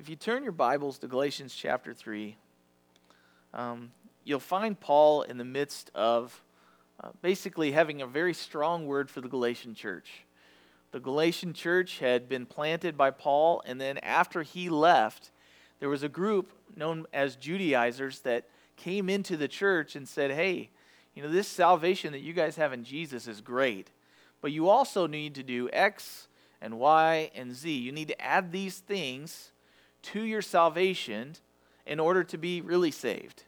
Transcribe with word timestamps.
If 0.00 0.08
you 0.08 0.16
turn 0.16 0.42
your 0.42 0.52
Bibles 0.52 0.96
to 1.00 1.08
Galatians 1.08 1.54
chapter 1.54 1.92
3, 1.92 2.34
um, 3.52 3.90
you'll 4.24 4.40
find 4.40 4.80
Paul 4.80 5.20
in 5.20 5.36
the 5.36 5.44
midst 5.44 5.90
of 5.94 6.42
uh, 7.04 7.10
basically 7.20 7.72
having 7.72 8.00
a 8.00 8.06
very 8.06 8.32
strong 8.32 8.86
word 8.86 9.10
for 9.10 9.20
the 9.20 9.28
Galatian 9.28 9.74
church. 9.74 10.24
The 10.92 11.00
Galatian 11.00 11.52
church 11.52 11.98
had 11.98 12.30
been 12.30 12.46
planted 12.46 12.96
by 12.96 13.10
Paul, 13.10 13.62
and 13.66 13.78
then 13.78 13.98
after 13.98 14.42
he 14.42 14.70
left, 14.70 15.32
there 15.80 15.90
was 15.90 16.02
a 16.02 16.08
group 16.08 16.50
known 16.74 17.04
as 17.12 17.36
Judaizers 17.36 18.20
that 18.20 18.48
came 18.78 19.10
into 19.10 19.36
the 19.36 19.48
church 19.48 19.96
and 19.96 20.08
said, 20.08 20.30
Hey, 20.30 20.70
you 21.14 21.22
know, 21.22 21.28
this 21.28 21.46
salvation 21.46 22.12
that 22.12 22.20
you 22.20 22.32
guys 22.32 22.56
have 22.56 22.72
in 22.72 22.84
Jesus 22.84 23.28
is 23.28 23.42
great, 23.42 23.90
but 24.40 24.50
you 24.50 24.66
also 24.66 25.06
need 25.06 25.34
to 25.34 25.42
do 25.42 25.68
X 25.74 26.28
and 26.62 26.78
Y 26.78 27.30
and 27.34 27.54
Z. 27.54 27.70
You 27.70 27.92
need 27.92 28.08
to 28.08 28.18
add 28.18 28.50
these 28.50 28.78
things 28.78 29.52
to 30.02 30.22
your 30.22 30.42
salvation 30.42 31.36
in 31.86 32.00
order 32.00 32.24
to 32.24 32.38
be 32.38 32.60
really 32.60 32.90
saved. 32.90 33.44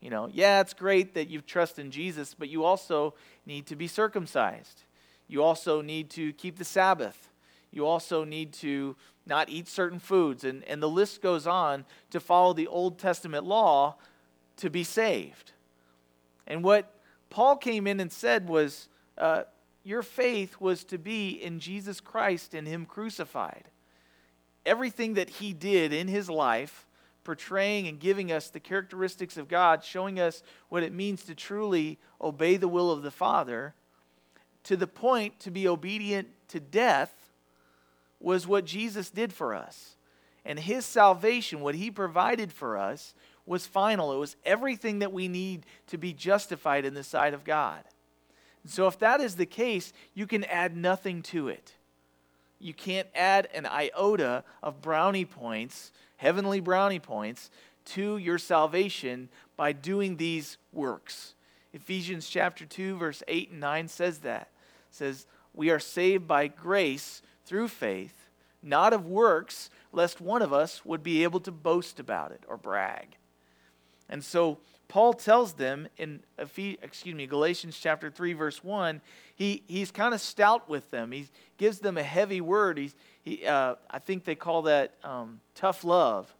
You 0.00 0.10
know, 0.10 0.28
yeah, 0.32 0.60
it's 0.60 0.74
great 0.74 1.14
that 1.14 1.28
you 1.28 1.40
trust 1.40 1.78
in 1.78 1.90
Jesus, 1.90 2.34
but 2.34 2.48
you 2.48 2.64
also 2.64 3.14
need 3.46 3.66
to 3.66 3.76
be 3.76 3.88
circumcised. 3.88 4.84
You 5.26 5.42
also 5.42 5.80
need 5.82 6.10
to 6.10 6.32
keep 6.34 6.56
the 6.56 6.64
Sabbath. 6.64 7.30
You 7.72 7.86
also 7.86 8.24
need 8.24 8.52
to 8.54 8.96
not 9.26 9.48
eat 9.48 9.68
certain 9.68 9.98
foods. 9.98 10.44
And, 10.44 10.64
and 10.64 10.82
the 10.82 10.88
list 10.88 11.20
goes 11.20 11.46
on 11.46 11.84
to 12.10 12.20
follow 12.20 12.52
the 12.52 12.66
Old 12.66 12.98
Testament 12.98 13.44
law 13.44 13.96
to 14.56 14.70
be 14.70 14.84
saved. 14.84 15.52
And 16.46 16.62
what 16.62 16.94
Paul 17.28 17.56
came 17.56 17.86
in 17.86 18.00
and 18.00 18.10
said 18.10 18.48
was, 18.48 18.88
uh, 19.18 19.42
Your 19.84 20.02
faith 20.02 20.60
was 20.60 20.84
to 20.84 20.98
be 20.98 21.30
in 21.30 21.60
Jesus 21.60 22.00
Christ 22.00 22.54
and 22.54 22.66
Him 22.66 22.86
crucified 22.86 23.68
everything 24.68 25.14
that 25.14 25.30
he 25.30 25.52
did 25.52 25.92
in 25.92 26.06
his 26.06 26.28
life, 26.28 26.86
portraying 27.24 27.88
and 27.88 27.98
giving 27.98 28.30
us 28.30 28.48
the 28.50 28.60
characteristics 28.60 29.36
of 29.36 29.48
God, 29.48 29.82
showing 29.82 30.20
us 30.20 30.42
what 30.68 30.82
it 30.82 30.92
means 30.92 31.24
to 31.24 31.34
truly 31.34 31.98
obey 32.20 32.56
the 32.56 32.68
will 32.68 32.90
of 32.90 33.02
the 33.02 33.10
Father, 33.10 33.74
to 34.64 34.76
the 34.76 34.86
point 34.86 35.40
to 35.40 35.50
be 35.50 35.66
obedient 35.66 36.28
to 36.48 36.60
death, 36.60 37.12
was 38.20 38.46
what 38.46 38.64
Jesus 38.64 39.10
did 39.10 39.32
for 39.32 39.54
us. 39.54 39.96
And 40.44 40.58
his 40.58 40.86
salvation, 40.86 41.60
what 41.60 41.74
he 41.74 41.90
provided 41.90 42.52
for 42.52 42.76
us, 42.76 43.14
was 43.46 43.66
final. 43.66 44.12
It 44.12 44.18
was 44.18 44.36
everything 44.44 45.00
that 45.00 45.12
we 45.12 45.28
need 45.28 45.66
to 45.88 45.98
be 45.98 46.12
justified 46.12 46.84
in 46.84 46.94
the 46.94 47.04
sight 47.04 47.34
of 47.34 47.44
God. 47.44 47.84
So, 48.64 48.86
if 48.86 48.98
that 48.98 49.20
is 49.20 49.36
the 49.36 49.46
case, 49.46 49.92
you 50.14 50.26
can 50.26 50.44
add 50.44 50.76
nothing 50.76 51.22
to 51.24 51.48
it. 51.48 51.74
You 52.58 52.74
can't 52.74 53.08
add 53.14 53.48
an 53.54 53.66
iota 53.66 54.44
of 54.62 54.82
brownie 54.82 55.24
points, 55.24 55.92
heavenly 56.16 56.60
brownie 56.60 56.98
points, 56.98 57.50
to 57.86 58.16
your 58.18 58.38
salvation 58.38 59.28
by 59.56 59.72
doing 59.72 60.16
these 60.16 60.58
works. 60.72 61.34
Ephesians 61.72 62.28
chapter 62.28 62.66
2 62.66 62.96
verse 62.96 63.22
8 63.28 63.50
and 63.50 63.60
9 63.60 63.88
says 63.88 64.18
that. 64.20 64.50
It 64.90 64.94
says, 64.94 65.26
"We 65.54 65.70
are 65.70 65.78
saved 65.78 66.26
by 66.26 66.48
grace 66.48 67.22
through 67.44 67.68
faith, 67.68 68.28
not 68.62 68.92
of 68.92 69.06
works, 69.06 69.70
lest 69.92 70.20
one 70.20 70.42
of 70.42 70.52
us 70.52 70.84
would 70.84 71.02
be 71.02 71.22
able 71.22 71.40
to 71.40 71.52
boast 71.52 72.00
about 72.00 72.32
it 72.32 72.42
or 72.48 72.56
brag." 72.56 73.16
And 74.08 74.24
so 74.24 74.58
Paul 74.88 75.12
tells 75.12 75.52
them 75.52 75.86
in 75.98 76.20
excuse 76.38 77.14
me, 77.14 77.26
Galatians 77.26 77.78
chapter 77.78 78.10
3, 78.10 78.32
verse 78.32 78.64
1, 78.64 79.00
he, 79.36 79.62
he's 79.68 79.90
kind 79.90 80.14
of 80.14 80.20
stout 80.20 80.68
with 80.68 80.90
them. 80.90 81.12
He 81.12 81.28
gives 81.58 81.78
them 81.78 81.98
a 81.98 82.02
heavy 82.02 82.40
word. 82.40 82.78
He's, 82.78 82.94
he, 83.22 83.46
uh, 83.46 83.74
I 83.90 83.98
think 83.98 84.24
they 84.24 84.34
call 84.34 84.62
that 84.62 84.94
um, 85.04 85.40
tough 85.54 85.84
love. 85.84 86.34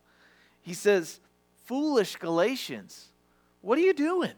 He 0.63 0.73
says, 0.73 1.21
Foolish 1.67 2.17
Galatians, 2.17 3.09
what 3.61 3.79
are 3.79 3.83
you 3.83 3.93
doing? 3.93 4.33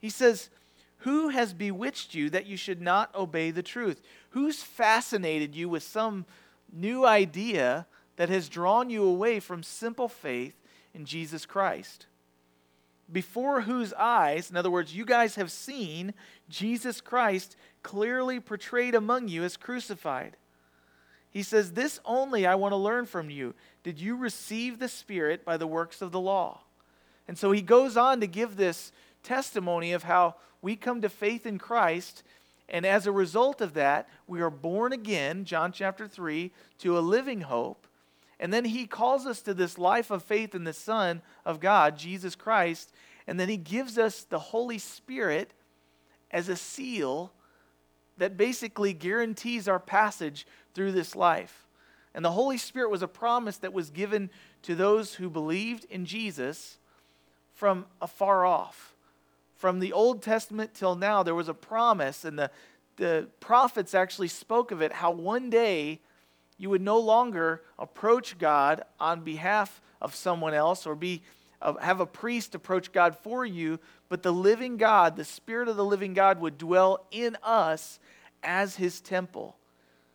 He 0.00 0.10
says, 0.10 0.50
Who 0.98 1.30
has 1.30 1.54
bewitched 1.54 2.14
you 2.14 2.28
that 2.30 2.46
you 2.46 2.58
should 2.58 2.82
not 2.82 3.14
obey 3.14 3.50
the 3.50 3.62
truth? 3.62 4.02
Who's 4.30 4.62
fascinated 4.62 5.54
you 5.54 5.70
with 5.70 5.82
some 5.82 6.26
new 6.70 7.06
idea 7.06 7.86
that 8.16 8.28
has 8.28 8.50
drawn 8.50 8.90
you 8.90 9.04
away 9.04 9.40
from 9.40 9.62
simple 9.62 10.08
faith 10.08 10.60
in 10.92 11.06
Jesus 11.06 11.46
Christ? 11.46 12.06
Before 13.12 13.62
whose 13.62 13.92
eyes, 13.94 14.50
in 14.50 14.56
other 14.56 14.70
words, 14.70 14.94
you 14.94 15.04
guys 15.04 15.34
have 15.34 15.52
seen 15.52 16.14
Jesus 16.48 17.00
Christ 17.00 17.56
clearly 17.82 18.40
portrayed 18.40 18.94
among 18.94 19.28
you 19.28 19.44
as 19.44 19.56
crucified. 19.56 20.36
He 21.30 21.42
says, 21.42 21.72
This 21.72 22.00
only 22.04 22.46
I 22.46 22.54
want 22.54 22.72
to 22.72 22.76
learn 22.76 23.06
from 23.06 23.28
you. 23.28 23.54
Did 23.82 24.00
you 24.00 24.16
receive 24.16 24.78
the 24.78 24.88
Spirit 24.88 25.44
by 25.44 25.56
the 25.56 25.66
works 25.66 26.00
of 26.00 26.12
the 26.12 26.20
law? 26.20 26.60
And 27.26 27.36
so 27.36 27.52
he 27.52 27.62
goes 27.62 27.96
on 27.96 28.20
to 28.20 28.26
give 28.26 28.56
this 28.56 28.92
testimony 29.22 29.92
of 29.92 30.04
how 30.04 30.36
we 30.62 30.76
come 30.76 31.02
to 31.02 31.08
faith 31.08 31.44
in 31.44 31.58
Christ, 31.58 32.22
and 32.68 32.86
as 32.86 33.06
a 33.06 33.12
result 33.12 33.60
of 33.60 33.74
that, 33.74 34.08
we 34.26 34.40
are 34.40 34.50
born 34.50 34.92
again, 34.92 35.44
John 35.44 35.72
chapter 35.72 36.08
3, 36.08 36.50
to 36.78 36.98
a 36.98 37.00
living 37.00 37.42
hope. 37.42 37.86
And 38.40 38.52
then 38.52 38.64
he 38.64 38.86
calls 38.86 39.26
us 39.26 39.40
to 39.42 39.54
this 39.54 39.78
life 39.78 40.10
of 40.10 40.22
faith 40.22 40.54
in 40.54 40.64
the 40.64 40.72
Son 40.72 41.22
of 41.44 41.60
God, 41.60 41.96
Jesus 41.96 42.34
Christ. 42.34 42.92
And 43.26 43.38
then 43.38 43.48
he 43.48 43.56
gives 43.56 43.96
us 43.96 44.24
the 44.24 44.38
Holy 44.38 44.78
Spirit 44.78 45.52
as 46.30 46.48
a 46.48 46.56
seal 46.56 47.32
that 48.18 48.36
basically 48.36 48.92
guarantees 48.92 49.68
our 49.68 49.78
passage 49.78 50.46
through 50.74 50.92
this 50.92 51.16
life. 51.16 51.66
And 52.14 52.24
the 52.24 52.32
Holy 52.32 52.58
Spirit 52.58 52.90
was 52.90 53.02
a 53.02 53.08
promise 53.08 53.56
that 53.58 53.72
was 53.72 53.90
given 53.90 54.30
to 54.62 54.74
those 54.74 55.14
who 55.14 55.28
believed 55.28 55.84
in 55.90 56.06
Jesus 56.06 56.78
from 57.54 57.86
afar 58.00 58.44
off. 58.44 58.94
From 59.56 59.80
the 59.80 59.92
Old 59.92 60.22
Testament 60.22 60.74
till 60.74 60.94
now, 60.94 61.22
there 61.22 61.34
was 61.34 61.48
a 61.48 61.54
promise, 61.54 62.24
and 62.24 62.38
the, 62.38 62.50
the 62.96 63.28
prophets 63.40 63.94
actually 63.94 64.28
spoke 64.28 64.70
of 64.70 64.82
it 64.82 64.92
how 64.92 65.10
one 65.10 65.50
day 65.50 66.00
you 66.56 66.70
would 66.70 66.82
no 66.82 66.98
longer 66.98 67.62
approach 67.78 68.38
God 68.38 68.82
on 69.00 69.22
behalf 69.22 69.80
of 70.00 70.14
someone 70.14 70.54
else 70.54 70.86
or 70.86 70.94
be 70.94 71.22
have 71.80 72.00
a 72.00 72.06
priest 72.06 72.54
approach 72.54 72.92
God 72.92 73.16
for 73.16 73.46
you, 73.46 73.80
but 74.08 74.22
the 74.22 74.32
living 74.32 74.76
God, 74.76 75.16
the 75.16 75.24
Spirit 75.24 75.68
of 75.68 75.76
the 75.76 75.84
living 75.84 76.12
God, 76.12 76.40
would 76.40 76.58
dwell 76.58 77.06
in 77.10 77.36
us 77.42 77.98
as 78.42 78.76
his 78.76 79.00
temple. 79.00 79.56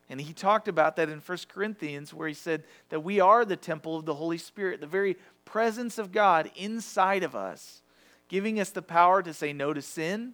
And 0.09 0.19
he 0.21 0.33
talked 0.33 0.67
about 0.67 0.95
that 0.95 1.09
in 1.09 1.19
1 1.19 1.37
Corinthians, 1.47 2.13
where 2.13 2.27
he 2.27 2.33
said 2.33 2.63
that 2.89 3.03
we 3.03 3.19
are 3.19 3.45
the 3.45 3.55
temple 3.55 3.95
of 3.95 4.05
the 4.05 4.15
Holy 4.15 4.37
Spirit, 4.37 4.81
the 4.81 4.87
very 4.87 5.17
presence 5.45 5.97
of 5.97 6.11
God 6.11 6.51
inside 6.55 7.23
of 7.23 7.35
us, 7.35 7.81
giving 8.27 8.59
us 8.59 8.69
the 8.69 8.81
power 8.81 9.21
to 9.23 9.33
say 9.33 9.53
no 9.53 9.73
to 9.73 9.81
sin, 9.81 10.33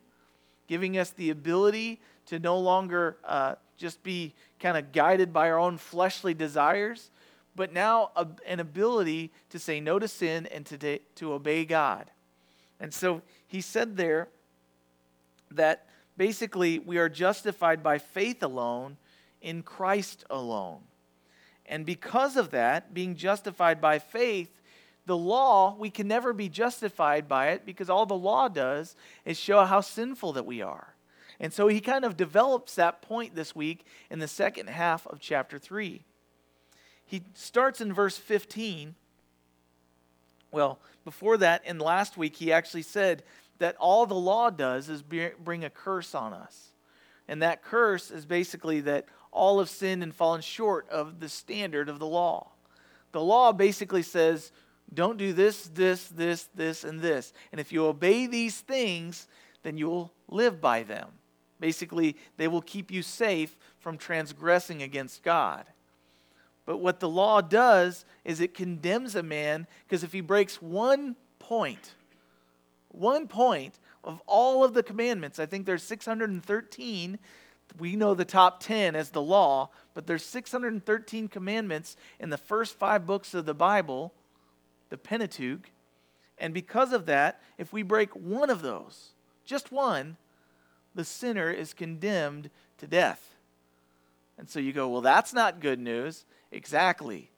giving 0.67 0.97
us 0.97 1.11
the 1.11 1.29
ability 1.29 2.01
to 2.27 2.39
no 2.39 2.59
longer 2.59 3.17
uh, 3.23 3.55
just 3.77 4.01
be 4.03 4.33
kind 4.59 4.77
of 4.77 4.91
guided 4.91 5.33
by 5.33 5.49
our 5.49 5.59
own 5.59 5.77
fleshly 5.77 6.33
desires, 6.33 7.09
but 7.55 7.73
now 7.73 8.11
a, 8.15 8.27
an 8.47 8.59
ability 8.59 9.31
to 9.49 9.59
say 9.59 9.79
no 9.79 9.99
to 9.99 10.07
sin 10.07 10.47
and 10.47 10.65
to, 10.65 10.99
to 11.15 11.33
obey 11.33 11.65
God. 11.65 12.09
And 12.79 12.93
so 12.93 13.21
he 13.47 13.61
said 13.61 13.97
there 13.97 14.27
that 15.51 15.87
basically 16.17 16.79
we 16.79 16.97
are 16.97 17.09
justified 17.09 17.83
by 17.83 17.97
faith 17.97 18.43
alone 18.43 18.97
in 19.41 19.63
Christ 19.63 20.25
alone. 20.29 20.79
And 21.67 21.85
because 21.85 22.37
of 22.37 22.51
that, 22.51 22.93
being 22.93 23.15
justified 23.15 23.81
by 23.81 23.99
faith, 23.99 24.49
the 25.05 25.17
law, 25.17 25.75
we 25.77 25.89
can 25.89 26.07
never 26.07 26.33
be 26.33 26.49
justified 26.49 27.27
by 27.27 27.49
it 27.49 27.65
because 27.65 27.89
all 27.89 28.05
the 28.05 28.15
law 28.15 28.47
does 28.47 28.95
is 29.23 29.37
show 29.37 29.63
how 29.65 29.81
sinful 29.81 30.33
that 30.33 30.45
we 30.45 30.61
are. 30.61 30.94
And 31.39 31.51
so 31.51 31.67
he 31.67 31.81
kind 31.81 32.05
of 32.05 32.17
develops 32.17 32.75
that 32.75 33.01
point 33.01 33.35
this 33.35 33.55
week 33.55 33.85
in 34.09 34.19
the 34.19 34.27
second 34.27 34.69
half 34.69 35.05
of 35.07 35.19
chapter 35.19 35.59
3. 35.59 36.03
He 37.05 37.21
starts 37.33 37.81
in 37.81 37.93
verse 37.93 38.17
15. 38.17 38.95
Well, 40.51 40.79
before 41.03 41.37
that, 41.37 41.65
in 41.65 41.77
last 41.79 42.17
week, 42.17 42.37
he 42.37 42.51
actually 42.51 42.81
said 42.81 43.23
that 43.59 43.75
all 43.77 44.05
the 44.05 44.15
law 44.15 44.49
does 44.49 44.89
is 44.89 45.01
bring 45.01 45.63
a 45.63 45.69
curse 45.69 46.15
on 46.15 46.33
us. 46.33 46.71
And 47.27 47.41
that 47.41 47.63
curse 47.63 48.11
is 48.11 48.25
basically 48.25 48.81
that 48.81 49.05
all 49.31 49.59
have 49.59 49.69
sinned 49.69 50.03
and 50.03 50.15
fallen 50.15 50.41
short 50.41 50.89
of 50.89 51.19
the 51.19 51.29
standard 51.29 51.89
of 51.89 51.99
the 51.99 52.07
law. 52.07 52.51
The 53.11 53.21
law 53.21 53.51
basically 53.51 54.01
says, 54.01 54.51
don't 54.93 55.17
do 55.17 55.33
this, 55.33 55.69
this, 55.73 56.07
this, 56.07 56.49
this, 56.55 56.83
and 56.83 57.01
this. 57.01 57.33
And 57.51 57.59
if 57.59 57.71
you 57.71 57.85
obey 57.85 58.27
these 58.27 58.59
things, 58.59 59.27
then 59.63 59.77
you'll 59.77 60.13
live 60.27 60.61
by 60.61 60.83
them. 60.83 61.09
Basically, 61.59 62.15
they 62.37 62.47
will 62.47 62.61
keep 62.61 62.91
you 62.91 63.01
safe 63.01 63.55
from 63.79 63.97
transgressing 63.97 64.81
against 64.81 65.23
God. 65.23 65.65
But 66.65 66.77
what 66.77 66.99
the 66.99 67.09
law 67.09 67.41
does 67.41 68.05
is 68.23 68.39
it 68.39 68.53
condemns 68.53 69.15
a 69.15 69.23
man 69.23 69.67
because 69.87 70.03
if 70.03 70.11
he 70.11 70.21
breaks 70.21 70.61
one 70.61 71.15
point, 71.39 71.93
one 72.89 73.27
point 73.27 73.79
of 74.03 74.21
all 74.25 74.63
of 74.63 74.73
the 74.73 74.83
commandments, 74.83 75.39
I 75.39 75.45
think 75.45 75.65
there's 75.65 75.83
613, 75.83 77.19
we 77.77 77.95
know 77.95 78.13
the 78.13 78.25
top 78.25 78.61
10 78.61 78.95
as 78.95 79.09
the 79.09 79.21
law, 79.21 79.69
but 79.93 80.07
there's 80.07 80.25
613 80.25 81.27
commandments 81.27 81.97
in 82.19 82.29
the 82.29 82.37
first 82.37 82.75
five 82.75 83.05
books 83.05 83.33
of 83.33 83.45
the 83.45 83.53
Bible, 83.53 84.13
the 84.89 84.97
Pentateuch. 84.97 85.71
And 86.37 86.53
because 86.53 86.93
of 86.93 87.05
that, 87.05 87.41
if 87.57 87.73
we 87.73 87.83
break 87.83 88.15
one 88.15 88.49
of 88.49 88.61
those, 88.61 89.11
just 89.45 89.71
one, 89.71 90.17
the 90.95 91.03
sinner 91.03 91.51
is 91.51 91.73
condemned 91.73 92.49
to 92.77 92.87
death. 92.87 93.35
And 94.37 94.49
so 94.49 94.59
you 94.59 94.73
go, 94.73 94.89
well, 94.89 95.01
that's 95.01 95.33
not 95.33 95.59
good 95.59 95.79
news. 95.79 96.25
Exactly. 96.51 97.29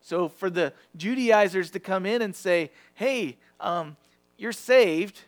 So 0.00 0.28
for 0.28 0.48
the 0.48 0.72
Judaizers 0.96 1.70
to 1.72 1.80
come 1.80 2.06
in 2.06 2.22
and 2.22 2.34
say, 2.34 2.70
hey, 2.94 3.36
um, 3.60 3.96
you're 4.38 4.52
saved, 4.52 5.20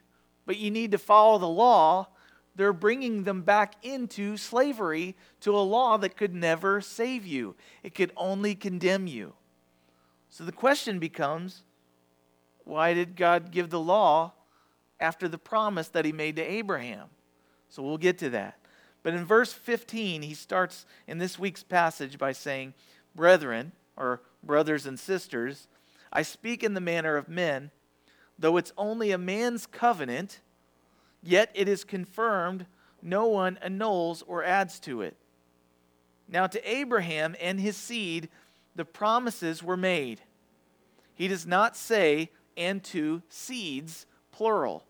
but 0.46 0.56
you 0.56 0.70
need 0.70 0.92
to 0.92 0.98
follow 0.98 1.38
the 1.38 1.48
law, 1.48 2.08
they're 2.56 2.72
bringing 2.72 3.24
them 3.24 3.42
back 3.42 3.74
into 3.82 4.36
slavery 4.36 5.14
to 5.40 5.56
a 5.56 5.60
law 5.60 5.96
that 5.98 6.16
could 6.16 6.34
never 6.34 6.80
save 6.80 7.26
you, 7.26 7.54
it 7.82 7.94
could 7.94 8.12
only 8.16 8.54
condemn 8.54 9.06
you. 9.06 9.34
So 10.30 10.44
the 10.44 10.52
question 10.52 10.98
becomes 10.98 11.62
why 12.64 12.94
did 12.94 13.16
God 13.16 13.50
give 13.50 13.70
the 13.70 13.80
law 13.80 14.32
after 15.00 15.28
the 15.28 15.38
promise 15.38 15.88
that 15.88 16.04
he 16.04 16.12
made 16.12 16.36
to 16.36 16.42
Abraham? 16.42 17.08
So 17.72 17.82
we'll 17.82 17.96
get 17.96 18.18
to 18.18 18.28
that. 18.28 18.58
But 19.02 19.14
in 19.14 19.24
verse 19.24 19.50
15, 19.50 20.20
he 20.20 20.34
starts 20.34 20.84
in 21.06 21.16
this 21.16 21.38
week's 21.38 21.62
passage 21.62 22.18
by 22.18 22.32
saying, 22.32 22.74
Brethren, 23.14 23.72
or 23.96 24.20
brothers 24.42 24.84
and 24.84 25.00
sisters, 25.00 25.68
I 26.12 26.20
speak 26.20 26.62
in 26.62 26.74
the 26.74 26.82
manner 26.82 27.16
of 27.16 27.30
men, 27.30 27.70
though 28.38 28.58
it's 28.58 28.74
only 28.76 29.10
a 29.10 29.16
man's 29.16 29.64
covenant, 29.64 30.40
yet 31.22 31.50
it 31.54 31.66
is 31.66 31.82
confirmed, 31.82 32.66
no 33.00 33.26
one 33.26 33.58
annuls 33.62 34.22
or 34.26 34.44
adds 34.44 34.78
to 34.80 35.00
it. 35.00 35.16
Now, 36.28 36.46
to 36.48 36.70
Abraham 36.70 37.34
and 37.40 37.58
his 37.58 37.78
seed, 37.78 38.28
the 38.76 38.84
promises 38.84 39.62
were 39.62 39.78
made. 39.78 40.20
He 41.14 41.26
does 41.26 41.46
not 41.46 41.74
say, 41.78 42.28
and 42.54 42.84
to 42.84 43.22
seeds, 43.30 44.04
plural, 44.30 44.84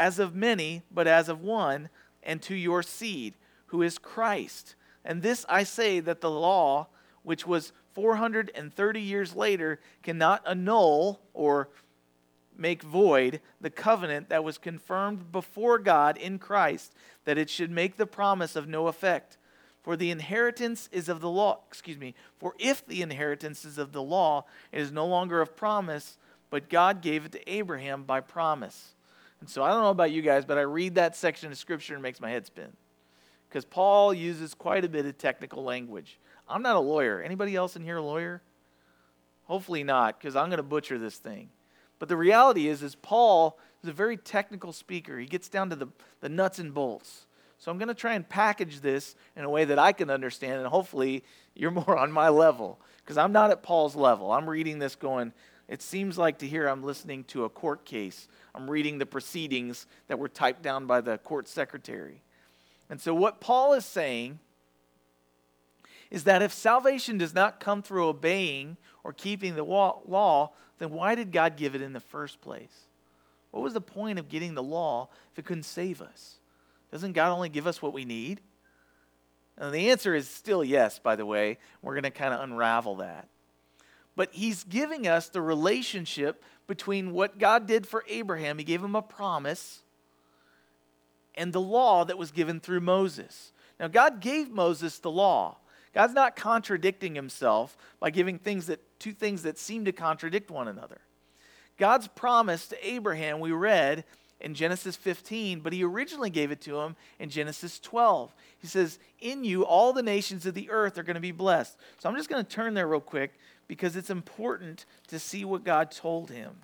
as 0.00 0.18
of 0.18 0.34
many, 0.34 0.82
but 0.90 1.06
as 1.06 1.28
of 1.28 1.42
one, 1.42 1.90
and 2.22 2.40
to 2.40 2.54
your 2.54 2.82
seed, 2.82 3.34
who 3.66 3.82
is 3.82 3.98
Christ. 3.98 4.74
And 5.04 5.20
this 5.20 5.44
I 5.46 5.62
say 5.62 6.00
that 6.00 6.22
the 6.22 6.30
law, 6.30 6.88
which 7.22 7.46
was 7.46 7.72
430 7.92 9.00
years 9.00 9.36
later, 9.36 9.78
cannot 10.02 10.42
annul 10.46 11.20
or 11.34 11.68
make 12.56 12.82
void 12.82 13.42
the 13.60 13.68
covenant 13.68 14.30
that 14.30 14.42
was 14.42 14.56
confirmed 14.56 15.30
before 15.30 15.78
God 15.78 16.16
in 16.16 16.38
Christ, 16.38 16.94
that 17.26 17.36
it 17.36 17.50
should 17.50 17.70
make 17.70 17.98
the 17.98 18.06
promise 18.06 18.56
of 18.56 18.66
no 18.66 18.86
effect. 18.86 19.36
For 19.82 19.96
the 19.96 20.10
inheritance 20.10 20.88
is 20.92 21.10
of 21.10 21.20
the 21.20 21.30
law, 21.30 21.60
excuse 21.68 21.98
me, 21.98 22.14
for 22.38 22.54
if 22.58 22.86
the 22.86 23.02
inheritance 23.02 23.66
is 23.66 23.76
of 23.76 23.92
the 23.92 24.02
law, 24.02 24.46
it 24.72 24.80
is 24.80 24.92
no 24.92 25.06
longer 25.06 25.42
of 25.42 25.56
promise, 25.56 26.16
but 26.48 26.70
God 26.70 27.02
gave 27.02 27.26
it 27.26 27.32
to 27.32 27.50
Abraham 27.52 28.04
by 28.04 28.20
promise. 28.20 28.94
And 29.40 29.48
so 29.48 29.62
I 29.62 29.70
don't 29.70 29.82
know 29.82 29.90
about 29.90 30.10
you 30.10 30.22
guys, 30.22 30.44
but 30.44 30.58
I 30.58 30.62
read 30.62 30.96
that 30.96 31.16
section 31.16 31.50
of 31.50 31.58
scripture 31.58 31.94
and 31.94 32.00
it 32.00 32.02
makes 32.02 32.20
my 32.20 32.30
head 32.30 32.46
spin. 32.46 32.72
Because 33.48 33.64
Paul 33.64 34.14
uses 34.14 34.54
quite 34.54 34.84
a 34.84 34.88
bit 34.88 35.06
of 35.06 35.18
technical 35.18 35.64
language. 35.64 36.18
I'm 36.48 36.62
not 36.62 36.76
a 36.76 36.80
lawyer. 36.80 37.20
Anybody 37.20 37.56
else 37.56 37.74
in 37.74 37.82
here 37.82 37.96
a 37.96 38.02
lawyer? 38.02 38.42
Hopefully 39.44 39.82
not, 39.82 40.18
because 40.18 40.36
I'm 40.36 40.46
going 40.46 40.58
to 40.58 40.62
butcher 40.62 40.98
this 40.98 41.16
thing. 41.16 41.48
But 41.98 42.08
the 42.08 42.16
reality 42.16 42.68
is, 42.68 42.82
is 42.82 42.94
Paul 42.94 43.58
is 43.82 43.88
a 43.88 43.92
very 43.92 44.16
technical 44.16 44.72
speaker. 44.72 45.18
He 45.18 45.26
gets 45.26 45.48
down 45.48 45.70
to 45.70 45.76
the, 45.76 45.88
the 46.20 46.28
nuts 46.28 46.58
and 46.58 46.72
bolts. 46.72 47.26
So 47.58 47.70
I'm 47.70 47.78
going 47.78 47.88
to 47.88 47.94
try 47.94 48.14
and 48.14 48.26
package 48.26 48.80
this 48.80 49.16
in 49.36 49.44
a 49.44 49.50
way 49.50 49.64
that 49.64 49.78
I 49.78 49.92
can 49.92 50.08
understand, 50.08 50.54
and 50.54 50.66
hopefully 50.66 51.24
you're 51.54 51.70
more 51.70 51.98
on 51.98 52.12
my 52.12 52.28
level. 52.28 52.80
Because 52.98 53.18
I'm 53.18 53.32
not 53.32 53.50
at 53.50 53.62
Paul's 53.62 53.96
level. 53.96 54.32
I'm 54.32 54.48
reading 54.48 54.78
this 54.78 54.94
going, 54.94 55.32
it 55.70 55.82
seems 55.82 56.18
like 56.18 56.38
to 56.38 56.48
hear 56.48 56.66
I'm 56.66 56.82
listening 56.82 57.22
to 57.28 57.44
a 57.44 57.48
court 57.48 57.84
case. 57.84 58.26
I'm 58.56 58.68
reading 58.68 58.98
the 58.98 59.06
proceedings 59.06 59.86
that 60.08 60.18
were 60.18 60.28
typed 60.28 60.62
down 60.62 60.86
by 60.86 61.00
the 61.00 61.16
court 61.18 61.46
secretary. 61.46 62.22
And 62.90 63.00
so 63.00 63.14
what 63.14 63.40
Paul 63.40 63.74
is 63.74 63.84
saying 63.86 64.40
is 66.10 66.24
that 66.24 66.42
if 66.42 66.52
salvation 66.52 67.18
does 67.18 67.32
not 67.32 67.60
come 67.60 67.82
through 67.82 68.08
obeying 68.08 68.78
or 69.04 69.12
keeping 69.12 69.54
the 69.54 69.62
law, 69.62 70.50
then 70.80 70.90
why 70.90 71.14
did 71.14 71.30
God 71.30 71.56
give 71.56 71.76
it 71.76 71.82
in 71.82 71.92
the 71.92 72.00
first 72.00 72.40
place? 72.40 72.86
What 73.52 73.62
was 73.62 73.74
the 73.74 73.80
point 73.80 74.18
of 74.18 74.28
getting 74.28 74.54
the 74.54 74.62
law 74.64 75.08
if 75.30 75.38
it 75.38 75.44
couldn't 75.44 75.62
save 75.62 76.02
us? 76.02 76.40
Doesn't 76.90 77.12
God 77.12 77.30
only 77.30 77.48
give 77.48 77.68
us 77.68 77.80
what 77.80 77.92
we 77.92 78.04
need? 78.04 78.40
And 79.56 79.72
the 79.72 79.90
answer 79.90 80.16
is 80.16 80.28
still 80.28 80.64
yes, 80.64 80.98
by 80.98 81.14
the 81.14 81.26
way. 81.26 81.58
We're 81.80 81.94
going 81.94 82.02
to 82.02 82.10
kind 82.10 82.34
of 82.34 82.40
unravel 82.40 82.96
that. 82.96 83.28
But 84.20 84.34
he's 84.34 84.64
giving 84.64 85.06
us 85.06 85.30
the 85.30 85.40
relationship 85.40 86.44
between 86.66 87.14
what 87.14 87.38
God 87.38 87.66
did 87.66 87.86
for 87.86 88.04
Abraham, 88.06 88.58
he 88.58 88.64
gave 88.64 88.84
him 88.84 88.94
a 88.94 89.00
promise, 89.00 89.80
and 91.34 91.54
the 91.54 91.60
law 91.62 92.04
that 92.04 92.18
was 92.18 92.30
given 92.30 92.60
through 92.60 92.80
Moses. 92.80 93.52
Now, 93.80 93.88
God 93.88 94.20
gave 94.20 94.50
Moses 94.50 94.98
the 94.98 95.10
law. 95.10 95.56
God's 95.94 96.12
not 96.12 96.36
contradicting 96.36 97.14
himself 97.14 97.78
by 97.98 98.10
giving 98.10 98.38
things 98.38 98.66
that 98.66 98.82
two 98.98 99.14
things 99.14 99.42
that 99.44 99.56
seem 99.56 99.86
to 99.86 99.92
contradict 99.92 100.50
one 100.50 100.68
another. 100.68 100.98
God's 101.78 102.08
promise 102.08 102.68
to 102.68 102.86
Abraham, 102.86 103.40
we 103.40 103.52
read 103.52 104.04
in 104.38 104.52
Genesis 104.52 104.96
15, 104.96 105.60
but 105.60 105.72
he 105.72 105.82
originally 105.82 106.28
gave 106.28 106.50
it 106.50 106.60
to 106.60 106.78
him 106.80 106.94
in 107.18 107.30
Genesis 107.30 107.80
12. 107.80 108.34
He 108.58 108.66
says, 108.66 108.98
In 109.18 109.44
you, 109.44 109.64
all 109.64 109.94
the 109.94 110.02
nations 110.02 110.44
of 110.44 110.52
the 110.52 110.68
earth 110.68 110.98
are 110.98 111.02
going 111.02 111.14
to 111.14 111.20
be 111.20 111.32
blessed. 111.32 111.78
So 111.98 112.08
I'm 112.10 112.16
just 112.16 112.28
going 112.28 112.44
to 112.44 112.50
turn 112.50 112.74
there 112.74 112.86
real 112.86 113.00
quick 113.00 113.32
because 113.70 113.94
it's 113.94 114.10
important 114.10 114.84
to 115.06 115.16
see 115.16 115.44
what 115.44 115.62
God 115.62 115.92
told 115.92 116.28
him. 116.28 116.56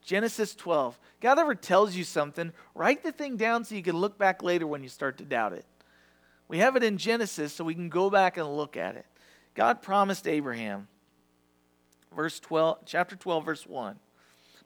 Genesis 0.00 0.54
12. 0.54 0.98
God 1.20 1.38
ever 1.38 1.54
tells 1.54 1.94
you 1.94 2.04
something, 2.04 2.54
write 2.74 3.02
the 3.02 3.12
thing 3.12 3.36
down 3.36 3.66
so 3.66 3.74
you 3.74 3.82
can 3.82 3.98
look 3.98 4.16
back 4.16 4.42
later 4.42 4.66
when 4.66 4.82
you 4.82 4.88
start 4.88 5.18
to 5.18 5.24
doubt 5.24 5.52
it. 5.52 5.66
We 6.48 6.56
have 6.56 6.74
it 6.74 6.82
in 6.82 6.96
Genesis 6.96 7.52
so 7.52 7.64
we 7.64 7.74
can 7.74 7.90
go 7.90 8.08
back 8.08 8.38
and 8.38 8.56
look 8.56 8.78
at 8.78 8.96
it. 8.96 9.04
God 9.54 9.82
promised 9.82 10.26
Abraham, 10.26 10.88
verse 12.16 12.40
12, 12.40 12.86
chapter 12.86 13.14
12, 13.14 13.44
verse 13.44 13.66
1. 13.66 13.96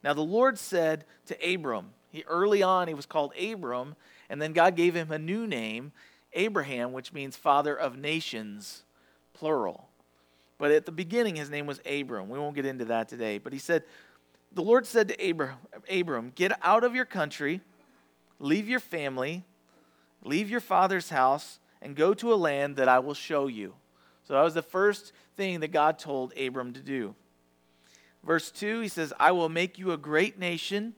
Now 0.05 0.15
the 0.15 0.21
Lord 0.21 0.57
said 0.57 1.05
to 1.27 1.55
Abram, 1.55 1.87
he 2.13 2.23
early 2.29 2.63
on 2.63 2.87
he 2.87 2.95
was 2.95 3.07
called 3.07 3.33
Abram, 3.37 3.97
and 4.31 4.41
then 4.41 4.53
God 4.53 4.77
gave 4.77 4.95
him 4.95 5.11
a 5.11 5.19
new 5.19 5.49
name, 5.49 5.91
Abraham, 6.33 6.93
which 6.93 7.13
means 7.13 7.37
father 7.37 7.75
of 7.75 7.99
nations, 7.99 8.85
plural. 9.35 9.86
But 10.59 10.71
at 10.71 10.87
the 10.87 10.93
beginning 10.93 11.37
his 11.37 11.51
name 11.51 11.67
was 11.67 11.81
Abram. 11.91 12.29
We 12.29 12.39
won't 12.39 12.55
get 12.55 12.67
into 12.67 12.87
that 12.87 13.09
today. 13.09 13.39
But 13.39 13.53
he 13.53 13.59
said, 13.59 13.85
the 14.53 14.63
Lord 14.63 14.87
said 14.87 15.09
to 15.09 15.31
Abram, 15.31 15.57
Abram, 15.91 16.33
get 16.35 16.53
out 16.63 16.83
of 16.83 16.95
your 16.95 17.05
country, 17.05 17.61
leave 18.39 18.69
your 18.69 18.81
family, 18.81 19.45
leave 20.25 20.49
your 20.49 20.61
father's 20.61 21.11
house 21.11 21.59
and 21.83 21.95
go 21.95 22.15
to 22.15 22.33
a 22.33 22.37
land 22.37 22.77
that 22.77 22.89
I 22.89 22.99
will 22.99 23.15
show 23.15 23.49
you. 23.49 23.75
So 24.25 24.35
that 24.35 24.43
was 24.43 24.55
the 24.55 24.63
first 24.63 25.13
thing 25.37 25.61
that 25.61 25.73
God 25.73 25.99
told 25.99 26.37
Abram 26.39 26.73
to 26.73 26.81
do. 26.81 27.15
Verse 28.25 28.51
2, 28.51 28.81
he 28.81 28.89
says, 28.89 29.13
I 29.21 29.31
will 29.31 29.49
make 29.49 29.79
you 29.79 29.93
a 29.93 29.97
great 29.97 30.39
nation, 30.39 30.95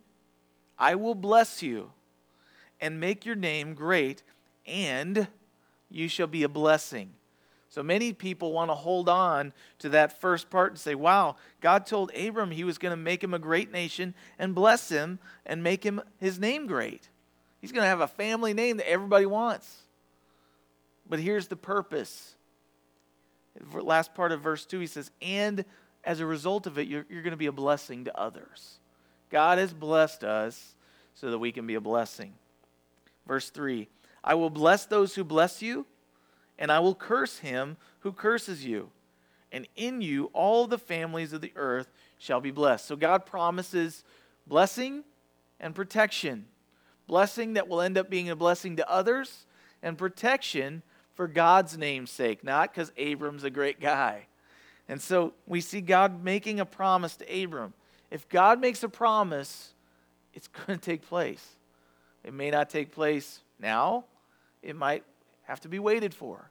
I 0.79 0.95
will 0.95 1.15
bless 1.15 1.63
you, 1.63 1.91
and 2.81 3.01
make 3.01 3.27
your 3.27 3.35
name 3.35 3.75
great, 3.75 4.23
and 4.65 5.29
you 5.91 6.09
shall 6.09 6.27
be 6.27 6.43
a 6.43 6.49
blessing. 6.49 7.11
So 7.71 7.83
many 7.83 8.13
people 8.13 8.53
want 8.53 8.71
to 8.71 8.75
hold 8.75 9.09
on 9.09 9.53
to 9.81 9.91
that 9.91 10.21
first 10.21 10.49
part 10.49 10.73
and 10.73 10.79
say, 10.79 10.95
wow, 10.95 11.37
God 11.61 11.87
told 11.87 12.11
Abram 12.17 12.51
he 12.51 12.65
was 12.65 12.79
going 12.79 12.93
to 12.93 12.97
make 12.97 13.23
him 13.23 13.35
a 13.35 13.39
great 13.39 13.71
nation 13.71 14.15
and 14.39 14.55
bless 14.55 14.89
him 14.89 15.19
and 15.45 15.63
make 15.63 15.85
him 15.85 16.01
his 16.19 16.39
name 16.39 16.67
great. 16.67 17.09
He's 17.61 17.73
going 17.73 17.83
to 17.83 17.89
have 17.89 18.01
a 18.01 18.09
family 18.09 18.55
name 18.55 18.79
that 18.79 18.89
everybody 18.89 19.27
wants. 19.27 19.83
But 21.09 21.21
here's 21.21 21.49
the 21.49 21.57
purpose. 21.57 22.35
Last 23.73 24.15
part 24.15 24.33
of 24.33 24.41
verse 24.41 24.65
2, 24.65 24.81
he 24.81 24.87
says, 24.87 25.11
And 25.21 25.65
as 26.05 26.21
a 26.21 26.27
result 26.27 26.67
of 26.67 26.79
it, 26.79 26.89
you're, 26.89 27.05
you're 27.11 27.23
going 27.23 27.33
to 27.33 27.37
be 27.37 27.47
a 27.47 27.53
blessing 27.53 28.05
to 28.05 28.19
others. 28.19 28.79
God 29.31 29.59
has 29.59 29.75
blessed 29.75 30.25
us 30.25 30.75
so 31.15 31.31
that 31.31 31.39
we 31.39 31.53
can 31.53 31.67
be 31.67 31.75
a 31.75 31.81
blessing. 31.81 32.33
Verse 33.27 33.51
3 33.51 33.89
I 34.25 34.35
will 34.35 34.51
bless 34.51 34.87
those 34.87 35.15
who 35.15 35.25
bless 35.25 35.63
you, 35.63 35.87
and 36.59 36.73
I 36.73 36.79
will 36.81 36.95
curse 36.95 37.39
him 37.39 37.77
who 38.01 38.13
curses 38.13 38.65
you. 38.65 38.91
And 39.51 39.67
in 39.77 40.01
you 40.03 40.31
all 40.35 40.67
the 40.67 40.79
families 40.79 41.33
of 41.33 41.41
the 41.41 41.53
earth 41.57 41.89
shall 42.19 42.41
be 42.41 42.51
blessed. 42.51 42.87
So 42.87 42.97
God 42.97 43.25
promises 43.25 44.05
blessing 44.47 45.05
and 45.61 45.75
protection. 45.75 46.47
Blessing 47.07 47.55
that 47.55 47.69
will 47.69 47.81
end 47.81 47.97
up 47.97 48.11
being 48.11 48.29
a 48.29 48.37
blessing 48.37 48.77
to 48.77 48.91
others, 48.91 49.47
and 49.83 49.97
protection 49.97 50.83
for 51.15 51.27
God's 51.27 51.79
name's 51.79 52.11
sake, 52.11 52.45
not 52.45 52.73
because 52.73 52.93
Abram's 52.97 53.45
a 53.45 53.51
great 53.51 53.81
guy. 53.81 54.27
And 54.89 55.01
so 55.01 55.33
we 55.47 55.61
see 55.61 55.81
God 55.81 56.23
making 56.23 56.61
a 56.61 56.67
promise 56.67 57.17
to 57.17 57.45
Abram. 57.45 57.73
If 58.11 58.29
God 58.29 58.61
makes 58.61 58.83
a 58.83 58.89
promise, 58.89 59.73
it's 60.35 60.49
going 60.49 60.79
to 60.79 60.85
take 60.85 61.03
place. 61.03 61.57
It 62.25 62.35
may 62.35 62.51
not 62.51 62.69
take 62.69 62.93
place 62.93 63.41
Now, 63.59 64.05
it 64.63 64.77
might 64.77 65.05
have 65.49 65.61
to 65.61 65.69
be 65.69 65.79
waited 65.79 66.15
for. 66.15 66.51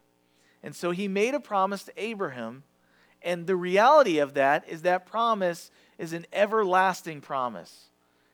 And 0.63 0.75
so 0.75 0.89
he 0.89 1.07
made 1.07 1.35
a 1.35 1.39
promise 1.39 1.83
to 1.83 1.93
Abraham, 1.95 2.63
and 3.21 3.45
the 3.45 3.55
reality 3.55 4.17
of 4.17 4.33
that 4.33 4.67
is 4.67 4.81
that 4.81 5.05
promise 5.05 5.71
is 5.99 6.13
an 6.13 6.25
everlasting 6.33 7.21
promise. 7.21 7.89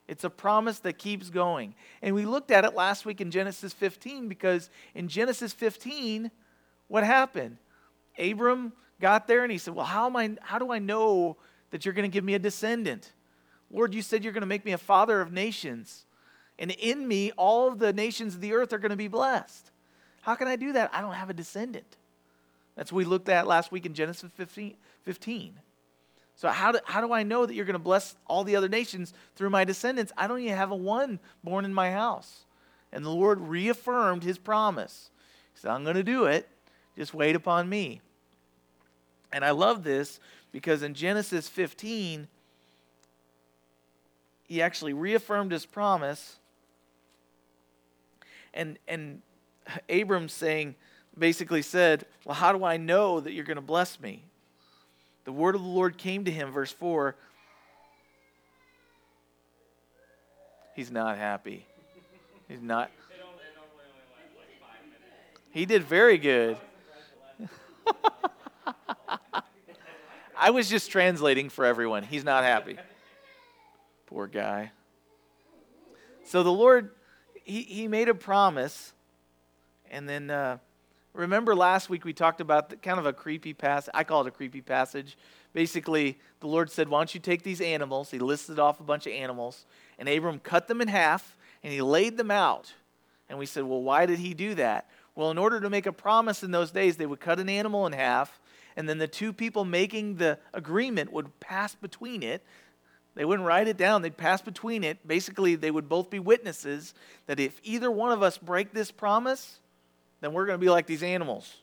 It's 0.08 0.24
a 0.24 0.30
promise 0.30 0.78
that 0.80 0.98
keeps 0.98 1.30
going. 1.30 1.74
And 2.02 2.14
we 2.14 2.24
looked 2.24 2.50
at 2.50 2.64
it 2.64 2.74
last 2.74 3.04
week 3.04 3.20
in 3.20 3.30
Genesis 3.30 3.72
15 3.72 4.28
because 4.28 4.70
in 4.94 5.08
Genesis 5.08 5.52
15, 5.52 6.30
what 6.88 7.04
happened? 7.04 7.58
Abram 8.18 8.72
got 9.00 9.26
there 9.26 9.42
and 9.42 9.52
he 9.52 9.58
said, 9.58 9.74
Well, 9.74 9.86
how, 9.86 10.06
am 10.06 10.16
I, 10.16 10.36
how 10.40 10.58
do 10.58 10.72
I 10.72 10.78
know 10.78 11.36
that 11.70 11.84
you're 11.84 11.94
going 11.94 12.10
to 12.10 12.12
give 12.12 12.24
me 12.24 12.34
a 12.34 12.38
descendant? 12.38 13.12
Lord, 13.70 13.94
you 13.94 14.02
said 14.02 14.24
you're 14.24 14.32
going 14.32 14.42
to 14.42 14.46
make 14.46 14.64
me 14.64 14.72
a 14.72 14.78
father 14.78 15.20
of 15.20 15.32
nations. 15.32 16.04
And 16.58 16.70
in 16.70 17.06
me, 17.06 17.32
all 17.32 17.70
the 17.72 17.92
nations 17.92 18.34
of 18.34 18.40
the 18.40 18.52
earth 18.52 18.72
are 18.72 18.78
going 18.78 18.90
to 18.90 18.96
be 18.96 19.08
blessed. 19.08 19.70
How 20.24 20.34
can 20.34 20.48
I 20.48 20.56
do 20.56 20.72
that? 20.72 20.90
I 20.94 21.02
don't 21.02 21.12
have 21.12 21.28
a 21.28 21.34
descendant. 21.34 21.96
That's 22.76 22.90
what 22.90 22.98
we 22.98 23.04
looked 23.04 23.28
at 23.28 23.46
last 23.46 23.70
week 23.70 23.84
in 23.84 23.92
Genesis 23.92 24.30
15. 24.36 24.74
15. 25.04 25.52
So, 26.34 26.48
how 26.48 26.72
do, 26.72 26.78
how 26.86 27.02
do 27.02 27.12
I 27.12 27.22
know 27.22 27.44
that 27.44 27.54
you're 27.54 27.66
going 27.66 27.74
to 27.74 27.78
bless 27.78 28.16
all 28.26 28.42
the 28.42 28.56
other 28.56 28.68
nations 28.68 29.12
through 29.36 29.50
my 29.50 29.64
descendants? 29.64 30.12
I 30.16 30.26
don't 30.26 30.40
even 30.40 30.56
have 30.56 30.70
a 30.70 30.76
one 30.76 31.20
born 31.44 31.66
in 31.66 31.74
my 31.74 31.92
house. 31.92 32.44
And 32.90 33.04
the 33.04 33.10
Lord 33.10 33.38
reaffirmed 33.38 34.24
his 34.24 34.38
promise. 34.38 35.10
He 35.52 35.60
said, 35.60 35.70
I'm 35.70 35.84
going 35.84 35.96
to 35.96 36.02
do 36.02 36.24
it. 36.24 36.48
Just 36.96 37.12
wait 37.12 37.36
upon 37.36 37.68
me. 37.68 38.00
And 39.30 39.44
I 39.44 39.50
love 39.50 39.84
this 39.84 40.20
because 40.52 40.82
in 40.82 40.94
Genesis 40.94 41.48
15, 41.48 42.28
he 44.48 44.62
actually 44.62 44.94
reaffirmed 44.94 45.52
his 45.52 45.66
promise. 45.66 46.36
And, 48.54 48.78
and 48.88 49.20
Abram 49.88 50.28
saying, 50.28 50.74
basically 51.18 51.62
said, 51.62 52.06
Well, 52.24 52.34
how 52.34 52.52
do 52.52 52.64
I 52.64 52.76
know 52.76 53.20
that 53.20 53.32
you're 53.32 53.44
going 53.44 53.56
to 53.56 53.62
bless 53.62 54.00
me? 54.00 54.24
The 55.24 55.32
word 55.32 55.54
of 55.54 55.62
the 55.62 55.68
Lord 55.68 55.96
came 55.96 56.24
to 56.24 56.30
him, 56.30 56.52
verse 56.52 56.72
4. 56.72 57.16
He's 60.74 60.90
not 60.90 61.16
happy. 61.16 61.66
He's 62.48 62.60
not. 62.60 62.90
He 65.50 65.66
did 65.66 65.84
very 65.84 66.18
good. 66.18 66.56
I 70.36 70.50
was 70.50 70.68
just 70.68 70.90
translating 70.90 71.48
for 71.48 71.64
everyone. 71.64 72.02
He's 72.02 72.24
not 72.24 72.42
happy. 72.42 72.76
Poor 74.06 74.26
guy. 74.26 74.72
So 76.24 76.42
the 76.42 76.52
Lord, 76.52 76.90
he, 77.44 77.62
he 77.62 77.86
made 77.86 78.08
a 78.08 78.14
promise, 78.14 78.92
and 79.94 80.08
then 80.08 80.30
uh, 80.30 80.58
Remember 81.14 81.54
last 81.54 81.88
week 81.88 82.04
we 82.04 82.12
talked 82.12 82.40
about 82.40 82.70
the, 82.70 82.76
kind 82.76 82.98
of 82.98 83.06
a 83.06 83.12
creepy 83.12 83.54
passage. 83.54 83.92
I 83.94 84.02
call 84.02 84.22
it 84.22 84.26
a 84.26 84.32
creepy 84.32 84.60
passage. 84.60 85.16
Basically, 85.52 86.18
the 86.40 86.48
Lord 86.48 86.72
said, 86.72 86.88
Why 86.88 86.98
don't 86.98 87.14
you 87.14 87.20
take 87.20 87.44
these 87.44 87.60
animals? 87.60 88.10
He 88.10 88.18
listed 88.18 88.58
off 88.58 88.80
a 88.80 88.82
bunch 88.82 89.06
of 89.06 89.12
animals, 89.12 89.64
and 89.96 90.08
Abram 90.08 90.40
cut 90.40 90.66
them 90.66 90.80
in 90.80 90.88
half 90.88 91.36
and 91.62 91.72
he 91.72 91.80
laid 91.80 92.16
them 92.16 92.32
out. 92.32 92.74
And 93.28 93.38
we 93.38 93.46
said, 93.46 93.62
Well, 93.62 93.80
why 93.80 94.06
did 94.06 94.18
he 94.18 94.34
do 94.34 94.56
that? 94.56 94.90
Well, 95.14 95.30
in 95.30 95.38
order 95.38 95.60
to 95.60 95.70
make 95.70 95.86
a 95.86 95.92
promise 95.92 96.42
in 96.42 96.50
those 96.50 96.72
days, 96.72 96.96
they 96.96 97.06
would 97.06 97.20
cut 97.20 97.38
an 97.38 97.48
animal 97.48 97.86
in 97.86 97.92
half, 97.92 98.40
and 98.76 98.88
then 98.88 98.98
the 98.98 99.06
two 99.06 99.32
people 99.32 99.64
making 99.64 100.16
the 100.16 100.40
agreement 100.52 101.12
would 101.12 101.38
pass 101.38 101.76
between 101.76 102.24
it. 102.24 102.42
They 103.14 103.24
wouldn't 103.24 103.46
write 103.46 103.68
it 103.68 103.76
down, 103.76 104.02
they'd 104.02 104.16
pass 104.16 104.42
between 104.42 104.82
it. 104.82 105.06
Basically, 105.06 105.54
they 105.54 105.70
would 105.70 105.88
both 105.88 106.10
be 106.10 106.18
witnesses 106.18 106.92
that 107.26 107.38
if 107.38 107.60
either 107.62 107.88
one 107.88 108.10
of 108.10 108.24
us 108.24 108.36
break 108.36 108.72
this 108.72 108.90
promise, 108.90 109.60
then 110.24 110.32
we're 110.32 110.46
going 110.46 110.58
to 110.58 110.64
be 110.64 110.70
like 110.70 110.86
these 110.86 111.02
animals. 111.02 111.54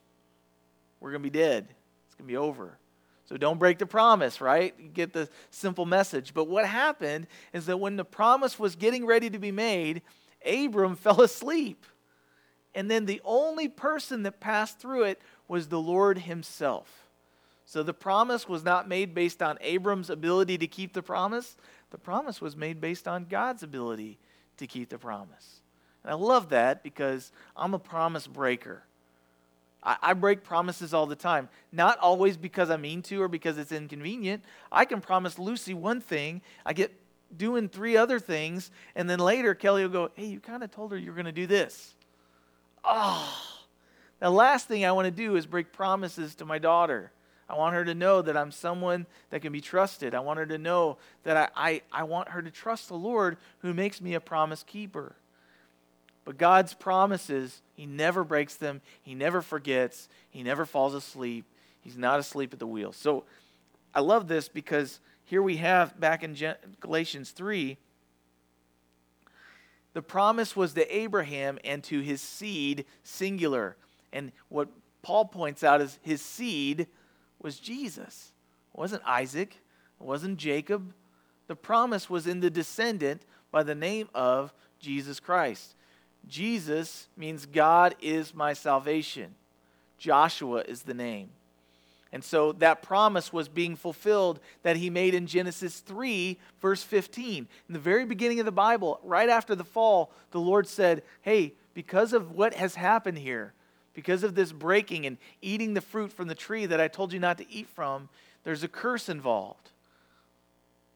We're 1.00 1.10
going 1.12 1.24
to 1.24 1.30
be 1.30 1.38
dead. 1.38 1.68
It's 2.06 2.15
going 2.15 2.27
to 2.27 2.32
be 2.32 2.38
over. 2.38 2.77
So 3.25 3.38
don't 3.38 3.58
break 3.58 3.80
the 3.80 3.86
promise, 3.86 4.39
right? 4.39 4.75
You 4.77 4.89
get 4.89 5.13
the 5.13 5.30
simple 5.50 5.86
message. 5.86 6.34
But 6.34 6.48
what 6.48 6.65
happened 6.65 7.27
is 7.53 7.65
that 7.65 7.80
when 7.80 7.96
the 7.96 8.06
promise 8.06 8.60
was 8.60 8.75
getting 8.75 9.06
ready 9.06 9.30
to 9.30 9.39
be 9.39 9.51
made, 9.51 10.01
Abram 10.46 10.96
fell 10.98 11.22
asleep. 11.22 11.86
And 12.75 12.91
then 12.91 13.06
the 13.06 13.22
only 13.25 13.68
person 13.68 14.24
that 14.24 14.39
passed 14.39 14.80
through 14.80 15.03
it 15.03 15.22
was 15.48 15.68
the 15.68 15.80
Lord 15.80 16.20
himself. 16.20 17.08
So 17.65 17.84
the 17.84 17.94
promise 17.94 18.48
was 18.48 18.63
not 18.63 18.88
made 18.88 19.13
based 19.15 19.41
on 19.41 19.58
Abram's 19.62 20.10
ability 20.10 20.58
to 20.60 20.68
keep 20.68 20.94
the 20.94 21.01
promise. 21.01 21.56
The 21.89 21.98
promise 21.98 22.41
was 22.41 22.56
made 22.56 22.82
based 22.82 23.08
on 23.08 23.25
God's 23.25 23.63
ability 23.63 24.20
to 24.58 24.68
keep 24.68 24.89
the 24.89 24.98
promise. 24.98 25.61
And 26.03 26.12
I 26.12 26.15
love 26.15 26.50
that 26.50 26.84
because 26.84 27.31
I'm 27.55 27.74
a 27.74 27.79
promise 27.79 28.27
breaker. 28.27 28.84
I, 29.84 29.98
I, 30.01 30.13
break 30.13 30.43
promises 30.43 30.93
all 30.93 31.08
the 31.08 31.15
time. 31.15 31.50
Not 31.72 31.98
always 32.00 32.38
because 32.38 32.70
I 32.70 32.77
mean 32.77 33.01
to 33.03 33.22
or 33.22 33.27
because 33.27 33.58
it's 33.58 33.72
inconvenient. 33.72 34.43
I 34.72 34.86
can 34.86 35.01
promise 35.01 35.39
Lucy 35.39 35.74
one 35.74 36.01
thing, 36.01 36.41
I 36.65 36.74
get 36.74 36.91
doing 37.36 37.70
three 37.70 37.98
other 37.98 38.20
things, 38.20 38.72
and 38.96 39.10
then 39.10 39.20
later 39.20 39.55
Kelly 39.55 39.84
will 39.84 39.89
go, 39.89 40.12
Hey, 40.15 40.25
you 40.25 40.39
kind 40.39 40.63
of 40.63 40.72
told 40.72 40.91
her 40.91 40.98
you're 40.98 41.15
going 41.15 41.25
to 41.25 41.31
do 41.31 41.48
this. 41.48 41.96
Oh, 42.84 43.34
the 44.20 44.29
last 44.29 44.67
thing 44.67 44.86
I 44.86 44.91
want 44.91 45.05
to 45.05 45.12
do 45.12 45.36
is 45.36 45.46
break 45.46 45.72
promises 45.72 46.36
to 46.36 46.46
my 46.46 46.60
daughter. 46.60 47.12
I 47.50 47.55
want 47.55 47.75
her 47.75 47.84
to 47.84 47.93
know 47.93 48.22
that 48.22 48.38
I'm 48.38 48.51
someone 48.51 49.05
that 49.29 49.41
can 49.41 49.51
be 49.51 49.62
trusted. 49.62 50.15
I 50.15 50.22
want 50.22 50.39
her 50.39 50.46
to 50.46 50.58
know 50.58 50.98
that 51.24 51.51
I, 51.55 51.70
I, 51.70 51.81
I 51.91 52.03
want 52.03 52.29
her 52.29 52.41
to 52.41 52.50
trust 52.50 52.88
the 52.88 52.96
Lord 52.96 53.38
who 53.60 53.74
makes 53.74 54.00
me 54.00 54.13
a 54.13 54.22
promise 54.22 54.63
keeper. 54.63 55.15
But 56.32 56.38
God's 56.38 56.74
promises, 56.74 57.62
He 57.74 57.86
never 57.86 58.24
breaks 58.24 58.56
them, 58.56 58.80
He 59.02 59.16
never 59.16 59.42
forgets, 59.42 60.08
He 60.30 60.44
never 60.44 60.66
falls 60.66 60.94
asleep. 60.94 61.44
He's 61.82 61.98
not 61.98 62.22
asleep 62.22 62.54
at 62.54 62.60
the 62.60 62.66
wheel. 62.66 62.94
So 62.94 63.26
I 63.94 64.00
love 64.00 64.30
this 64.30 64.48
because 64.48 65.02
here 65.26 65.42
we 65.42 65.58
have 65.58 66.00
back 66.00 66.24
in 66.24 66.38
Galatians 66.80 67.32
3 67.32 67.78
the 69.92 70.02
promise 70.02 70.56
was 70.56 70.72
to 70.76 70.96
Abraham 70.96 71.60
and 71.66 71.84
to 71.84 72.00
his 72.00 72.22
seed, 72.22 72.86
singular. 73.04 73.76
And 74.14 74.32
what 74.48 74.70
Paul 75.02 75.26
points 75.26 75.66
out 75.66 75.82
is 75.82 76.00
his 76.02 76.22
seed 76.22 76.88
was 77.42 77.60
Jesus. 77.60 78.32
It 78.74 78.80
wasn't 78.80 79.04
Isaac, 79.06 79.58
it 80.00 80.04
wasn't 80.06 80.38
Jacob. 80.38 80.94
The 81.48 81.58
promise 81.58 82.10
was 82.10 82.26
in 82.26 82.40
the 82.40 82.50
descendant 82.50 83.24
by 83.52 83.64
the 83.64 83.76
name 83.76 84.08
of 84.16 84.54
Jesus 84.80 85.20
Christ. 85.20 85.76
Jesus 86.28 87.08
means 87.18 87.46
God 87.46 87.96
is 88.01 88.34
my 88.34 88.54
salvation. 88.54 89.36
Joshua 89.98 90.63
is 90.68 90.84
the 90.84 90.94
name. 90.94 91.30
And 92.13 92.24
so 92.24 92.51
that 92.54 92.82
promise 92.82 93.32
was 93.32 93.48
being 93.48 93.75
fulfilled 93.75 94.40
that 94.63 94.75
he 94.75 94.90
made 94.90 95.13
in 95.13 95.28
Genesis 95.28 95.80
3, 95.80 96.38
verse 96.62 96.84
15. 96.84 97.48
In 97.68 97.74
the 97.74 97.80
very 97.80 98.06
beginning 98.06 98.40
of 98.40 98.46
the 98.46 98.51
Bible, 98.51 99.00
right 99.04 99.30
after 99.30 99.56
the 99.56 99.63
fall, 99.63 100.12
the 100.32 100.40
Lord 100.40 100.68
said, 100.68 101.04
Hey, 101.22 101.54
because 101.74 102.12
of 102.12 102.32
what 102.32 102.54
has 102.54 102.75
happened 102.75 103.20
here, 103.20 103.54
because 103.94 104.24
of 104.24 104.36
this 104.36 104.51
breaking 104.51 105.06
and 105.06 105.18
eating 105.42 105.74
the 105.74 105.82
fruit 105.82 106.12
from 106.12 106.28
the 106.28 106.36
tree 106.36 106.66
that 106.66 106.82
I 106.82 106.90
told 106.90 107.13
you 107.13 107.20
not 107.20 107.38
to 107.38 107.50
eat 107.50 107.70
from, 107.70 108.10
there's 108.44 108.63
a 108.63 108.68
curse 108.68 109.08
involved. 109.08 109.70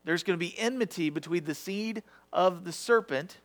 There's 0.04 0.24
going 0.24 0.38
to 0.38 0.46
be 0.46 0.58
enmity 0.58 1.10
between 1.10 1.46
the 1.46 1.56
seed 1.56 2.04
of 2.34 2.66
the 2.66 2.72
serpent 2.72 3.38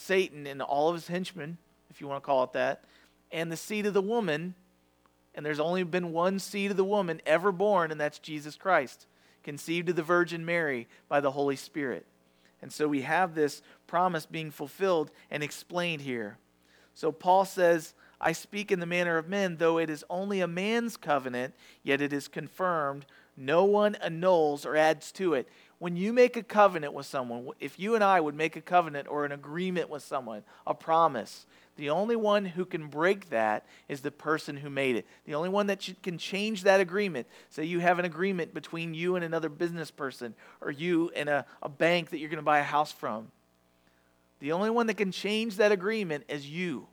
Satan 0.00 0.46
and 0.46 0.62
all 0.62 0.88
of 0.88 0.94
his 0.94 1.08
henchmen, 1.08 1.58
if 1.90 2.00
you 2.00 2.08
want 2.08 2.22
to 2.22 2.26
call 2.26 2.44
it 2.44 2.52
that, 2.54 2.84
and 3.30 3.52
the 3.52 3.56
seed 3.56 3.86
of 3.86 3.94
the 3.94 4.02
woman. 4.02 4.54
And 5.34 5.46
there's 5.46 5.60
only 5.60 5.84
been 5.84 6.12
one 6.12 6.38
seed 6.40 6.72
of 6.72 6.76
the 6.76 6.84
woman 6.84 7.20
ever 7.24 7.52
born, 7.52 7.92
and 7.92 8.00
that's 8.00 8.18
Jesus 8.18 8.56
Christ, 8.56 9.06
conceived 9.44 9.88
of 9.88 9.96
the 9.96 10.02
Virgin 10.02 10.44
Mary 10.44 10.88
by 11.08 11.20
the 11.20 11.30
Holy 11.30 11.54
Spirit. 11.56 12.04
And 12.60 12.72
so 12.72 12.88
we 12.88 13.02
have 13.02 13.34
this 13.34 13.62
promise 13.86 14.26
being 14.26 14.50
fulfilled 14.50 15.10
and 15.30 15.42
explained 15.42 16.02
here. 16.02 16.36
So 16.94 17.12
Paul 17.12 17.44
says, 17.44 17.94
I 18.20 18.32
speak 18.32 18.72
in 18.72 18.80
the 18.80 18.86
manner 18.86 19.16
of 19.16 19.28
men, 19.28 19.56
though 19.56 19.78
it 19.78 19.88
is 19.88 20.04
only 20.10 20.40
a 20.40 20.48
man's 20.48 20.96
covenant, 20.96 21.54
yet 21.82 22.00
it 22.00 22.12
is 22.12 22.28
confirmed. 22.28 23.06
No 23.36 23.64
one 23.64 23.94
annuls 23.94 24.66
or 24.66 24.76
adds 24.76 25.12
to 25.12 25.34
it 25.34 25.48
when 25.80 25.96
you 25.96 26.12
make 26.12 26.36
a 26.36 26.42
covenant 26.42 26.92
with 26.92 27.06
someone, 27.06 27.48
if 27.58 27.78
you 27.78 27.94
and 27.94 28.04
I 28.04 28.20
would 28.20 28.34
make 28.34 28.54
a 28.54 28.60
covenant 28.60 29.08
or 29.08 29.24
an 29.24 29.32
agreement 29.32 29.88
with 29.88 30.02
someone, 30.02 30.42
a 30.66 30.74
promise, 30.74 31.46
the 31.76 31.88
only 31.88 32.16
one 32.16 32.44
who 32.44 32.66
can 32.66 32.88
break 32.88 33.30
that 33.30 33.64
is 33.88 34.02
the 34.02 34.10
person 34.10 34.58
who 34.58 34.68
made 34.68 34.96
it. 34.96 35.06
The 35.24 35.34
only 35.34 35.48
one 35.48 35.68
that 35.68 35.88
can 36.02 36.18
change 36.18 36.64
that 36.64 36.80
agreement. 36.80 37.26
Say 37.48 37.64
you 37.64 37.80
have 37.80 37.98
an 37.98 38.04
agreement 38.04 38.52
between 38.52 38.92
you 38.92 39.16
and 39.16 39.24
another 39.24 39.48
business 39.48 39.90
person, 39.90 40.34
or 40.60 40.70
you 40.70 41.10
and 41.16 41.30
a, 41.30 41.46
a 41.62 41.70
bank 41.70 42.10
that 42.10 42.18
you're 42.18 42.28
going 42.28 42.36
to 42.36 42.42
buy 42.42 42.58
a 42.58 42.62
house 42.62 42.92
from. 42.92 43.28
The 44.40 44.52
only 44.52 44.68
one 44.68 44.86
that 44.88 44.98
can 44.98 45.12
change 45.12 45.56
that 45.56 45.72
agreement 45.72 46.24
is 46.28 46.46
you. 46.46 46.88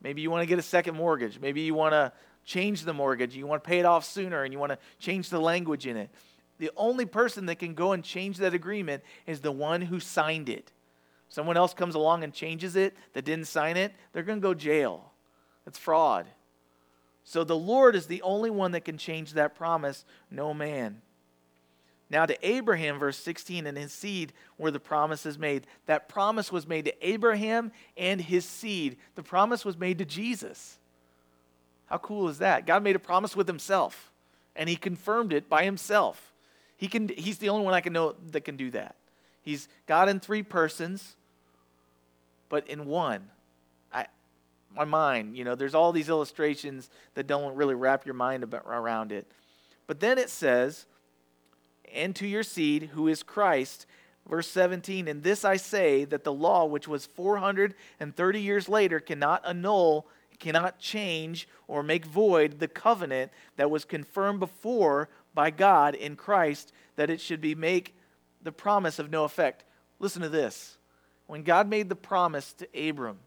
Maybe 0.00 0.22
you 0.22 0.30
want 0.30 0.42
to 0.42 0.46
get 0.46 0.60
a 0.60 0.62
second 0.62 0.94
mortgage. 0.94 1.40
Maybe 1.40 1.62
you 1.62 1.74
want 1.74 1.94
to 1.94 2.12
change 2.44 2.84
the 2.84 2.94
mortgage. 2.94 3.34
You 3.34 3.48
want 3.48 3.64
to 3.64 3.68
pay 3.68 3.80
it 3.80 3.86
off 3.86 4.04
sooner 4.04 4.44
and 4.44 4.52
you 4.52 4.60
want 4.60 4.70
to 4.70 4.78
change 5.00 5.30
the 5.30 5.40
language 5.40 5.88
in 5.88 5.96
it. 5.96 6.10
The 6.58 6.70
only 6.76 7.06
person 7.06 7.46
that 7.46 7.58
can 7.58 7.74
go 7.74 7.92
and 7.92 8.02
change 8.02 8.38
that 8.38 8.54
agreement 8.54 9.02
is 9.26 9.40
the 9.40 9.52
one 9.52 9.82
who 9.82 10.00
signed 10.00 10.48
it. 10.48 10.72
Someone 11.28 11.56
else 11.56 11.74
comes 11.74 11.94
along 11.94 12.24
and 12.24 12.32
changes 12.32 12.76
it 12.76 12.94
that 13.12 13.24
didn't 13.24 13.46
sign 13.46 13.76
it, 13.76 13.92
they're 14.12 14.22
going 14.22 14.40
to 14.40 14.42
go 14.42 14.54
jail. 14.54 15.12
That's 15.64 15.78
fraud. 15.78 16.26
So 17.24 17.42
the 17.42 17.56
Lord 17.56 17.96
is 17.96 18.06
the 18.06 18.22
only 18.22 18.50
one 18.50 18.70
that 18.72 18.84
can 18.84 18.98
change 18.98 19.32
that 19.32 19.56
promise, 19.56 20.04
no 20.30 20.54
man. 20.54 21.02
Now, 22.08 22.24
to 22.24 22.48
Abraham, 22.48 23.00
verse 23.00 23.18
16, 23.18 23.66
and 23.66 23.76
his 23.76 23.92
seed, 23.92 24.32
where 24.56 24.70
the 24.70 24.78
promise 24.78 25.26
is 25.26 25.38
made. 25.38 25.66
That 25.86 26.08
promise 26.08 26.52
was 26.52 26.68
made 26.68 26.84
to 26.84 27.06
Abraham 27.06 27.72
and 27.96 28.20
his 28.20 28.44
seed. 28.44 28.96
The 29.16 29.24
promise 29.24 29.64
was 29.64 29.76
made 29.76 29.98
to 29.98 30.04
Jesus. 30.04 30.78
How 31.86 31.98
cool 31.98 32.28
is 32.28 32.38
that? 32.38 32.64
God 32.64 32.84
made 32.84 32.94
a 32.94 33.00
promise 33.00 33.34
with 33.34 33.48
himself, 33.48 34.12
and 34.54 34.68
he 34.68 34.76
confirmed 34.76 35.32
it 35.32 35.48
by 35.48 35.64
himself. 35.64 36.32
He 36.76 36.88
can, 36.88 37.08
he's 37.08 37.38
the 37.38 37.48
only 37.48 37.64
one 37.64 37.74
I 37.74 37.80
can 37.80 37.92
know 37.92 38.14
that 38.32 38.42
can 38.42 38.56
do 38.56 38.70
that. 38.72 38.96
He's 39.42 39.68
God 39.86 40.08
in 40.08 40.20
three 40.20 40.42
persons, 40.42 41.16
but 42.48 42.66
in 42.68 42.86
one. 42.86 43.30
I, 43.92 44.06
my 44.74 44.84
mind, 44.84 45.36
you 45.36 45.44
know, 45.44 45.54
there's 45.54 45.74
all 45.74 45.92
these 45.92 46.08
illustrations 46.08 46.90
that 47.14 47.26
don't 47.26 47.54
really 47.56 47.74
wrap 47.74 48.04
your 48.04 48.14
mind 48.14 48.44
around 48.52 49.12
it. 49.12 49.26
But 49.86 50.00
then 50.00 50.18
it 50.18 50.30
says, 50.30 50.86
and 51.94 52.14
to 52.16 52.26
your 52.26 52.42
seed, 52.42 52.90
who 52.92 53.08
is 53.08 53.22
Christ. 53.22 53.86
Verse 54.28 54.48
17, 54.48 55.06
and 55.06 55.22
this 55.22 55.44
I 55.44 55.56
say 55.56 56.04
that 56.04 56.24
the 56.24 56.32
law, 56.32 56.64
which 56.64 56.88
was 56.88 57.06
430 57.06 58.40
years 58.40 58.68
later, 58.68 58.98
cannot 58.98 59.46
annul, 59.46 60.08
cannot 60.40 60.80
change, 60.80 61.46
or 61.68 61.84
make 61.84 62.04
void 62.04 62.58
the 62.58 62.66
covenant 62.66 63.30
that 63.54 63.70
was 63.70 63.84
confirmed 63.84 64.40
before 64.40 65.08
by 65.36 65.50
God 65.50 65.94
in 65.94 66.16
Christ, 66.16 66.72
that 66.96 67.10
it 67.10 67.20
should 67.20 67.40
be 67.40 67.54
make 67.54 67.94
the 68.42 68.50
promise 68.50 68.98
of 68.98 69.10
no 69.10 69.22
effect. 69.22 69.62
Listen 70.00 70.22
to 70.22 70.28
this. 70.28 70.78
When 71.28 71.44
God 71.44 71.68
made 71.68 71.88
the 71.88 71.94
promise 71.94 72.52
to 72.54 72.88
Abram, 72.88 73.18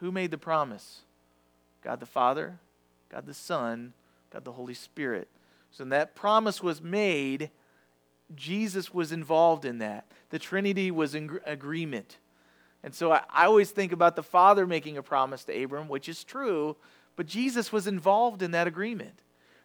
who 0.00 0.12
made 0.12 0.30
the 0.30 0.38
promise? 0.38 1.00
God 1.82 2.00
the 2.00 2.06
Father, 2.06 2.58
God 3.08 3.26
the 3.26 3.34
Son, 3.34 3.94
God 4.30 4.44
the 4.44 4.52
Holy 4.52 4.74
Spirit. 4.74 5.28
So 5.70 5.84
when 5.84 5.90
that 5.90 6.14
promise 6.14 6.62
was 6.62 6.82
made, 6.82 7.50
Jesus 8.34 8.92
was 8.92 9.12
involved 9.12 9.64
in 9.64 9.78
that. 9.78 10.06
The 10.30 10.38
Trinity 10.38 10.90
was 10.90 11.14
in 11.14 11.38
agreement. 11.46 12.18
And 12.82 12.94
so 12.94 13.12
I, 13.12 13.22
I, 13.30 13.46
always 13.46 13.70
think 13.70 13.92
about 13.92 14.16
the 14.16 14.22
Father 14.22 14.66
making 14.66 14.96
a 14.96 15.02
promise 15.02 15.44
to 15.44 15.62
Abram, 15.62 15.88
which 15.88 16.08
is 16.08 16.24
true, 16.24 16.76
but 17.16 17.26
Jesus 17.26 17.72
was 17.72 17.86
involved 17.86 18.42
in 18.42 18.52
that 18.52 18.66
agreement. 18.66 19.20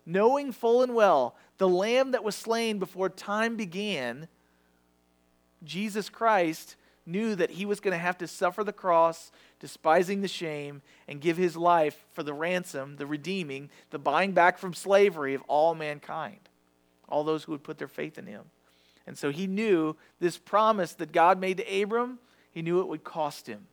Knowing 0.06 0.52
full 0.52 0.82
and 0.82 0.96
well 0.96 1.36
the 1.58 1.68
lamb 1.68 2.12
that 2.12 2.24
was 2.24 2.36
slain 2.36 2.80
before 2.80 3.10
time 3.10 3.56
began, 3.56 4.28
Jesus 5.64 6.10
Christ 6.10 6.76
knew 7.06 7.36
that 7.36 7.52
he 7.52 7.66
was 7.66 7.80
going 7.80 7.92
to 7.92 7.98
have 7.98 8.18
to 8.18 8.28
suffer 8.28 8.64
the 8.64 8.74
cross, 8.74 9.32
despising 9.60 10.22
the 10.22 10.28
shame, 10.28 10.82
and 11.08 11.22
give 11.22 11.38
his 11.38 11.56
life 11.56 12.06
for 12.14 12.24
the 12.24 12.34
ransom, 12.34 12.96
the 12.96 13.06
redeeming, 13.06 13.70
the 13.90 14.00
buying 14.00 14.32
back 14.32 14.58
from 14.58 14.74
slavery 14.74 15.34
of 15.34 15.42
all 15.48 15.76
mankind, 15.76 16.50
all 17.10 17.24
those 17.24 17.44
who 17.44 17.52
would 17.52 17.64
put 17.64 17.78
their 17.78 17.88
faith 17.88 18.18
in 18.18 18.26
him. 18.26 18.44
And 19.06 19.18
so 19.18 19.32
he 19.32 19.48
knew 19.48 19.96
this 20.20 20.38
promise 20.38 20.94
that 20.94 21.12
God 21.12 21.40
made 21.40 21.58
to 21.58 21.82
Abram, 21.82 22.20
he 22.52 22.62
knew 22.62 22.80
it 22.80 22.88
would 22.88 23.04
cost 23.04 23.48
him. 23.48 23.68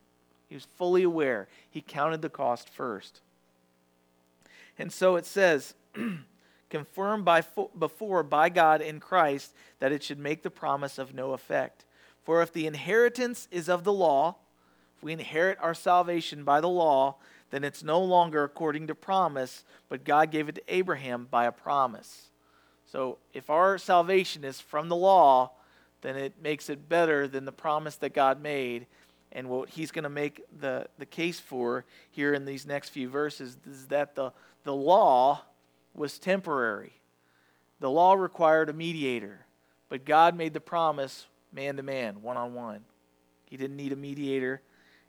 He 0.49 0.57
was 0.57 0.67
fully 0.77 1.05
aware. 1.05 1.47
He 1.71 1.81
counted 1.81 2.23
the 2.23 2.29
cost 2.29 2.69
first. 2.69 3.21
And 4.79 4.93
so 4.93 5.15
it 5.15 5.25
says, 5.25 5.75
confirmed 6.71 7.25
by, 7.25 7.43
before 7.79 8.23
by 8.23 8.49
God 8.49 8.81
in 8.81 9.01
Christ 9.01 9.55
that 9.81 9.93
it 9.93 10.03
should 10.03 10.19
make 10.19 10.43
the 10.43 10.51
promise 10.51 10.99
of 10.99 11.15
no 11.15 11.33
effect. 11.33 11.85
For 12.23 12.43
if 12.43 12.53
the 12.53 12.67
inheritance 12.67 13.49
is 13.51 13.69
of 13.69 13.85
the 13.85 13.93
law, 13.93 14.37
if 14.97 15.03
we 15.03 15.13
inherit 15.13 15.59
our 15.61 15.75
salvation 15.75 16.45
by 16.45 16.61
the 16.61 16.69
law, 16.69 17.17
then 17.51 17.65
it's 17.65 17.83
no 17.83 18.01
longer 18.01 18.45
according 18.45 18.87
to 18.87 18.95
promise, 18.95 19.65
but 19.89 20.05
God 20.05 20.31
gave 20.31 20.49
it 20.49 20.55
to 20.57 20.63
Abraham 20.69 21.27
by 21.31 21.47
a 21.47 21.53
promise. 21.53 22.29
So 22.87 23.19
if 23.33 23.51
our 23.51 23.79
salvation 23.79 24.45
is 24.45 24.61
from 24.61 24.89
the 24.89 24.97
law, 24.97 25.53
then 26.03 26.17
it 26.17 26.35
makes 26.43 26.71
it 26.71 26.89
better 26.89 27.29
than 27.29 27.45
the 27.45 27.53
promise 27.53 27.97
that 27.97 28.15
God 28.15 28.41
made. 28.41 28.87
And 29.33 29.49
what 29.49 29.71
he's 29.71 29.91
going 29.91 30.05
to 30.05 30.11
make 30.11 30.43
the, 30.61 30.87
the 30.99 31.07
case 31.07 31.39
for 31.39 31.85
here 32.11 32.35
in 32.35 32.45
these 32.45 32.67
next 32.67 32.91
few 32.91 33.09
verses 33.09 33.57
is 33.69 33.87
that 33.89 34.15
the, 34.15 34.33
the 34.65 34.75
law 34.75 35.43
was 35.95 36.19
temporary. 36.19 36.93
The 37.81 37.91
law 37.91 38.15
required 38.15 38.69
a 38.69 38.73
mediator, 38.73 39.47
but 39.89 40.05
God 40.05 40.37
made 40.37 40.53
the 40.53 40.61
promise 40.61 41.27
man 41.53 41.77
to 41.77 41.83
man, 41.83 42.23
one 42.23 42.37
on 42.37 42.55
one. 42.55 42.85
He 43.47 43.57
didn't 43.57 43.77
need 43.77 43.93
a 43.93 43.97
mediator, 43.97 44.63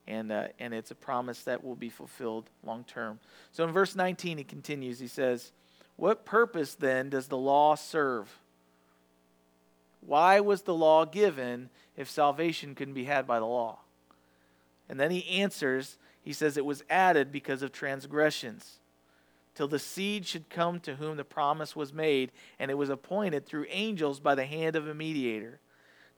and, 0.07 0.31
uh, 0.31 0.47
and 0.59 0.73
it's 0.73 0.91
a 0.91 0.95
promise 0.95 1.43
that 1.43 1.63
will 1.63 1.75
be 1.75 1.89
fulfilled 1.89 2.49
long 2.63 2.83
term. 2.83 3.19
So 3.51 3.63
in 3.63 3.71
verse 3.71 3.95
19, 3.95 4.37
he 4.37 4.43
continues. 4.43 4.99
He 4.99 5.07
says, 5.07 5.51
What 5.97 6.25
purpose 6.25 6.75
then 6.75 7.09
does 7.09 7.27
the 7.27 7.37
law 7.37 7.75
serve? 7.75 8.39
Why 9.99 10.39
was 10.39 10.63
the 10.63 10.73
law 10.73 11.05
given 11.05 11.69
if 11.95 12.09
salvation 12.09 12.73
couldn't 12.73 12.95
be 12.95 13.03
had 13.03 13.27
by 13.27 13.39
the 13.39 13.45
law? 13.45 13.79
And 14.89 14.99
then 14.99 15.11
he 15.11 15.39
answers, 15.39 15.97
he 16.23 16.33
says, 16.33 16.57
It 16.57 16.65
was 16.65 16.83
added 16.89 17.31
because 17.31 17.61
of 17.61 17.71
transgressions 17.71 18.80
till 19.55 19.67
the 19.67 19.79
seed 19.79 20.25
should 20.25 20.49
come 20.49 20.79
to 20.81 20.95
whom 20.95 21.17
the 21.17 21.23
promise 21.23 21.75
was 21.75 21.93
made, 21.93 22.31
and 22.59 22.71
it 22.71 22.75
was 22.75 22.89
appointed 22.89 23.45
through 23.45 23.65
angels 23.69 24.19
by 24.19 24.35
the 24.35 24.45
hand 24.45 24.75
of 24.75 24.87
a 24.87 24.93
mediator. 24.93 25.59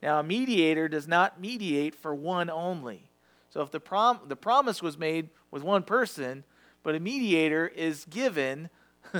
Now, 0.01 0.19
a 0.19 0.23
mediator 0.23 0.87
does 0.87 1.07
not 1.07 1.39
mediate 1.39 1.95
for 1.95 2.13
one 2.13 2.49
only. 2.49 3.09
So, 3.49 3.61
if 3.61 3.71
the, 3.71 3.79
prom- 3.79 4.19
the 4.27 4.35
promise 4.35 4.81
was 4.81 4.97
made 4.97 5.29
with 5.49 5.63
one 5.63 5.83
person, 5.83 6.43
but 6.83 6.95
a 6.95 6.99
mediator 6.99 7.67
is 7.67 8.05
given 8.05 8.69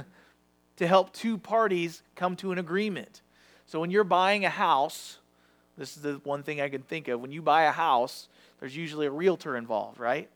to 0.75 0.87
help 0.87 1.13
two 1.13 1.37
parties 1.37 2.01
come 2.15 2.35
to 2.37 2.51
an 2.51 2.57
agreement. 2.57 3.21
So, 3.65 3.79
when 3.79 3.91
you're 3.91 4.03
buying 4.03 4.43
a 4.43 4.49
house, 4.49 5.19
this 5.77 5.95
is 5.95 6.03
the 6.03 6.21
one 6.23 6.43
thing 6.43 6.61
I 6.61 6.69
can 6.69 6.81
think 6.81 7.07
of. 7.07 7.21
When 7.21 7.31
you 7.31 7.41
buy 7.41 7.63
a 7.63 7.71
house, 7.71 8.27
there's 8.59 8.75
usually 8.75 9.07
a 9.07 9.11
realtor 9.11 9.55
involved, 9.55 9.99
right? 9.99 10.29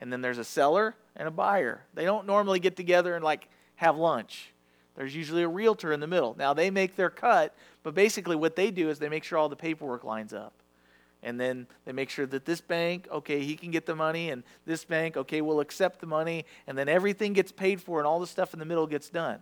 And 0.00 0.12
then 0.12 0.22
there's 0.22 0.38
a 0.38 0.44
seller 0.44 0.94
and 1.20 1.28
a 1.28 1.30
buyer. 1.30 1.82
They 1.92 2.06
don't 2.06 2.26
normally 2.26 2.60
get 2.60 2.76
together 2.76 3.14
and 3.14 3.22
like 3.22 3.46
have 3.76 3.98
lunch. 3.98 4.54
There's 4.96 5.14
usually 5.14 5.42
a 5.42 5.48
realtor 5.48 5.92
in 5.92 6.00
the 6.00 6.06
middle. 6.06 6.34
Now, 6.36 6.54
they 6.54 6.70
make 6.70 6.96
their 6.96 7.10
cut, 7.10 7.54
but 7.82 7.94
basically 7.94 8.36
what 8.36 8.56
they 8.56 8.70
do 8.70 8.88
is 8.88 8.98
they 8.98 9.10
make 9.10 9.22
sure 9.22 9.36
all 9.36 9.50
the 9.50 9.54
paperwork 9.54 10.02
lines 10.02 10.32
up. 10.32 10.54
And 11.22 11.38
then 11.38 11.66
they 11.84 11.92
make 11.92 12.08
sure 12.08 12.24
that 12.24 12.46
this 12.46 12.62
bank, 12.62 13.06
okay, 13.12 13.42
he 13.44 13.54
can 13.54 13.70
get 13.70 13.84
the 13.84 13.94
money, 13.94 14.30
and 14.30 14.42
this 14.64 14.86
bank, 14.86 15.18
okay, 15.18 15.42
will 15.42 15.60
accept 15.60 16.00
the 16.00 16.06
money, 16.06 16.46
and 16.66 16.78
then 16.78 16.88
everything 16.88 17.34
gets 17.34 17.52
paid 17.52 17.82
for 17.82 17.98
and 17.98 18.06
all 18.06 18.18
the 18.18 18.26
stuff 18.26 18.54
in 18.54 18.58
the 18.58 18.64
middle 18.64 18.86
gets 18.86 19.10
done. 19.10 19.40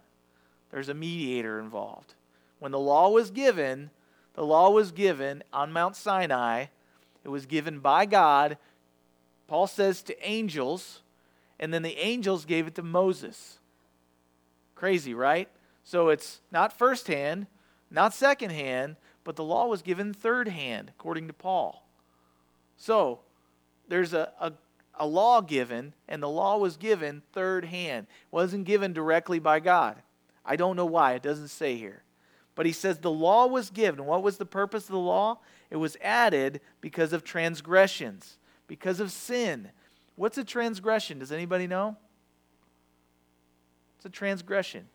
There's 0.70 0.88
a 0.88 0.94
mediator 0.94 1.60
involved. 1.60 2.14
When 2.58 2.72
the 2.72 2.80
law 2.80 3.08
was 3.08 3.30
given, 3.30 3.90
the 4.34 4.44
law 4.44 4.70
was 4.70 4.90
given 4.90 5.44
on 5.52 5.72
Mount 5.72 5.94
Sinai. 5.94 6.66
It 7.22 7.28
was 7.28 7.46
given 7.46 7.78
by 7.78 8.04
God, 8.04 8.58
Paul 9.46 9.68
says, 9.68 10.02
to 10.02 10.28
angels, 10.28 11.02
and 11.60 11.72
then 11.72 11.82
the 11.82 11.98
angels 11.98 12.44
gave 12.44 12.66
it 12.66 12.74
to 12.76 12.82
Moses. 12.82 13.58
Crazy, 14.74 15.14
right? 15.14 15.48
So 15.84 16.08
it's 16.08 16.40
not 16.52 16.72
firsthand, 16.72 17.46
not 17.90 18.14
secondhand, 18.14 18.96
but 19.24 19.36
the 19.36 19.44
law 19.44 19.66
was 19.66 19.82
given 19.82 20.12
third 20.12 20.48
hand, 20.48 20.90
according 20.98 21.26
to 21.26 21.32
Paul. 21.32 21.86
So 22.76 23.20
there's 23.88 24.14
a, 24.14 24.32
a, 24.40 24.52
a 24.94 25.06
law 25.06 25.40
given, 25.40 25.94
and 26.08 26.22
the 26.22 26.28
law 26.28 26.58
was 26.58 26.76
given 26.76 27.22
third 27.32 27.64
hand. 27.64 28.06
It 28.08 28.34
wasn't 28.34 28.64
given 28.64 28.92
directly 28.92 29.38
by 29.38 29.60
God. 29.60 29.96
I 30.44 30.56
don't 30.56 30.76
know 30.76 30.86
why. 30.86 31.14
It 31.14 31.22
doesn't 31.22 31.48
say 31.48 31.76
here. 31.76 32.02
But 32.54 32.66
he 32.66 32.72
says 32.72 32.98
the 32.98 33.10
law 33.10 33.46
was 33.46 33.70
given. 33.70 34.04
What 34.04 34.22
was 34.22 34.36
the 34.36 34.46
purpose 34.46 34.84
of 34.84 34.92
the 34.92 34.98
law? 34.98 35.38
It 35.70 35.76
was 35.76 35.96
added 36.02 36.60
because 36.80 37.12
of 37.12 37.22
transgressions, 37.22 38.38
because 38.66 39.00
of 39.00 39.12
sin. 39.12 39.70
What's 40.18 40.36
a 40.36 40.42
transgression? 40.42 41.20
Does 41.20 41.30
anybody 41.30 41.68
know? 41.68 41.96
It's 43.96 44.06
a 44.06 44.10
transgression, 44.10 44.88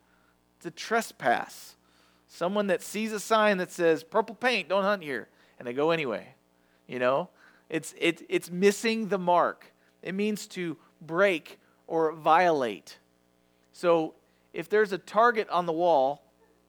it's 0.57 0.65
a 0.65 0.71
trespass. 0.71 1.77
Someone 2.27 2.67
that 2.67 2.81
sees 2.81 3.13
a 3.13 3.19
sign 3.19 3.57
that 3.57 3.71
says, 3.71 4.03
purple 4.03 4.35
paint, 4.35 4.67
don't 4.67 4.83
hunt 4.83 5.03
here, 5.03 5.29
and 5.59 5.67
they 5.67 5.73
go 5.73 5.91
anyway. 5.91 6.29
You 6.87 6.99
know? 6.99 7.29
It's, 7.69 7.93
it, 7.99 8.25
it's 8.27 8.49
missing 8.49 9.07
the 9.07 9.19
mark. 9.19 9.71
It 10.01 10.15
means 10.15 10.47
to 10.47 10.75
break 10.99 11.59
or 11.85 12.11
violate. 12.13 12.97
So 13.71 14.15
if 14.51 14.67
there's 14.67 14.93
a 14.93 14.97
target 14.97 15.47
on 15.49 15.67
the 15.67 15.73
wall, 15.73 16.23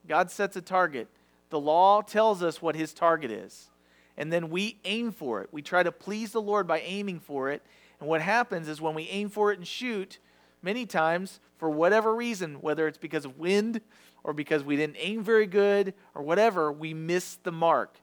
God 0.06 0.30
sets 0.30 0.54
a 0.56 0.60
target. 0.60 1.08
The 1.48 1.58
law 1.58 2.02
tells 2.02 2.42
us 2.42 2.60
what 2.60 2.76
his 2.76 2.92
target 2.92 3.30
is. 3.30 3.70
And 4.18 4.30
then 4.30 4.50
we 4.50 4.78
aim 4.84 5.12
for 5.12 5.40
it. 5.40 5.48
We 5.50 5.62
try 5.62 5.82
to 5.82 5.90
please 5.90 6.32
the 6.32 6.42
Lord 6.42 6.66
by 6.66 6.80
aiming 6.80 7.20
for 7.20 7.50
it. 7.50 7.62
And 8.04 8.10
what 8.10 8.20
happens 8.20 8.68
is 8.68 8.82
when 8.82 8.92
we 8.92 9.08
aim 9.08 9.30
for 9.30 9.50
it 9.50 9.56
and 9.56 9.66
shoot, 9.66 10.18
many 10.60 10.84
times, 10.84 11.40
for 11.56 11.70
whatever 11.70 12.14
reason, 12.14 12.56
whether 12.56 12.86
it's 12.86 12.98
because 12.98 13.24
of 13.24 13.38
wind 13.38 13.80
or 14.22 14.34
because 14.34 14.62
we 14.62 14.76
didn't 14.76 14.98
aim 14.98 15.22
very 15.22 15.46
good 15.46 15.94
or 16.14 16.22
whatever, 16.22 16.70
we 16.70 16.92
miss 16.92 17.36
the 17.44 17.50
mark. 17.50 17.96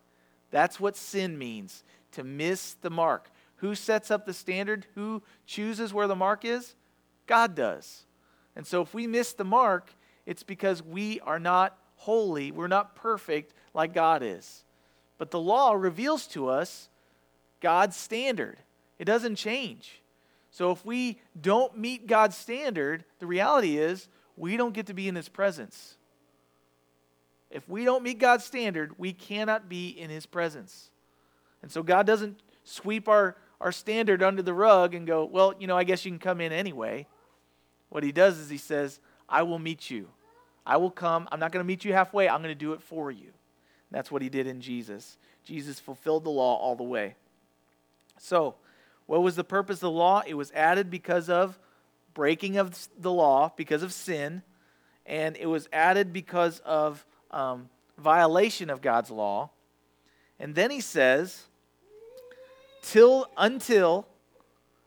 That's 0.50 0.80
what 0.80 0.98
sin 0.98 1.38
means 1.38 1.84
to 2.14 2.24
miss 2.24 2.74
the 2.82 2.90
mark. 2.90 3.30
Who 3.58 3.76
sets 3.76 4.10
up 4.10 4.26
the 4.26 4.34
standard? 4.34 4.88
Who 4.96 5.22
chooses 5.46 5.94
where 5.94 6.08
the 6.08 6.16
mark 6.16 6.46
is? 6.46 6.74
God 7.28 7.54
does. 7.54 8.08
And 8.56 8.66
so 8.66 8.82
if 8.82 8.96
we 8.96 9.06
miss 9.06 9.34
the 9.34 9.46
mark, 9.46 9.94
it's 10.26 10.42
because 10.42 10.82
we 10.82 11.20
are 11.20 11.38
not 11.38 11.78
holy, 11.98 12.52
we're 12.52 12.66
not 12.66 12.96
perfect 12.96 13.54
like 13.76 13.94
God 13.94 14.24
is. 14.24 14.66
But 15.20 15.30
the 15.30 15.40
law 15.40 15.74
reveals 15.74 16.26
to 16.30 16.50
us 16.50 16.90
God's 17.60 17.96
standard, 17.96 18.58
it 19.02 19.06
doesn't 19.06 19.36
change. 19.36 20.00
So 20.52 20.70
if 20.70 20.86
we 20.86 21.20
don't 21.42 21.76
meet 21.76 22.06
God's 22.06 22.38
standard, 22.38 23.04
the 23.18 23.26
reality 23.26 23.80
is 23.80 24.08
we 24.38 24.58
don't 24.58 24.76
get 24.76 24.86
to 24.86 24.94
be 24.94 25.08
in 25.08 25.16
His 25.16 25.28
presence. 25.28 25.96
If 27.50 27.68
we 27.68 27.84
don't 27.84 28.04
meet 28.04 28.20
God's 28.20 28.44
standard, 28.44 29.00
we 29.00 29.12
cannot 29.12 29.68
be 29.68 29.90
in 29.90 30.12
His 30.12 30.28
presence. 30.28 30.92
And 31.64 31.72
so 31.72 31.82
God 31.82 32.06
doesn't 32.06 32.42
sweep 32.64 33.10
our, 33.10 33.36
our 33.60 33.72
standard 33.72 34.22
under 34.22 34.44
the 34.44 34.54
rug 34.54 34.94
and 34.94 35.08
go, 35.08 35.26
well, 35.26 35.56
you 35.60 35.66
know, 35.66 35.76
I 35.76 35.84
guess 35.84 36.06
you 36.06 36.12
can 36.12 36.20
come 36.20 36.40
in 36.40 36.52
anyway. 36.52 37.08
What 37.90 38.04
He 38.04 38.12
does 38.12 38.38
is 38.38 38.52
He 38.52 38.60
says, 38.60 39.00
I 39.28 39.42
will 39.42 39.58
meet 39.58 39.90
you. 39.90 40.10
I 40.64 40.78
will 40.78 40.92
come. 40.92 41.28
I'm 41.32 41.40
not 41.40 41.52
going 41.52 41.64
to 41.64 41.68
meet 41.68 41.84
you 41.86 41.94
halfway. 41.94 42.30
I'm 42.30 42.44
going 42.44 42.54
to 42.54 42.56
do 42.56 42.74
it 42.74 42.84
for 42.84 43.10
you. 43.10 43.30
And 43.30 43.34
that's 43.94 44.12
what 44.12 44.22
He 44.22 44.30
did 44.30 44.46
in 44.46 44.62
Jesus. 44.62 45.18
Jesus 45.44 45.80
fulfilled 45.80 46.24
the 46.24 46.30
law 46.30 46.56
all 46.58 46.76
the 46.76 46.84
way. 46.84 47.16
So, 48.20 48.54
what 49.12 49.24
was 49.24 49.36
the 49.36 49.44
purpose 49.44 49.76
of 49.76 49.82
the 49.82 49.92
law? 49.92 50.24
It 50.26 50.36
was 50.36 50.54
added 50.54 50.90
because 50.90 51.28
of 51.28 51.60
breaking 52.14 52.56
of 52.56 52.88
the 52.98 53.12
law, 53.12 53.52
because 53.58 53.84
of 53.84 53.92
sin, 53.92 54.42
and 55.06 55.36
it 55.36 55.48
was 55.48 55.68
added 55.74 56.14
because 56.14 56.60
of 56.60 57.06
um, 57.30 57.68
violation 57.98 58.70
of 58.70 58.82
God's 58.82 59.12
law. 59.12 59.50
And 60.40 60.56
then 60.56 60.72
he 60.72 60.80
says, 60.80 61.44
till 62.82 63.28
until 63.36 64.08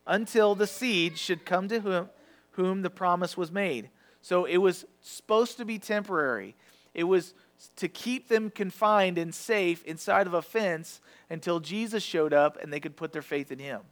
until 0.07 0.55
the 0.55 0.67
seed 0.67 1.19
should 1.19 1.45
come 1.45 1.69
to 1.69 1.81
whom, 1.81 2.09
whom 2.53 2.81
the 2.81 2.89
promise 2.89 3.37
was 3.37 3.53
made. 3.53 3.91
So 4.23 4.47
it 4.47 4.57
was 4.57 4.87
supposed 5.03 5.59
to 5.59 5.67
be 5.67 5.79
temporary. 5.79 6.57
It 6.95 7.05
was 7.05 7.35
to 7.77 7.89
keep 7.89 8.29
them 8.29 8.49
confined 8.49 9.19
and 9.19 9.35
safe 9.35 9.85
inside 9.85 10.27
of 10.27 10.33
a 10.33 10.41
fence 10.41 11.03
until 11.29 11.61
Jesus 11.61 12.03
showed 12.03 12.33
up 12.33 12.57
and 12.63 12.73
they 12.73 12.81
could 12.81 12.97
put 12.97 13.13
their 13.13 13.21
faith 13.21 13.53
in 13.53 13.59
him. 13.59 13.83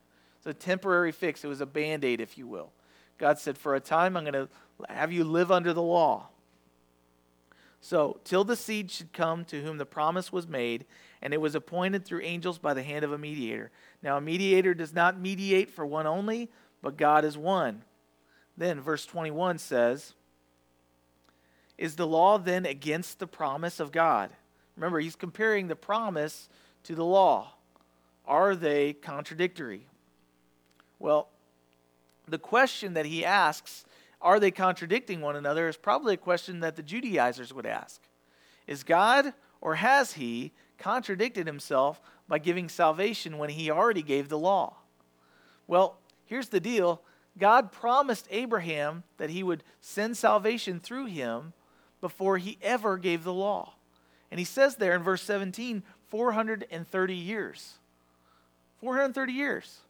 It's 0.43 0.47
a 0.49 0.55
temporary 0.55 1.13
fix. 1.13 1.45
It 1.45 1.49
was 1.49 1.61
a 1.61 1.67
band 1.67 2.05
aid, 2.05 2.21
if 2.21 2.37
you 2.37 2.49
will. 2.49 2.73
God 3.17 3.39
said, 3.39 3.57
For 3.57 3.77
a 3.77 3.81
time, 3.81 4.17
I'm 4.17 4.25
going 4.25 4.33
to 4.33 4.49
have 4.93 5.13
you 5.13 5.23
live 5.23 5.53
under 5.53 5.73
the 5.73 5.83
law. 5.83 6.27
So, 7.81 8.19
till 8.25 8.43
the 8.43 8.57
seed 8.57 8.91
should 8.91 9.13
come 9.13 9.45
to 9.45 9.63
whom 9.63 9.79
the 9.79 9.87
promise 9.87 10.33
was 10.33 10.49
made, 10.49 10.85
and 11.21 11.33
it 11.33 11.41
was 11.41 11.55
appointed 11.55 12.05
through 12.05 12.23
angels 12.23 12.59
by 12.59 12.75
the 12.75 12.83
hand 12.83 13.05
of 13.05 13.13
a 13.13 13.19
mediator. 13.19 13.71
Now, 14.03 14.17
a 14.17 14.21
mediator 14.21 14.75
does 14.75 14.93
not 14.93 15.21
mediate 15.21 15.71
for 15.71 15.87
one 15.87 16.09
only, 16.09 16.51
but 16.81 16.97
God 16.97 17.25
is 17.25 17.39
one. 17.39 17.85
Then, 18.57 18.81
verse 18.81 19.07
21 19.07 19.59
says, 19.59 20.15
Is 21.79 21.95
the 21.95 22.07
law 22.07 22.37
then 22.37 22.67
against 22.67 23.21
the 23.21 23.29
promise 23.29 23.79
of 23.79 23.93
God? 23.93 24.31
Remember, 24.77 24.99
he's 24.99 25.15
comparing 25.15 25.69
the 25.69 25.77
promise 25.77 26.49
to 26.83 26.97
the 26.97 27.05
law. 27.05 27.53
Are 28.27 28.57
they 28.57 28.93
contradictory? 28.93 29.87
Well, 31.03 31.31
the 32.29 32.39
question 32.39 32.95
that 32.95 33.07
he 33.07 33.25
asks, 33.25 33.85
are 34.21 34.39
they 34.39 34.53
contradicting 34.53 35.21
one 35.21 35.35
another, 35.35 35.67
is 35.67 35.77
probably 35.77 36.15
a 36.15 36.17
question 36.17 36.61
that 36.61 36.77
the 36.77 36.83
Judaizers 36.83 37.53
would 37.53 37.67
ask. 37.67 38.01
Is 38.69 38.85
God 38.85 39.35
or 39.61 39.75
has 39.75 40.13
he 40.13 40.53
contradicted 40.79 41.45
himself 41.45 42.01
by 42.29 42.39
giving 42.39 42.69
salvation 42.69 43.39
when 43.39 43.51
he 43.51 43.69
already 43.69 44.03
gave 44.03 44.29
the 44.29 44.39
law? 44.39 44.77
Well, 45.67 45.99
here's 46.25 46.51
the 46.51 46.61
deal 46.61 47.03
God 47.37 47.73
promised 47.73 48.29
Abraham 48.31 49.03
that 49.17 49.31
he 49.31 49.43
would 49.43 49.65
send 49.81 50.17
salvation 50.17 50.79
through 50.79 51.07
him 51.07 51.53
before 52.01 52.39
he 52.39 52.59
ever 52.63 52.97
gave 52.97 53.25
the 53.25 53.35
law. 53.35 53.75
And 54.31 54.39
he 54.39 54.45
says 54.45 54.77
there 54.77 54.95
in 54.95 55.03
verse 55.03 55.23
17, 55.23 55.83
430 56.07 57.15
years. 57.17 57.75
430 58.79 59.33
years. 59.33 59.81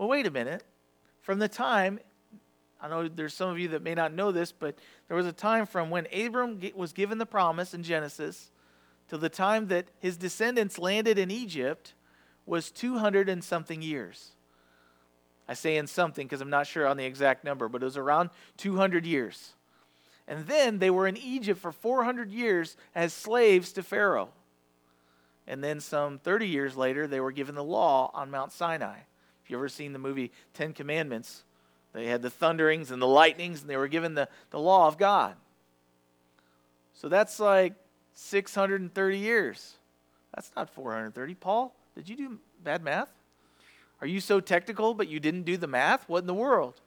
Well, 0.00 0.08
wait 0.08 0.26
a 0.26 0.30
minute. 0.30 0.64
From 1.20 1.40
the 1.40 1.46
time, 1.46 2.00
I 2.80 2.88
know 2.88 3.06
there's 3.06 3.34
some 3.34 3.50
of 3.50 3.58
you 3.58 3.68
that 3.68 3.82
may 3.82 3.94
not 3.94 4.14
know 4.14 4.32
this, 4.32 4.50
but 4.50 4.78
there 5.08 5.16
was 5.16 5.26
a 5.26 5.32
time 5.32 5.66
from 5.66 5.90
when 5.90 6.06
Abram 6.10 6.58
was 6.74 6.94
given 6.94 7.18
the 7.18 7.26
promise 7.26 7.74
in 7.74 7.82
Genesis 7.82 8.50
to 9.08 9.18
the 9.18 9.28
time 9.28 9.68
that 9.68 9.88
his 9.98 10.16
descendants 10.16 10.78
landed 10.78 11.18
in 11.18 11.30
Egypt 11.30 11.92
was 12.46 12.70
200 12.70 13.28
and 13.28 13.44
something 13.44 13.82
years. 13.82 14.30
I 15.46 15.52
say 15.52 15.76
in 15.76 15.86
something 15.86 16.26
because 16.26 16.40
I'm 16.40 16.48
not 16.48 16.66
sure 16.66 16.86
on 16.86 16.96
the 16.96 17.04
exact 17.04 17.44
number, 17.44 17.68
but 17.68 17.82
it 17.82 17.84
was 17.84 17.98
around 17.98 18.30
200 18.56 19.04
years. 19.04 19.52
And 20.26 20.46
then 20.46 20.78
they 20.78 20.88
were 20.88 21.08
in 21.08 21.18
Egypt 21.18 21.60
for 21.60 21.72
400 21.72 22.30
years 22.30 22.78
as 22.94 23.12
slaves 23.12 23.70
to 23.72 23.82
Pharaoh. 23.82 24.30
And 25.46 25.62
then 25.62 25.78
some 25.78 26.18
30 26.20 26.48
years 26.48 26.74
later, 26.74 27.06
they 27.06 27.20
were 27.20 27.32
given 27.32 27.54
the 27.54 27.62
law 27.62 28.10
on 28.14 28.30
Mount 28.30 28.50
Sinai 28.50 29.00
you 29.50 29.56
ever 29.56 29.68
seen 29.68 29.92
the 29.92 29.98
movie 29.98 30.30
Ten 30.54 30.72
Commandments, 30.72 31.44
they 31.92 32.06
had 32.06 32.22
the 32.22 32.30
thunderings 32.30 32.90
and 32.90 33.02
the 33.02 33.06
lightnings, 33.06 33.62
and 33.62 33.70
they 33.70 33.76
were 33.76 33.88
given 33.88 34.14
the, 34.14 34.28
the 34.50 34.60
law 34.60 34.86
of 34.86 34.96
God. 34.96 35.34
So 36.94 37.08
that's 37.08 37.40
like 37.40 37.74
630 38.14 39.18
years. 39.18 39.74
That's 40.34 40.52
not 40.56 40.70
430. 40.70 41.34
Paul, 41.34 41.74
did 41.94 42.08
you 42.08 42.16
do 42.16 42.38
bad 42.62 42.82
math? 42.82 43.08
Are 44.00 44.06
you 44.06 44.20
so 44.20 44.40
technical, 44.40 44.94
but 44.94 45.08
you 45.08 45.20
didn't 45.20 45.42
do 45.42 45.56
the 45.56 45.66
math? 45.66 46.08
What 46.08 46.20
in 46.20 46.26
the 46.26 46.34
world? 46.34 46.80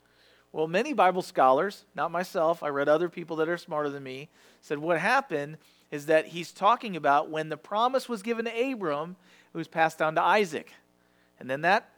Well, 0.52 0.68
many 0.68 0.94
Bible 0.94 1.24
scholars, 1.24 1.86
not 1.96 2.12
myself, 2.12 2.62
I 2.62 2.70
read 2.70 2.88
other 2.88 3.10
people 3.10 3.38
that 3.38 3.50
are 3.50 3.58
smarter 3.58 3.90
than 3.90 4.04
me, 4.04 4.30
said 4.62 4.78
what 4.78 5.00
happened 5.00 5.58
is 5.92 6.06
that 6.06 6.28
he's 6.28 6.52
talking 6.52 6.96
about 6.96 7.30
when 7.30 7.50
the 7.50 7.58
promise 7.58 8.08
was 8.08 8.22
given 8.22 8.46
to 8.46 8.72
Abram, 8.72 9.16
it 9.54 9.58
was 9.58 9.68
passed 9.68 9.98
down 9.98 10.16
to 10.16 10.22
Isaac. 10.22 10.72
And 11.40 11.50
then 11.50 11.62
that 11.62 11.90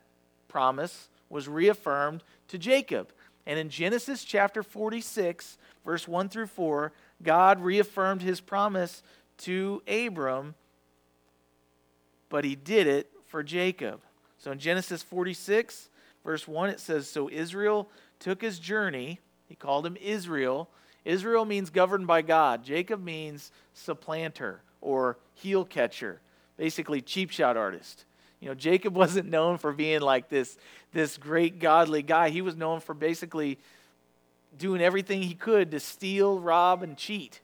promise 0.55 1.09
was 1.29 1.49
reaffirmed 1.49 2.23
to 2.47 2.57
Jacob. 2.57 3.11
And 3.45 3.59
in 3.59 3.67
Genesis 3.67 4.23
chapter 4.23 4.63
46, 4.63 5.57
verse 5.83 6.07
1 6.07 6.29
through 6.29 6.47
4, 6.47 6.93
God 7.21 7.59
reaffirmed 7.59 8.21
his 8.21 8.39
promise 8.39 9.03
to 9.39 9.83
Abram, 9.85 10.55
but 12.29 12.45
he 12.45 12.55
did 12.55 12.87
it 12.87 13.11
for 13.27 13.43
Jacob. 13.43 13.99
So 14.37 14.49
in 14.53 14.59
Genesis 14.59 15.03
46, 15.03 15.89
verse 16.23 16.47
1, 16.47 16.69
it 16.69 16.79
says 16.79 17.09
So 17.09 17.29
Israel 17.29 17.89
took 18.19 18.41
his 18.41 18.57
journey. 18.57 19.19
He 19.49 19.55
called 19.55 19.85
him 19.85 19.97
Israel. 20.01 20.69
Israel 21.03 21.43
means 21.43 21.69
governed 21.69 22.07
by 22.07 22.21
God, 22.21 22.63
Jacob 22.63 23.03
means 23.03 23.51
supplanter 23.73 24.61
or 24.79 25.17
heel 25.33 25.65
catcher, 25.65 26.21
basically 26.55 27.01
cheap 27.01 27.29
shot 27.29 27.57
artist. 27.57 28.05
You 28.45 28.51
know, 28.51 28.55
Jacob 28.55 28.95
wasn't 28.95 29.27
known 29.27 29.57
for 29.57 29.73
being 29.73 30.01
like 30.01 30.29
this, 30.29 30.55
this 30.93 31.17
great 31.17 31.57
godly 31.59 32.03
guy. 32.03 32.29
He 32.29 32.43
was 32.43 32.55
known 32.55 32.79
for 32.79 32.93
basically 32.93 33.57
doing 34.55 34.81
everything 34.81 35.23
he 35.23 35.33
could 35.33 35.71
to 35.71 35.79
steal, 35.79 36.39
rob, 36.39 36.83
and 36.83 36.95
cheat. 36.95 37.41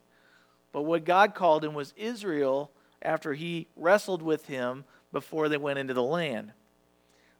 But 0.70 0.82
what 0.82 1.04
God 1.04 1.34
called 1.34 1.64
him 1.64 1.74
was 1.74 1.92
Israel 1.96 2.70
after 3.02 3.34
he 3.34 3.66
wrestled 3.76 4.22
with 4.22 4.46
him 4.46 4.84
before 5.10 5.48
they 5.48 5.56
went 5.56 5.80
into 5.80 5.92
the 5.92 6.04
land. 6.04 6.52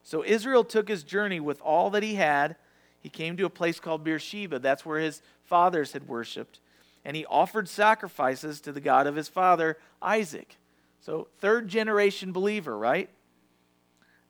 So 0.02 0.24
Israel 0.24 0.64
took 0.64 0.88
his 0.88 1.04
journey 1.04 1.38
with 1.38 1.60
all 1.62 1.88
that 1.90 2.02
he 2.02 2.16
had. 2.16 2.56
He 2.98 3.08
came 3.08 3.36
to 3.36 3.46
a 3.46 3.50
place 3.50 3.78
called 3.78 4.02
Beersheba. 4.02 4.58
That's 4.58 4.84
where 4.84 4.98
his 4.98 5.22
fathers 5.44 5.92
had 5.92 6.08
worshiped. 6.08 6.58
And 7.04 7.16
he 7.16 7.24
offered 7.26 7.68
sacrifices 7.68 8.60
to 8.62 8.72
the 8.72 8.80
God 8.80 9.06
of 9.06 9.14
his 9.14 9.28
father, 9.28 9.78
Isaac. 10.02 10.56
So, 11.00 11.28
third 11.38 11.68
generation 11.68 12.32
believer, 12.32 12.76
right? 12.76 13.08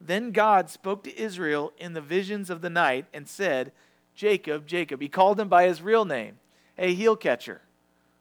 Then 0.05 0.33
God 0.33 0.69
spoke 0.69 1.05
to 1.05 1.19
Israel 1.21 1.73
in 1.79 1.93
the 1.93 2.01
visions 2.01 2.51
of 2.51 2.61
the 2.61 2.71
night 2.71 3.07
and 3.15 3.29
said, 3.29 3.73
Jacob, 4.15 4.67
Jacob. 4.67 5.01
He 5.01 5.09
called 5.09 5.38
him 5.38 5.49
by 5.49 5.67
his 5.67 5.81
real 5.81 6.05
name. 6.05 6.38
Hey, 6.77 6.95
heel 6.95 7.17
catcher. 7.17 7.62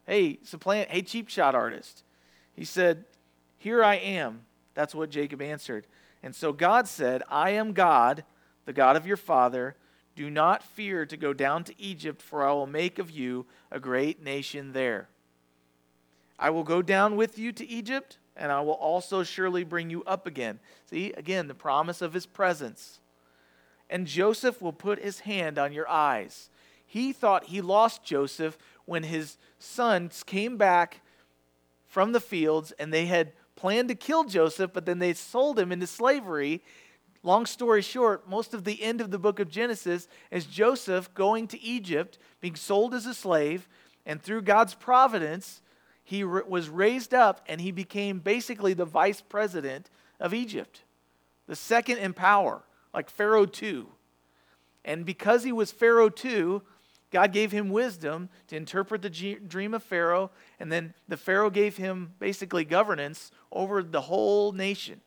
Hey, 0.05 0.39
supplant. 0.43 0.89
Hey, 0.89 1.01
cheap 1.01 1.27
shot 1.27 1.55
artist. 1.55 2.03
He 2.55 2.65
said, 2.65 3.05
Here 3.57 3.83
I 3.83 3.95
am. 3.95 4.41
That's 4.73 4.95
what 4.95 5.09
Jacob 5.09 5.41
answered. 5.41 5.87
And 6.23 6.35
so 6.35 6.53
God 6.53 6.87
said, 6.87 7.23
I 7.29 7.51
am 7.51 7.73
God, 7.73 8.23
the 8.65 8.73
God 8.73 8.95
of 8.95 9.07
your 9.07 9.17
father. 9.17 9.75
Do 10.15 10.29
not 10.29 10.63
fear 10.63 11.05
to 11.05 11.17
go 11.17 11.33
down 11.33 11.63
to 11.63 11.81
Egypt, 11.81 12.21
for 12.21 12.45
I 12.45 12.51
will 12.51 12.67
make 12.67 12.99
of 12.99 13.09
you 13.09 13.45
a 13.71 13.79
great 13.79 14.21
nation 14.21 14.73
there. 14.73 15.07
I 16.37 16.49
will 16.49 16.63
go 16.63 16.81
down 16.81 17.15
with 17.15 17.39
you 17.39 17.51
to 17.53 17.67
Egypt 17.67 18.17
and 18.35 18.51
I 18.51 18.61
will 18.61 18.73
also 18.73 19.23
surely 19.23 19.63
bring 19.63 19.89
you 19.89 20.03
up 20.05 20.25
again. 20.25 20.59
See, 20.89 21.13
again, 21.13 21.47
the 21.47 21.53
promise 21.53 22.01
of 22.01 22.13
his 22.13 22.25
presence. 22.25 22.99
And 23.89 24.07
Joseph 24.07 24.61
will 24.61 24.73
put 24.73 25.03
his 25.03 25.21
hand 25.21 25.57
on 25.57 25.73
your 25.73 25.89
eyes. 25.89 26.49
He 26.85 27.13
thought 27.13 27.45
he 27.45 27.61
lost 27.61 28.03
Joseph 28.03 28.57
when 28.85 29.03
his 29.03 29.37
sons 29.59 30.23
came 30.23 30.57
back 30.57 31.01
from 31.87 32.13
the 32.13 32.19
fields 32.19 32.71
and 32.79 32.93
they 32.93 33.05
had 33.05 33.33
planned 33.55 33.89
to 33.89 33.95
kill 33.95 34.23
Joseph, 34.23 34.71
but 34.73 34.85
then 34.85 34.99
they 34.99 35.13
sold 35.13 35.59
him 35.59 35.71
into 35.71 35.87
slavery. 35.87 36.63
Long 37.21 37.45
story 37.45 37.81
short, 37.81 38.27
most 38.27 38.53
of 38.53 38.63
the 38.63 38.81
end 38.81 39.01
of 39.01 39.11
the 39.11 39.19
book 39.19 39.39
of 39.39 39.49
Genesis 39.49 40.07
is 40.31 40.45
Joseph 40.45 41.13
going 41.13 41.47
to 41.47 41.61
Egypt, 41.61 42.17
being 42.39 42.55
sold 42.55 42.93
as 42.93 43.05
a 43.05 43.13
slave, 43.13 43.67
and 44.05 44.21
through 44.21 44.41
God's 44.41 44.73
providence, 44.73 45.61
he 46.11 46.25
was 46.25 46.67
raised 46.67 47.13
up 47.13 47.39
and 47.47 47.61
he 47.61 47.71
became 47.71 48.19
basically 48.19 48.73
the 48.73 48.83
vice 48.83 49.21
president 49.21 49.89
of 50.19 50.33
Egypt, 50.33 50.81
the 51.47 51.55
second 51.55 51.99
in 51.99 52.11
power, 52.13 52.63
like 52.93 53.09
Pharaoh 53.09 53.45
too. 53.45 53.87
And 54.83 55.05
because 55.05 55.45
he 55.45 55.53
was 55.53 55.71
Pharaoh 55.71 56.09
too, 56.09 56.63
God 57.11 57.31
gave 57.31 57.53
him 57.53 57.69
wisdom 57.69 58.27
to 58.49 58.57
interpret 58.57 59.01
the 59.01 59.37
dream 59.47 59.73
of 59.73 59.83
Pharaoh, 59.83 60.31
and 60.59 60.69
then 60.69 60.93
the 61.07 61.15
Pharaoh 61.15 61.49
gave 61.49 61.77
him 61.77 62.11
basically 62.19 62.65
governance 62.65 63.31
over 63.49 63.81
the 63.81 64.01
whole 64.01 64.51
nation. 64.51 64.99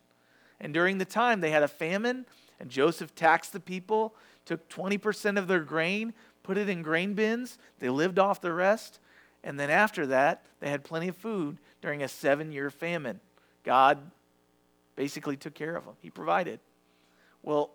And 0.58 0.72
during 0.72 0.96
the 0.96 1.04
time, 1.04 1.42
they 1.42 1.50
had 1.50 1.62
a 1.62 1.68
famine, 1.68 2.24
and 2.58 2.70
Joseph 2.70 3.14
taxed 3.14 3.52
the 3.52 3.60
people, 3.60 4.14
took 4.46 4.70
20% 4.70 5.38
of 5.38 5.48
their 5.48 5.60
grain, 5.60 6.14
put 6.42 6.56
it 6.56 6.70
in 6.70 6.80
grain 6.80 7.12
bins. 7.12 7.58
They 7.78 7.90
lived 7.90 8.18
off 8.18 8.40
the 8.40 8.54
rest. 8.54 9.00
And 9.44 9.60
then 9.60 9.70
after 9.70 10.06
that, 10.06 10.44
they 10.58 10.70
had 10.70 10.82
plenty 10.82 11.08
of 11.08 11.16
food 11.16 11.58
during 11.82 12.02
a 12.02 12.08
seven 12.08 12.50
year 12.50 12.70
famine. 12.70 13.20
God 13.62 13.98
basically 14.96 15.36
took 15.36 15.54
care 15.54 15.76
of 15.76 15.84
them, 15.84 15.94
He 16.00 16.10
provided. 16.10 16.58
Well, 17.42 17.70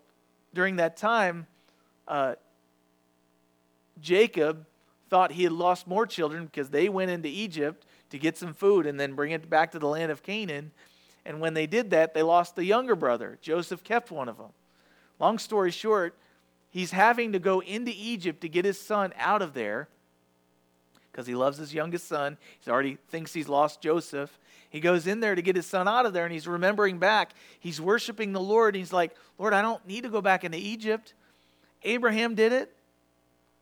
during 0.52 0.76
that 0.76 0.96
time, 0.96 1.46
uh, 2.08 2.34
Jacob 4.00 4.66
thought 5.08 5.32
he 5.32 5.44
had 5.44 5.52
lost 5.52 5.86
more 5.86 6.06
children 6.06 6.46
because 6.46 6.70
they 6.70 6.88
went 6.88 7.10
into 7.10 7.28
Egypt 7.28 7.86
to 8.10 8.18
get 8.18 8.36
some 8.36 8.52
food 8.52 8.86
and 8.86 8.98
then 8.98 9.14
bring 9.14 9.30
it 9.30 9.48
back 9.48 9.70
to 9.72 9.78
the 9.78 9.86
land 9.86 10.10
of 10.10 10.22
Canaan. 10.22 10.72
And 11.24 11.40
when 11.40 11.54
they 11.54 11.66
did 11.66 11.90
that, 11.90 12.14
they 12.14 12.22
lost 12.22 12.56
the 12.56 12.64
younger 12.64 12.96
brother. 12.96 13.38
Joseph 13.42 13.84
kept 13.84 14.10
one 14.10 14.28
of 14.28 14.38
them. 14.38 14.50
Long 15.20 15.38
story 15.38 15.70
short, 15.70 16.16
he's 16.70 16.92
having 16.92 17.32
to 17.32 17.38
go 17.38 17.60
into 17.60 17.92
Egypt 17.94 18.40
to 18.40 18.48
get 18.48 18.64
his 18.64 18.80
son 18.80 19.12
out 19.18 19.42
of 19.42 19.54
there 19.54 19.88
because 21.10 21.26
he 21.26 21.34
loves 21.34 21.58
his 21.58 21.74
youngest 21.74 22.08
son. 22.08 22.36
He 22.60 22.70
already 22.70 22.98
thinks 23.08 23.32
he's 23.32 23.48
lost 23.48 23.80
Joseph. 23.80 24.38
He 24.70 24.80
goes 24.80 25.06
in 25.06 25.20
there 25.20 25.34
to 25.34 25.42
get 25.42 25.56
his 25.56 25.66
son 25.66 25.88
out 25.88 26.06
of 26.06 26.12
there 26.12 26.24
and 26.24 26.32
he's 26.32 26.46
remembering 26.46 26.98
back. 26.98 27.32
He's 27.58 27.80
worshiping 27.80 28.32
the 28.32 28.40
Lord. 28.40 28.76
He's 28.76 28.92
like, 28.92 29.14
Lord, 29.38 29.52
I 29.52 29.62
don't 29.62 29.84
need 29.86 30.04
to 30.04 30.08
go 30.08 30.20
back 30.20 30.44
into 30.44 30.58
Egypt. 30.58 31.14
Abraham 31.82 32.34
did 32.34 32.52
it. 32.52 32.72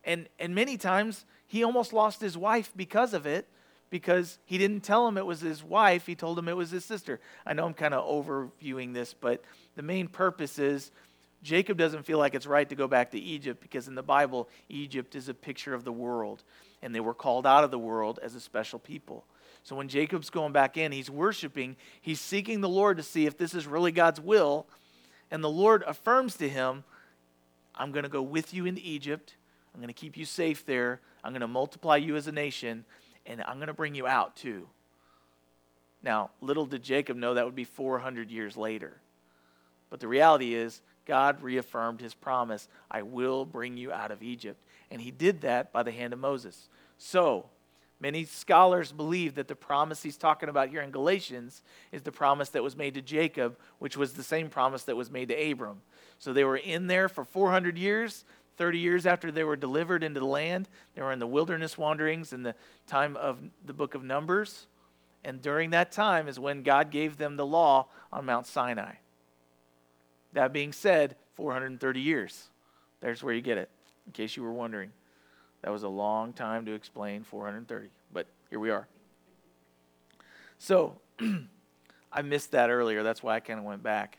And, 0.03 0.27
and 0.39 0.53
many 0.53 0.77
times 0.77 1.25
he 1.47 1.63
almost 1.63 1.93
lost 1.93 2.21
his 2.21 2.37
wife 2.37 2.71
because 2.75 3.13
of 3.13 3.25
it, 3.25 3.47
because 3.89 4.37
he 4.45 4.57
didn't 4.57 4.81
tell 4.81 5.07
him 5.07 5.17
it 5.17 5.25
was 5.25 5.41
his 5.41 5.63
wife. 5.63 6.05
He 6.05 6.15
told 6.15 6.37
him 6.37 6.47
it 6.47 6.55
was 6.55 6.69
his 6.69 6.85
sister. 6.85 7.19
I 7.45 7.53
know 7.53 7.65
I'm 7.65 7.73
kind 7.73 7.93
of 7.93 8.05
overviewing 8.05 8.93
this, 8.93 9.15
but 9.19 9.43
the 9.75 9.81
main 9.81 10.07
purpose 10.07 10.59
is 10.59 10.91
Jacob 11.41 11.77
doesn't 11.77 12.05
feel 12.05 12.17
like 12.17 12.35
it's 12.35 12.45
right 12.45 12.67
to 12.69 12.75
go 12.75 12.87
back 12.87 13.11
to 13.11 13.19
Egypt 13.19 13.61
because 13.61 13.87
in 13.87 13.95
the 13.95 14.03
Bible, 14.03 14.49
Egypt 14.67 15.15
is 15.15 15.29
a 15.29 15.33
picture 15.33 15.73
of 15.73 15.83
the 15.83 15.91
world, 15.91 16.43
and 16.81 16.93
they 16.93 16.99
were 16.99 17.13
called 17.13 17.45
out 17.45 17.63
of 17.63 17.71
the 17.71 17.79
world 17.79 18.19
as 18.21 18.35
a 18.35 18.39
special 18.39 18.79
people. 18.79 19.25
So 19.63 19.75
when 19.75 19.89
Jacob's 19.89 20.29
going 20.29 20.53
back 20.53 20.77
in, 20.77 20.91
he's 20.91 21.09
worshiping, 21.09 21.75
he's 22.01 22.21
seeking 22.21 22.61
the 22.61 22.69
Lord 22.69 22.97
to 22.97 23.03
see 23.03 23.25
if 23.25 23.37
this 23.37 23.53
is 23.53 23.67
really 23.67 23.91
God's 23.91 24.19
will. 24.19 24.65
And 25.31 25.43
the 25.43 25.49
Lord 25.49 25.83
affirms 25.85 26.37
to 26.37 26.49
him, 26.49 26.83
I'm 27.75 27.91
going 27.91 28.03
to 28.03 28.09
go 28.09 28.21
with 28.21 28.53
you 28.53 28.65
into 28.65 28.81
Egypt. 28.83 29.35
I'm 29.73 29.79
going 29.79 29.93
to 29.93 29.93
keep 29.93 30.17
you 30.17 30.25
safe 30.25 30.65
there. 30.65 31.01
I'm 31.23 31.31
going 31.31 31.41
to 31.41 31.47
multiply 31.47 31.97
you 31.97 32.15
as 32.15 32.27
a 32.27 32.31
nation, 32.31 32.85
and 33.25 33.41
I'm 33.41 33.57
going 33.57 33.67
to 33.67 33.73
bring 33.73 33.95
you 33.95 34.07
out 34.07 34.35
too. 34.35 34.67
Now, 36.01 36.31
little 36.41 36.65
did 36.65 36.81
Jacob 36.81 37.17
know 37.17 37.33
that 37.33 37.45
would 37.45 37.55
be 37.55 37.65
400 37.65 38.31
years 38.31 38.55
later. 38.55 38.97
But 39.89 39.99
the 39.99 40.07
reality 40.07 40.53
is, 40.53 40.81
God 41.05 41.41
reaffirmed 41.41 42.01
his 42.01 42.13
promise 42.13 42.67
I 42.89 43.01
will 43.01 43.45
bring 43.45 43.77
you 43.77 43.91
out 43.91 44.11
of 44.11 44.21
Egypt. 44.21 44.61
And 44.91 45.01
he 45.01 45.11
did 45.11 45.41
that 45.41 45.71
by 45.71 45.83
the 45.83 45.91
hand 45.91 46.13
of 46.13 46.19
Moses. 46.19 46.69
So, 46.97 47.45
many 47.99 48.25
scholars 48.25 48.91
believe 48.91 49.35
that 49.35 49.47
the 49.47 49.55
promise 49.55 50.01
he's 50.01 50.17
talking 50.17 50.49
about 50.49 50.69
here 50.69 50.81
in 50.81 50.91
Galatians 50.91 51.61
is 51.91 52.01
the 52.01 52.11
promise 52.11 52.49
that 52.49 52.63
was 52.63 52.75
made 52.75 52.95
to 52.95 53.01
Jacob, 53.01 53.57
which 53.77 53.97
was 53.97 54.13
the 54.13 54.23
same 54.23 54.49
promise 54.49 54.83
that 54.83 54.95
was 54.95 55.11
made 55.11 55.29
to 55.29 55.51
Abram. 55.51 55.81
So 56.17 56.33
they 56.33 56.43
were 56.43 56.57
in 56.57 56.87
there 56.87 57.09
for 57.09 57.23
400 57.23 57.77
years. 57.77 58.25
30 58.57 58.77
years 58.77 59.05
after 59.05 59.31
they 59.31 59.45
were 59.45 59.55
delivered 59.55 60.03
into 60.03 60.19
the 60.19 60.25
land, 60.25 60.67
they 60.93 61.01
were 61.01 61.13
in 61.13 61.19
the 61.19 61.25
wilderness 61.25 61.77
wanderings 61.77 62.33
in 62.33 62.43
the 62.43 62.53
time 62.87 63.15
of 63.15 63.39
the 63.65 63.73
book 63.73 63.95
of 63.95 64.03
Numbers. 64.03 64.67
And 65.23 65.41
during 65.41 65.69
that 65.69 65.93
time 65.93 66.27
is 66.27 66.37
when 66.37 66.63
God 66.63 66.91
gave 66.91 67.17
them 67.17 67.37
the 67.37 67.45
law 67.45 67.87
on 68.11 68.25
Mount 68.25 68.47
Sinai. 68.47 68.95
That 70.33 70.51
being 70.51 70.73
said, 70.73 71.15
430 71.35 72.01
years. 72.01 72.49
There's 72.99 73.23
where 73.23 73.33
you 73.33 73.41
get 73.41 73.57
it, 73.57 73.69
in 74.09 74.13
case 74.13 74.35
you 74.35 74.41
were 74.41 74.51
wondering. 74.51 74.91
That 75.61 75.71
was 75.71 75.83
a 75.83 75.87
long 75.87 76.33
time 76.33 76.65
to 76.65 76.73
explain 76.73 77.23
430, 77.23 77.89
but 78.11 78.25
here 78.49 78.59
we 78.59 78.71
are. 78.71 78.87
So, 80.57 80.97
I 82.11 82.23
missed 82.23 82.51
that 82.53 82.71
earlier. 82.71 83.03
That's 83.03 83.21
why 83.21 83.35
I 83.35 83.39
kind 83.39 83.59
of 83.59 83.65
went 83.65 83.83
back. 83.83 84.17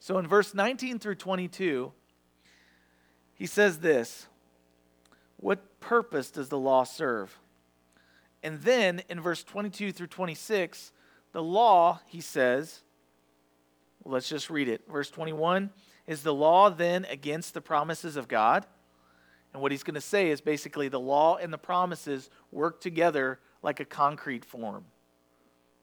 So, 0.00 0.16
in 0.16 0.26
verse 0.26 0.54
19 0.54 0.98
through 0.98 1.16
22, 1.16 1.92
he 3.34 3.44
says 3.46 3.80
this 3.80 4.28
What 5.36 5.78
purpose 5.80 6.30
does 6.30 6.48
the 6.48 6.58
law 6.58 6.84
serve? 6.84 7.38
And 8.42 8.62
then 8.62 9.02
in 9.10 9.20
verse 9.20 9.44
22 9.44 9.92
through 9.92 10.06
26, 10.06 10.92
the 11.32 11.42
law, 11.42 12.00
he 12.06 12.22
says, 12.22 12.82
well, 14.02 14.14
let's 14.14 14.28
just 14.28 14.48
read 14.48 14.68
it. 14.68 14.82
Verse 14.88 15.10
21 15.10 15.70
Is 16.08 16.22
the 16.22 16.34
law 16.34 16.70
then 16.70 17.04
against 17.04 17.52
the 17.52 17.60
promises 17.60 18.16
of 18.16 18.26
God? 18.26 18.66
And 19.52 19.60
what 19.60 19.72
he's 19.72 19.82
going 19.82 19.94
to 19.94 20.00
say 20.00 20.30
is 20.30 20.40
basically 20.40 20.88
the 20.88 20.98
law 20.98 21.36
and 21.36 21.52
the 21.52 21.58
promises 21.58 22.30
work 22.50 22.80
together 22.80 23.38
like 23.62 23.78
a 23.78 23.84
concrete 23.84 24.44
form. 24.44 24.86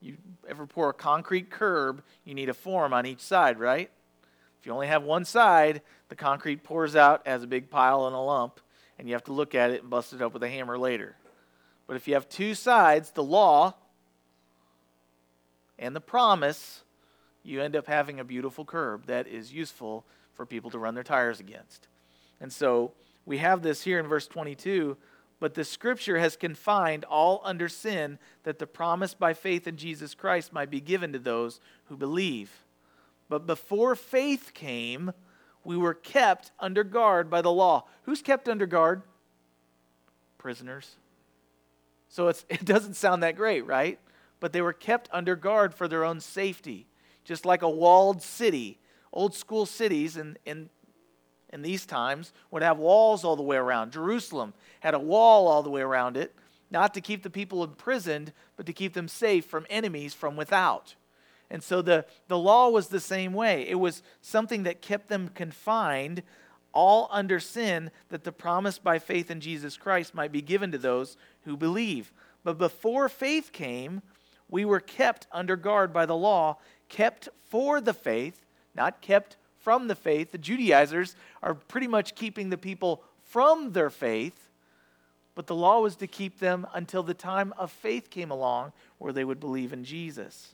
You 0.01 0.17
ever 0.49 0.65
pour 0.65 0.89
a 0.89 0.93
concrete 0.93 1.51
curb, 1.51 2.03
you 2.25 2.33
need 2.33 2.49
a 2.49 2.55
form 2.55 2.91
on 2.91 3.05
each 3.05 3.19
side, 3.19 3.59
right? 3.59 3.91
If 4.59 4.65
you 4.65 4.71
only 4.71 4.88
have 4.88 5.03
one 5.03 5.25
side, 5.25 5.83
the 6.09 6.15
concrete 6.15 6.63
pours 6.63 6.95
out 6.95 7.21
as 7.27 7.43
a 7.43 7.47
big 7.47 7.69
pile 7.69 8.07
and 8.07 8.15
a 8.15 8.19
lump, 8.19 8.59
and 8.97 9.07
you 9.07 9.13
have 9.13 9.23
to 9.25 9.33
look 9.33 9.53
at 9.53 9.69
it 9.69 9.81
and 9.81 9.91
bust 9.91 10.11
it 10.11 10.23
up 10.23 10.33
with 10.33 10.41
a 10.41 10.49
hammer 10.49 10.77
later. 10.77 11.15
But 11.85 11.97
if 11.97 12.07
you 12.07 12.15
have 12.15 12.27
two 12.27 12.55
sides, 12.55 13.11
the 13.11 13.23
law 13.23 13.75
and 15.77 15.95
the 15.95 16.01
promise, 16.01 16.81
you 17.45 17.62
end 17.62 17.75
up 17.75 17.88
having 17.88 18.19
a 18.19 18.23
beautiful 18.23 18.65
curb 18.65 19.05
that 19.05 19.27
is 19.27 19.53
useful 19.53 20.05
for 20.34 20.45
people 20.45 20.71
to 20.71 20.79
run 20.79 20.95
their 20.95 21.03
tires 21.03 21.39
against. 21.39 21.88
And 22.41 22.51
so 22.51 22.91
we 23.25 23.38
have 23.38 23.62
this 23.62 23.84
here 23.84 23.99
in 23.99 24.08
verse 24.08 24.27
22 24.27 24.97
but 25.39 25.53
the 25.53 25.63
scripture 25.63 26.17
has 26.19 26.38
confined 26.38 27.03
all 27.03 27.41
under 27.43 27.67
sin 27.67 28.17
that 28.43 28.60
the 28.60 28.67
promise 28.67 29.13
by 29.13 29.34
faith 29.34 29.67
in 29.67 29.77
Jesus 29.77 30.15
Christ 30.15 30.53
might 30.53 30.69
be 30.69 30.79
given 30.79 31.12
to 31.13 31.19
those 31.19 31.60
who 31.86 31.97
believe. 31.97 32.63
But 33.27 33.45
before 33.45 33.95
faith 33.95 34.53
came, 34.53 35.12
we 35.63 35.77
were 35.77 35.93
kept 35.93 36.51
under 36.60 36.84
guard 36.84 37.29
by 37.29 37.41
the 37.41 37.51
law. 37.51 37.86
Who's 38.03 38.21
kept 38.21 38.47
under 38.47 38.65
guard? 38.65 39.01
Prisoners. 40.38 40.95
So 42.08 42.27
it 42.49 42.63
doesn't 42.63 42.95
sound 42.95 43.23
that 43.23 43.36
great, 43.36 43.65
right? 43.65 43.99
But 44.39 44.53
they 44.53 44.62
were 44.62 44.73
kept 44.73 45.10
under 45.12 45.36
guard 45.36 45.73
for 45.73 45.88
their 45.88 46.05
own 46.05 46.21
safety, 46.21 46.88
just 47.25 47.45
like 47.45 47.63
a 47.63 47.69
walled 47.69 48.21
city. 48.21 48.79
Old 49.11 49.33
school 49.33 49.65
cities 49.65 50.15
in, 50.15 50.38
in, 50.45 50.69
in 51.51 51.61
these 51.61 51.85
times 51.85 52.31
would 52.51 52.63
have 52.63 52.77
walls 52.77 53.25
all 53.25 53.35
the 53.35 53.43
way 53.43 53.57
around. 53.57 53.91
Jerusalem 53.91 54.53
had 54.79 54.93
a 54.93 54.99
wall 54.99 55.47
all 55.47 55.63
the 55.63 55.69
way 55.69 55.81
around 55.81 56.15
it, 56.15 56.33
not 56.71 56.93
to 56.93 57.01
keep 57.01 57.23
the 57.23 57.29
people 57.29 57.63
imprisoned, 57.63 58.31
but 58.55 58.65
to 58.65 58.73
keep 58.73 58.93
them 58.93 59.07
safe 59.07 59.45
from 59.45 59.65
enemies 59.69 60.13
from 60.13 60.35
without. 60.35 60.95
And 61.49 61.61
so 61.61 61.81
the, 61.81 62.05
the 62.27 62.38
law 62.38 62.69
was 62.69 62.88
the 62.88 62.99
same 62.99 63.33
way. 63.33 63.67
It 63.67 63.79
was 63.79 64.01
something 64.21 64.63
that 64.63 64.81
kept 64.81 65.09
them 65.09 65.29
confined, 65.29 66.23
all 66.73 67.07
under 67.11 67.39
sin, 67.39 67.91
that 68.09 68.23
the 68.23 68.31
promise 68.31 68.79
by 68.79 68.99
faith 68.99 69.31
in 69.31 69.39
Jesus 69.39 69.77
Christ 69.77 70.13
might 70.13 70.31
be 70.31 70.41
given 70.41 70.71
to 70.71 70.77
those 70.77 71.17
who 71.43 71.55
believe. 71.55 72.11
But 72.43 72.57
before 72.57 73.09
faith 73.09 73.51
came, 73.51 74.01
we 74.49 74.65
were 74.65 74.79
kept 74.79 75.27
under 75.31 75.55
guard 75.55 75.93
by 75.93 76.05
the 76.05 76.15
law, 76.15 76.57
kept 76.89 77.29
for 77.49 77.81
the 77.81 77.93
faith, 77.93 78.45
not 78.75 79.01
kept 79.01 79.37
from 79.59 79.87
the 79.87 79.95
faith. 79.95 80.31
The 80.31 80.37
Judaizers 80.37 81.15
are 81.41 81.55
pretty 81.55 81.87
much 81.87 82.15
keeping 82.15 82.49
the 82.49 82.57
people 82.57 83.01
from 83.23 83.71
their 83.73 83.89
faith, 83.89 84.49
but 85.33 85.47
the 85.47 85.55
law 85.55 85.81
was 85.81 85.95
to 85.97 86.07
keep 86.07 86.39
them 86.39 86.65
until 86.73 87.03
the 87.03 87.13
time 87.13 87.53
of 87.57 87.71
faith 87.71 88.09
came 88.09 88.31
along 88.31 88.71
where 88.99 89.11
they 89.11 89.25
would 89.25 89.39
believe 89.39 89.73
in 89.73 89.83
Jesus. 89.83 90.53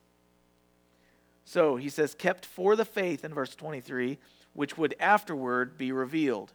So 1.46 1.76
he 1.76 1.90
says, 1.90 2.16
kept 2.16 2.46
for 2.46 2.76
the 2.76 2.86
faith 2.86 3.26
in 3.26 3.34
verse 3.34 3.56
23, 3.56 4.18
which 4.54 4.78
would 4.78 4.96
afterward 5.00 5.78
be 5.78 5.92
revealed. 5.92 6.54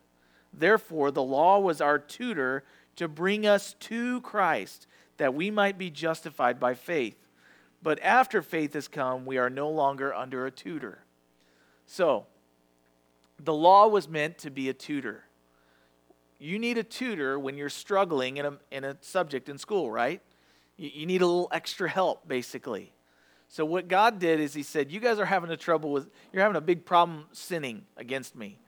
Therefore, 0.53 1.11
the 1.11 1.23
law 1.23 1.59
was 1.59 1.81
our 1.81 1.99
tutor 1.99 2.65
to 2.97 3.09
bring 3.09 3.47
us 3.47 3.75
to 3.81 4.23
Christ, 4.23 4.87
that 5.19 5.35
we 5.35 5.51
might 5.51 5.77
be 5.77 5.91
justified 5.91 6.59
by 6.59 6.75
faith. 6.75 7.17
But 7.83 8.03
after 8.03 8.43
faith 8.43 8.75
has 8.75 8.89
come, 8.89 9.27
we 9.27 9.39
are 9.39 9.51
no 9.51 9.71
longer 9.71 10.15
under 10.15 10.47
a 10.47 10.51
tutor. 10.51 11.05
So, 11.87 12.27
the 13.43 13.55
law 13.55 13.87
was 13.87 14.09
meant 14.09 14.39
to 14.39 14.51
be 14.51 14.69
a 14.69 14.75
tutor. 14.75 15.25
You 16.39 16.59
need 16.59 16.79
a 16.79 16.83
tutor 16.83 17.39
when 17.39 17.57
you're 17.57 17.69
struggling 17.69 18.39
in 18.39 18.47
a, 18.47 18.59
in 18.71 18.85
a 18.85 18.97
subject 19.01 19.49
in 19.49 19.59
school, 19.59 19.91
right? 19.91 20.21
You, 20.77 20.91
you 20.93 21.07
need 21.07 21.23
a 21.23 21.27
little 21.27 21.49
extra 21.53 21.89
help, 21.89 22.27
basically. 22.27 22.93
So, 23.49 23.65
what 23.65 23.89
God 23.89 24.19
did 24.19 24.41
is 24.41 24.55
He 24.55 24.63
said, 24.63 24.91
You 24.91 25.01
guys 25.01 25.19
are 25.19 25.27
having 25.27 25.51
a 25.51 25.57
trouble 25.57 25.93
with, 25.93 26.11
you're 26.33 26.43
having 26.43 26.57
a 26.57 26.63
big 26.63 26.85
problem 26.85 27.27
sinning 27.33 27.85
against 27.97 28.35
me. 28.35 28.59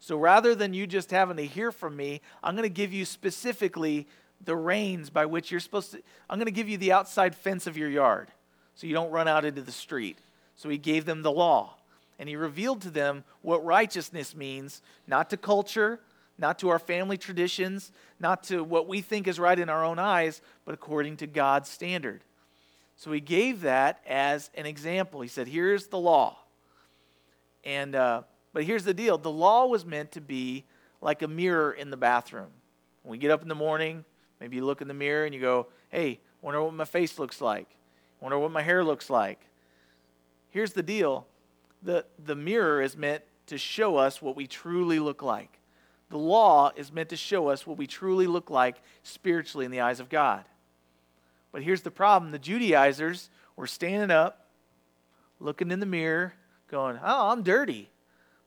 So, 0.00 0.16
rather 0.16 0.54
than 0.54 0.74
you 0.74 0.86
just 0.86 1.10
having 1.10 1.36
to 1.38 1.46
hear 1.46 1.72
from 1.72 1.96
me, 1.96 2.20
I'm 2.42 2.54
going 2.54 2.68
to 2.68 2.74
give 2.74 2.92
you 2.92 3.04
specifically 3.04 4.06
the 4.44 4.54
reins 4.54 5.10
by 5.10 5.26
which 5.26 5.50
you're 5.50 5.58
supposed 5.58 5.92
to, 5.92 6.02
I'm 6.30 6.38
going 6.38 6.46
to 6.46 6.52
give 6.52 6.68
you 6.68 6.76
the 6.76 6.92
outside 6.92 7.34
fence 7.34 7.66
of 7.66 7.76
your 7.76 7.88
yard 7.88 8.30
so 8.78 8.86
you 8.86 8.94
don't 8.94 9.10
run 9.10 9.26
out 9.26 9.44
into 9.44 9.60
the 9.60 9.72
street. 9.72 10.18
So, 10.54 10.68
He 10.68 10.78
gave 10.78 11.04
them 11.04 11.22
the 11.22 11.32
law. 11.32 11.74
And 12.20 12.28
He 12.28 12.36
revealed 12.36 12.82
to 12.82 12.90
them 12.90 13.24
what 13.42 13.64
righteousness 13.64 14.36
means, 14.36 14.82
not 15.08 15.30
to 15.30 15.36
culture, 15.36 15.98
not 16.38 16.60
to 16.60 16.68
our 16.68 16.78
family 16.78 17.18
traditions, 17.18 17.90
not 18.20 18.44
to 18.44 18.62
what 18.62 18.86
we 18.86 19.00
think 19.00 19.26
is 19.26 19.40
right 19.40 19.58
in 19.58 19.68
our 19.68 19.84
own 19.84 19.98
eyes, 19.98 20.40
but 20.64 20.74
according 20.74 21.16
to 21.16 21.26
God's 21.26 21.68
standard. 21.68 22.22
So 22.94 23.10
he 23.10 23.20
gave 23.20 23.62
that 23.62 24.00
as 24.06 24.48
an 24.54 24.64
example. 24.64 25.22
He 25.22 25.28
said, 25.28 25.48
Here's 25.48 25.88
the 25.88 25.98
law. 25.98 26.38
And, 27.64 27.96
uh, 27.96 28.22
but 28.52 28.62
here's 28.62 28.84
the 28.84 28.94
deal 28.94 29.18
the 29.18 29.30
law 29.30 29.66
was 29.66 29.84
meant 29.84 30.12
to 30.12 30.20
be 30.20 30.64
like 31.00 31.22
a 31.22 31.28
mirror 31.28 31.72
in 31.72 31.90
the 31.90 31.96
bathroom. 31.96 32.50
When 33.02 33.10
we 33.10 33.18
get 33.18 33.32
up 33.32 33.42
in 33.42 33.48
the 33.48 33.56
morning, 33.56 34.04
maybe 34.40 34.56
you 34.56 34.64
look 34.64 34.80
in 34.80 34.88
the 34.88 34.94
mirror 34.94 35.24
and 35.24 35.34
you 35.34 35.40
go, 35.40 35.66
Hey, 35.88 36.20
wonder 36.40 36.62
what 36.62 36.74
my 36.74 36.84
face 36.84 37.18
looks 37.18 37.40
like. 37.40 37.68
Wonder 38.20 38.38
what 38.38 38.50
my 38.50 38.62
hair 38.62 38.84
looks 38.84 39.10
like. 39.10 39.40
Here's 40.50 40.72
the 40.72 40.82
deal 40.82 41.26
the, 41.82 42.04
the 42.24 42.34
mirror 42.34 42.82
is 42.82 42.96
meant 42.96 43.22
to 43.46 43.58
show 43.58 43.96
us 43.96 44.20
what 44.20 44.36
we 44.36 44.46
truly 44.46 44.98
look 44.98 45.22
like. 45.22 45.58
The 46.10 46.18
law 46.18 46.70
is 46.74 46.92
meant 46.92 47.10
to 47.10 47.16
show 47.16 47.48
us 47.48 47.66
what 47.66 47.76
we 47.76 47.86
truly 47.86 48.26
look 48.26 48.50
like 48.50 48.76
spiritually 49.02 49.64
in 49.64 49.70
the 49.70 49.80
eyes 49.80 50.00
of 50.00 50.08
God. 50.08 50.44
But 51.52 51.62
here's 51.62 51.82
the 51.82 51.90
problem 51.90 52.32
the 52.32 52.38
Judaizers 52.38 53.30
were 53.56 53.66
standing 53.66 54.10
up, 54.10 54.46
looking 55.40 55.70
in 55.70 55.80
the 55.80 55.86
mirror, 55.86 56.34
going, 56.70 56.98
Oh, 57.02 57.30
I'm 57.30 57.42
dirty. 57.42 57.90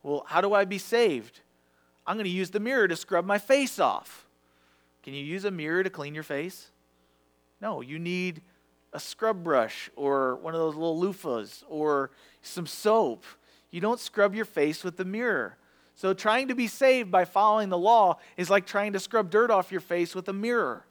Well, 0.02 0.24
how 0.26 0.40
do 0.40 0.52
I 0.52 0.64
be 0.64 0.78
saved? 0.78 1.40
I'm 2.06 2.16
going 2.16 2.24
to 2.24 2.30
use 2.30 2.50
the 2.50 2.60
mirror 2.60 2.88
to 2.88 2.96
scrub 2.96 3.24
my 3.24 3.38
face 3.38 3.78
off. 3.78 4.26
Can 5.02 5.14
you 5.14 5.24
use 5.24 5.44
a 5.44 5.50
mirror 5.50 5.82
to 5.82 5.90
clean 5.90 6.14
your 6.14 6.24
face? 6.24 6.70
No, 7.60 7.80
you 7.80 7.98
need 7.98 8.42
a 8.92 9.00
scrub 9.00 9.42
brush 9.42 9.90
or 9.96 10.36
one 10.36 10.54
of 10.54 10.60
those 10.60 10.74
little 10.74 11.00
loofahs 11.00 11.64
or 11.68 12.10
some 12.42 12.66
soap. 12.66 13.24
You 13.70 13.80
don't 13.80 14.00
scrub 14.00 14.34
your 14.34 14.44
face 14.44 14.84
with 14.84 14.96
the 14.96 15.04
mirror. 15.04 15.56
So, 15.94 16.14
trying 16.14 16.48
to 16.48 16.54
be 16.54 16.66
saved 16.66 17.10
by 17.10 17.24
following 17.24 17.68
the 17.68 17.78
law 17.78 18.18
is 18.36 18.50
like 18.50 18.66
trying 18.66 18.94
to 18.94 19.00
scrub 19.00 19.30
dirt 19.30 19.50
off 19.50 19.70
your 19.70 19.80
face 19.80 20.14
with 20.14 20.28
a 20.28 20.32
mirror. 20.32 20.86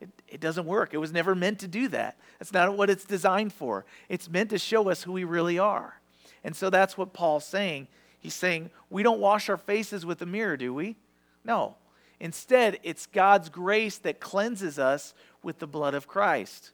It, 0.00 0.10
it 0.28 0.40
doesn't 0.40 0.66
work. 0.66 0.92
It 0.92 0.98
was 0.98 1.12
never 1.12 1.34
meant 1.34 1.60
to 1.60 1.68
do 1.68 1.88
that. 1.88 2.18
That's 2.38 2.52
not 2.52 2.76
what 2.76 2.90
it's 2.90 3.04
designed 3.04 3.52
for. 3.52 3.84
It's 4.08 4.28
meant 4.28 4.50
to 4.50 4.58
show 4.58 4.90
us 4.90 5.02
who 5.02 5.12
we 5.12 5.24
really 5.24 5.58
are. 5.58 6.00
And 6.44 6.54
so 6.54 6.70
that's 6.70 6.98
what 6.98 7.12
Paul's 7.12 7.46
saying. 7.46 7.88
He's 8.18 8.34
saying, 8.34 8.70
we 8.90 9.02
don't 9.02 9.20
wash 9.20 9.48
our 9.48 9.56
faces 9.56 10.04
with 10.04 10.20
a 10.22 10.26
mirror, 10.26 10.56
do 10.56 10.74
we? 10.74 10.96
No. 11.44 11.76
Instead, 12.18 12.78
it's 12.82 13.06
God's 13.06 13.48
grace 13.48 13.98
that 13.98 14.20
cleanses 14.20 14.78
us 14.78 15.14
with 15.42 15.58
the 15.58 15.66
blood 15.66 15.94
of 15.94 16.06
Christ. 16.06 16.72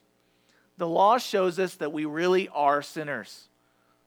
The 0.78 0.86
law 0.86 1.18
shows 1.18 1.58
us 1.58 1.74
that 1.76 1.92
we 1.92 2.04
really 2.04 2.48
are 2.48 2.82
sinners. 2.82 3.48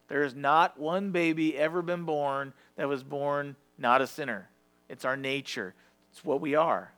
There 0.07 0.23
is 0.23 0.35
not 0.35 0.79
one 0.79 1.11
baby 1.11 1.57
ever 1.57 1.81
been 1.81 2.03
born 2.03 2.53
that 2.75 2.87
was 2.87 3.03
born 3.03 3.55
not 3.77 4.01
a 4.01 4.07
sinner. 4.07 4.49
It's 4.89 5.05
our 5.05 5.17
nature, 5.17 5.73
it's 6.11 6.23
what 6.23 6.41
we 6.41 6.55
are. 6.55 6.91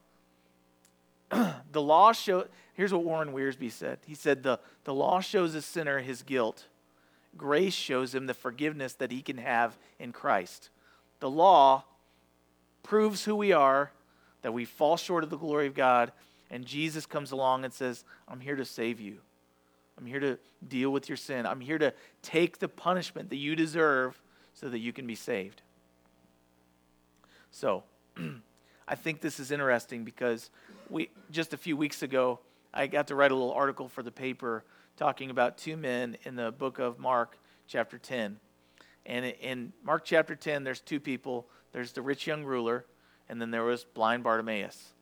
the 1.71 1.81
law 1.81 2.11
show 2.11 2.45
here's 2.73 2.93
what 2.93 3.03
Warren 3.03 3.33
Wiersbe 3.33 3.71
said. 3.71 3.99
He 4.05 4.15
said 4.15 4.43
the, 4.43 4.59
the 4.83 4.93
law 4.93 5.19
shows 5.19 5.55
a 5.55 5.61
sinner 5.61 5.99
his 5.99 6.21
guilt. 6.21 6.67
Grace 7.35 7.73
shows 7.73 8.15
him 8.15 8.27
the 8.27 8.33
forgiveness 8.33 8.93
that 8.93 9.11
he 9.11 9.21
can 9.21 9.37
have 9.37 9.77
in 9.99 10.11
Christ. 10.11 10.69
The 11.19 11.29
law 11.29 11.83
proves 12.83 13.25
who 13.25 13.35
we 13.35 13.51
are, 13.51 13.91
that 14.41 14.53
we 14.53 14.65
fall 14.65 14.97
short 14.97 15.23
of 15.23 15.29
the 15.29 15.37
glory 15.37 15.67
of 15.67 15.73
God, 15.73 16.11
and 16.49 16.65
Jesus 16.65 17.05
comes 17.05 17.31
along 17.31 17.65
and 17.65 17.73
says, 17.73 18.05
I'm 18.27 18.39
here 18.39 18.55
to 18.55 18.65
save 18.65 18.99
you. 18.99 19.17
I'm 19.97 20.05
here 20.05 20.19
to 20.19 20.37
deal 20.67 20.91
with 20.91 21.09
your 21.09 21.17
sin. 21.17 21.45
I'm 21.45 21.59
here 21.59 21.77
to 21.77 21.93
take 22.21 22.59
the 22.59 22.67
punishment 22.67 23.29
that 23.29 23.37
you 23.37 23.55
deserve 23.55 24.21
so 24.53 24.69
that 24.69 24.79
you 24.79 24.93
can 24.93 25.07
be 25.07 25.15
saved. 25.15 25.61
So, 27.51 27.83
I 28.87 28.95
think 28.95 29.21
this 29.21 29.39
is 29.39 29.51
interesting 29.51 30.03
because 30.03 30.49
we 30.89 31.09
just 31.31 31.53
a 31.53 31.57
few 31.57 31.75
weeks 31.75 32.03
ago 32.03 32.39
I 32.73 32.87
got 32.87 33.07
to 33.07 33.15
write 33.15 33.31
a 33.31 33.35
little 33.35 33.53
article 33.53 33.87
for 33.87 34.03
the 34.03 34.11
paper 34.11 34.63
talking 34.97 35.29
about 35.29 35.57
two 35.57 35.75
men 35.75 36.17
in 36.23 36.35
the 36.35 36.51
book 36.51 36.79
of 36.79 36.99
Mark 36.99 37.37
chapter 37.67 37.97
10. 37.97 38.39
And 39.05 39.25
in 39.25 39.73
Mark 39.83 40.05
chapter 40.05 40.35
10 40.35 40.63
there's 40.63 40.79
two 40.79 40.99
people. 40.99 41.47
There's 41.73 41.91
the 41.91 42.01
rich 42.01 42.27
young 42.27 42.43
ruler 42.43 42.85
and 43.29 43.41
then 43.41 43.51
there 43.51 43.63
was 43.63 43.83
blind 43.83 44.23
Bartimaeus. 44.23 44.93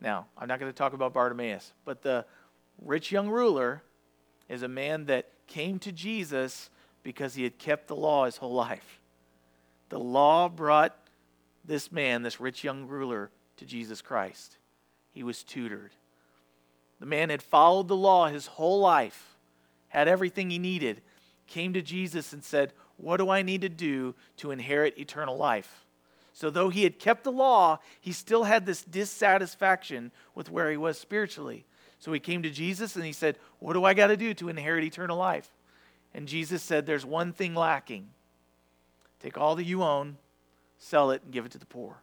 Now, 0.00 0.26
I'm 0.36 0.48
not 0.48 0.58
going 0.58 0.72
to 0.72 0.76
talk 0.76 0.94
about 0.94 1.12
Bartimaeus, 1.12 1.72
but 1.84 2.02
the 2.02 2.24
rich 2.80 3.12
young 3.12 3.28
ruler 3.28 3.82
is 4.50 4.62
a 4.62 4.68
man 4.68 5.06
that 5.06 5.30
came 5.46 5.78
to 5.78 5.92
Jesus 5.92 6.68
because 7.02 7.34
he 7.34 7.44
had 7.44 7.58
kept 7.58 7.86
the 7.86 7.96
law 7.96 8.24
his 8.24 8.36
whole 8.36 8.52
life. 8.52 9.00
The 9.88 9.98
law 9.98 10.48
brought 10.48 10.96
this 11.64 11.90
man, 11.92 12.22
this 12.22 12.40
rich 12.40 12.64
young 12.64 12.86
ruler, 12.86 13.30
to 13.56 13.64
Jesus 13.64 14.02
Christ. 14.02 14.56
He 15.12 15.22
was 15.22 15.44
tutored. 15.44 15.92
The 16.98 17.06
man 17.06 17.30
had 17.30 17.42
followed 17.42 17.88
the 17.88 17.96
law 17.96 18.28
his 18.28 18.46
whole 18.46 18.80
life, 18.80 19.36
had 19.88 20.08
everything 20.08 20.50
he 20.50 20.58
needed, 20.58 21.00
came 21.46 21.72
to 21.72 21.82
Jesus 21.82 22.32
and 22.32 22.44
said, 22.44 22.72
What 22.96 23.18
do 23.18 23.30
I 23.30 23.42
need 23.42 23.62
to 23.62 23.68
do 23.68 24.14
to 24.38 24.50
inherit 24.50 24.98
eternal 24.98 25.36
life? 25.36 25.86
So, 26.32 26.48
though 26.48 26.68
he 26.70 26.84
had 26.84 26.98
kept 26.98 27.24
the 27.24 27.32
law, 27.32 27.80
he 28.00 28.12
still 28.12 28.44
had 28.44 28.64
this 28.64 28.82
dissatisfaction 28.82 30.12
with 30.34 30.50
where 30.50 30.70
he 30.70 30.76
was 30.76 30.98
spiritually. 30.98 31.66
So, 32.00 32.12
he 32.12 32.18
came 32.18 32.42
to 32.42 32.50
Jesus 32.50 32.96
and 32.96 33.04
he 33.04 33.12
said, 33.12 33.38
What 33.60 33.74
do 33.74 33.84
I 33.84 33.94
got 33.94 34.08
to 34.08 34.16
do 34.16 34.34
to 34.34 34.48
inherit 34.48 34.84
eternal 34.84 35.16
life? 35.16 35.50
And 36.12 36.26
Jesus 36.26 36.62
said, 36.62 36.84
There's 36.84 37.06
one 37.06 37.32
thing 37.32 37.54
lacking. 37.54 38.08
Take 39.20 39.38
all 39.38 39.54
that 39.56 39.64
you 39.64 39.82
own, 39.82 40.16
sell 40.78 41.10
it, 41.10 41.22
and 41.22 41.32
give 41.32 41.44
it 41.44 41.52
to 41.52 41.58
the 41.58 41.66
poor. 41.66 42.02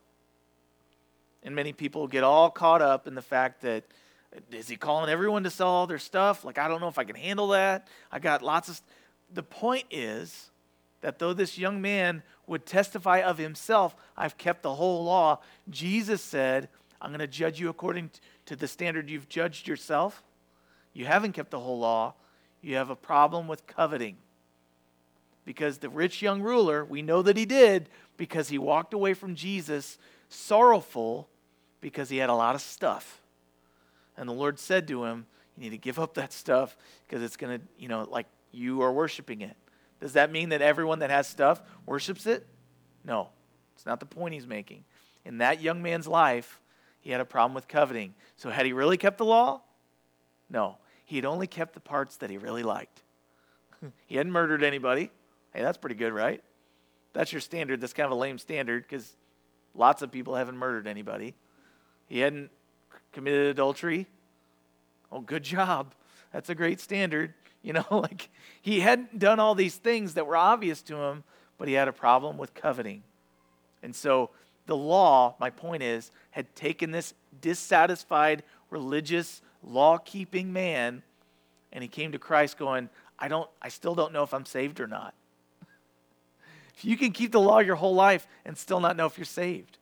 And 1.43 1.55
many 1.55 1.73
people 1.73 2.07
get 2.07 2.23
all 2.23 2.49
caught 2.49 2.81
up 2.81 3.07
in 3.07 3.15
the 3.15 3.21
fact 3.21 3.61
that 3.61 3.83
is 4.51 4.67
he 4.67 4.75
calling 4.75 5.09
everyone 5.09 5.43
to 5.43 5.49
sell 5.49 5.67
all 5.67 5.87
their 5.87 5.99
stuff? 5.99 6.43
Like, 6.43 6.57
I 6.57 6.67
don't 6.67 6.81
know 6.81 6.87
if 6.87 6.99
I 6.99 7.03
can 7.03 7.15
handle 7.15 7.49
that. 7.49 7.87
I 8.11 8.19
got 8.19 8.41
lots 8.41 8.69
of. 8.69 8.81
The 9.33 9.43
point 9.43 9.85
is 9.89 10.51
that 11.01 11.19
though 11.19 11.33
this 11.33 11.57
young 11.57 11.81
man 11.81 12.23
would 12.45 12.65
testify 12.65 13.19
of 13.19 13.37
himself, 13.37 13.95
I've 14.15 14.37
kept 14.37 14.63
the 14.63 14.75
whole 14.75 15.03
law, 15.03 15.39
Jesus 15.69 16.21
said, 16.21 16.69
I'm 17.01 17.11
going 17.11 17.19
to 17.19 17.27
judge 17.27 17.59
you 17.59 17.69
according 17.69 18.11
to 18.45 18.55
the 18.55 18.67
standard 18.67 19.09
you've 19.09 19.29
judged 19.29 19.67
yourself. 19.67 20.23
You 20.93 21.05
haven't 21.05 21.33
kept 21.33 21.51
the 21.51 21.59
whole 21.59 21.79
law. 21.79 22.15
You 22.61 22.75
have 22.75 22.89
a 22.89 22.95
problem 22.95 23.47
with 23.47 23.67
coveting. 23.67 24.17
Because 25.45 25.77
the 25.77 25.89
rich 25.89 26.21
young 26.21 26.41
ruler, 26.41 26.83
we 26.83 27.01
know 27.01 27.21
that 27.21 27.37
he 27.37 27.45
did 27.45 27.89
because 28.17 28.49
he 28.49 28.57
walked 28.57 28.93
away 28.93 29.13
from 29.13 29.35
Jesus 29.35 29.97
sorrowful 30.29 31.29
because 31.81 32.09
he 32.09 32.17
had 32.17 32.29
a 32.29 32.35
lot 32.35 32.55
of 32.55 32.61
stuff. 32.61 33.21
And 34.17 34.27
the 34.27 34.33
Lord 34.33 34.59
said 34.59 34.87
to 34.89 35.05
him, 35.05 35.25
You 35.55 35.63
need 35.63 35.69
to 35.69 35.77
give 35.77 35.99
up 35.99 36.15
that 36.15 36.33
stuff 36.33 36.75
because 37.07 37.23
it's 37.23 37.37
going 37.37 37.59
to, 37.59 37.65
you 37.77 37.87
know, 37.87 38.07
like 38.09 38.25
you 38.51 38.81
are 38.81 38.91
worshiping 38.91 39.41
it. 39.41 39.55
Does 39.99 40.13
that 40.13 40.31
mean 40.31 40.49
that 40.49 40.61
everyone 40.61 40.99
that 40.99 41.09
has 41.09 41.27
stuff 41.27 41.61
worships 41.85 42.25
it? 42.25 42.45
No, 43.05 43.29
it's 43.75 43.85
not 43.85 43.99
the 43.99 44.05
point 44.05 44.33
he's 44.33 44.47
making. 44.47 44.83
In 45.25 45.39
that 45.39 45.61
young 45.61 45.81
man's 45.81 46.07
life, 46.07 46.59
he 47.07 47.13
had 47.13 47.21
a 47.21 47.25
problem 47.25 47.53
with 47.53 47.69
coveting. 47.69 48.13
So, 48.35 48.49
had 48.49 48.65
he 48.65 48.73
really 48.73 48.97
kept 48.97 49.17
the 49.17 49.23
law? 49.23 49.61
No. 50.49 50.75
He 51.05 51.15
had 51.15 51.23
only 51.23 51.47
kept 51.47 51.73
the 51.73 51.79
parts 51.79 52.17
that 52.17 52.29
he 52.29 52.37
really 52.37 52.63
liked. 52.63 53.01
he 54.07 54.17
hadn't 54.17 54.33
murdered 54.33 54.61
anybody. 54.61 55.09
Hey, 55.53 55.61
that's 55.61 55.77
pretty 55.77 55.95
good, 55.95 56.11
right? 56.11 56.43
That's 57.13 57.31
your 57.31 57.39
standard. 57.39 57.79
That's 57.79 57.93
kind 57.93 58.07
of 58.07 58.11
a 58.11 58.19
lame 58.19 58.37
standard 58.37 58.83
because 58.83 59.15
lots 59.73 60.01
of 60.01 60.11
people 60.11 60.35
haven't 60.35 60.57
murdered 60.57 60.85
anybody. 60.85 61.33
He 62.09 62.19
hadn't 62.19 62.51
committed 63.13 63.47
adultery. 63.47 64.05
Oh, 65.09 65.21
good 65.21 65.43
job. 65.43 65.93
That's 66.33 66.49
a 66.49 66.55
great 66.55 66.81
standard. 66.81 67.33
You 67.63 67.73
know, 67.73 67.85
like 67.89 68.29
he 68.61 68.79
hadn't 68.79 69.19
done 69.19 69.41
all 69.41 69.53
these 69.53 69.75
things 69.75 70.13
that 70.13 70.25
were 70.25 70.37
obvious 70.37 70.81
to 70.83 70.95
him, 70.95 71.25
but 71.57 71.67
he 71.67 71.73
had 71.73 71.89
a 71.89 71.91
problem 71.91 72.37
with 72.37 72.53
coveting. 72.53 73.03
And 73.83 73.93
so 73.93 74.29
the 74.67 74.77
law, 74.77 75.35
my 75.39 75.49
point 75.49 75.81
is, 75.81 76.11
had 76.31 76.53
taken 76.55 76.91
this 76.91 77.13
dissatisfied, 77.41 78.43
religious, 78.69 79.41
law 79.63 79.97
keeping 79.97 80.53
man, 80.53 81.01
and 81.71 81.81
he 81.81 81.87
came 81.87 82.11
to 82.11 82.19
Christ 82.19 82.57
going, 82.57 82.89
I 83.17 83.27
don't 83.27 83.49
I 83.61 83.69
still 83.69 83.95
don't 83.95 84.13
know 84.13 84.23
if 84.23 84.33
I'm 84.33 84.45
saved 84.45 84.79
or 84.79 84.87
not. 84.87 85.15
If 86.75 86.85
you 86.85 86.95
can 86.95 87.11
keep 87.11 87.31
the 87.31 87.39
law 87.39 87.57
your 87.57 87.75
whole 87.75 87.95
life 87.95 88.27
and 88.45 88.55
still 88.55 88.79
not 88.79 88.95
know 88.95 89.07
if 89.07 89.17
you're 89.17 89.25
saved. 89.25 89.79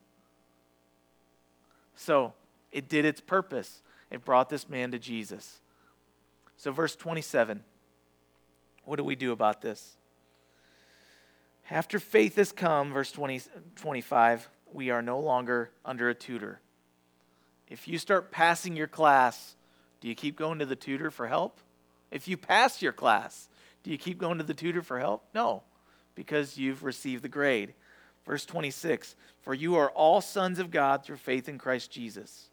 So, 1.95 2.33
it 2.71 2.87
did 2.87 3.03
its 3.03 3.19
purpose. 3.19 3.81
It 4.09 4.23
brought 4.23 4.49
this 4.49 4.69
man 4.69 4.91
to 4.91 4.99
Jesus. 4.99 5.59
So, 6.55 6.71
verse 6.71 6.95
27, 6.95 7.63
what 8.85 8.95
do 8.95 9.03
we 9.03 9.15
do 9.15 9.33
about 9.33 9.61
this? 9.61 9.97
After 11.69 11.99
faith 11.99 12.35
has 12.35 12.51
come, 12.51 12.93
verse 12.93 13.11
20, 13.11 13.41
25, 13.75 14.49
we 14.75 14.89
are 14.89 15.01
no 15.01 15.19
longer 15.19 15.71
under 15.85 16.09
a 16.09 16.13
tutor. 16.13 16.59
If 17.69 17.87
you 17.87 17.97
start 17.97 18.29
passing 18.29 18.75
your 18.75 18.87
class, 18.87 19.55
do 20.01 20.09
you 20.09 20.15
keep 20.15 20.35
going 20.35 20.59
to 20.59 20.65
the 20.65 20.75
tutor 20.75 21.09
for 21.09 21.27
help? 21.27 21.59
If 22.11 22.27
you 22.27 22.37
pass 22.37 22.81
your 22.81 22.91
class, 22.91 23.49
do 23.83 23.89
you 23.89 23.97
keep 23.97 24.17
going 24.17 24.37
to 24.37 24.43
the 24.43 24.53
tutor 24.53 24.81
for 24.81 24.99
help? 24.99 25.23
No, 25.33 25.63
because 26.13 26.57
you've 26.57 26.83
received 26.83 27.23
the 27.23 27.29
grade. 27.29 27.73
Verse 28.25 28.45
26 28.45 29.15
For 29.41 29.53
you 29.53 29.75
are 29.75 29.89
all 29.91 30.19
sons 30.19 30.59
of 30.59 30.71
God 30.71 31.03
through 31.03 31.17
faith 31.17 31.47
in 31.47 31.57
Christ 31.57 31.89
Jesus. 31.89 32.49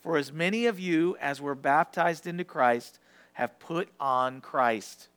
For 0.00 0.16
as 0.16 0.32
many 0.32 0.66
of 0.66 0.78
you 0.78 1.16
as 1.20 1.40
were 1.40 1.56
baptized 1.56 2.26
into 2.26 2.44
Christ 2.44 3.00
have 3.32 3.58
put 3.58 3.88
on 3.98 4.40
Christ. 4.40 5.08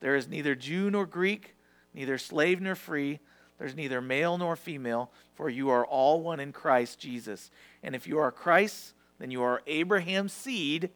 There 0.00 0.16
is 0.16 0.26
neither 0.26 0.56
Jew 0.56 0.90
nor 0.90 1.06
Greek, 1.06 1.54
neither 1.94 2.18
slave 2.18 2.60
nor 2.60 2.74
free. 2.74 3.20
There's 3.62 3.76
neither 3.76 4.00
male 4.00 4.36
nor 4.38 4.56
female, 4.56 5.12
for 5.36 5.48
you 5.48 5.70
are 5.70 5.86
all 5.86 6.20
one 6.20 6.40
in 6.40 6.50
Christ 6.50 6.98
Jesus. 6.98 7.48
And 7.84 7.94
if 7.94 8.08
you 8.08 8.18
are 8.18 8.32
Christ, 8.32 8.92
then 9.20 9.30
you 9.30 9.40
are 9.44 9.62
Abraham's 9.68 10.32
seed 10.32 10.90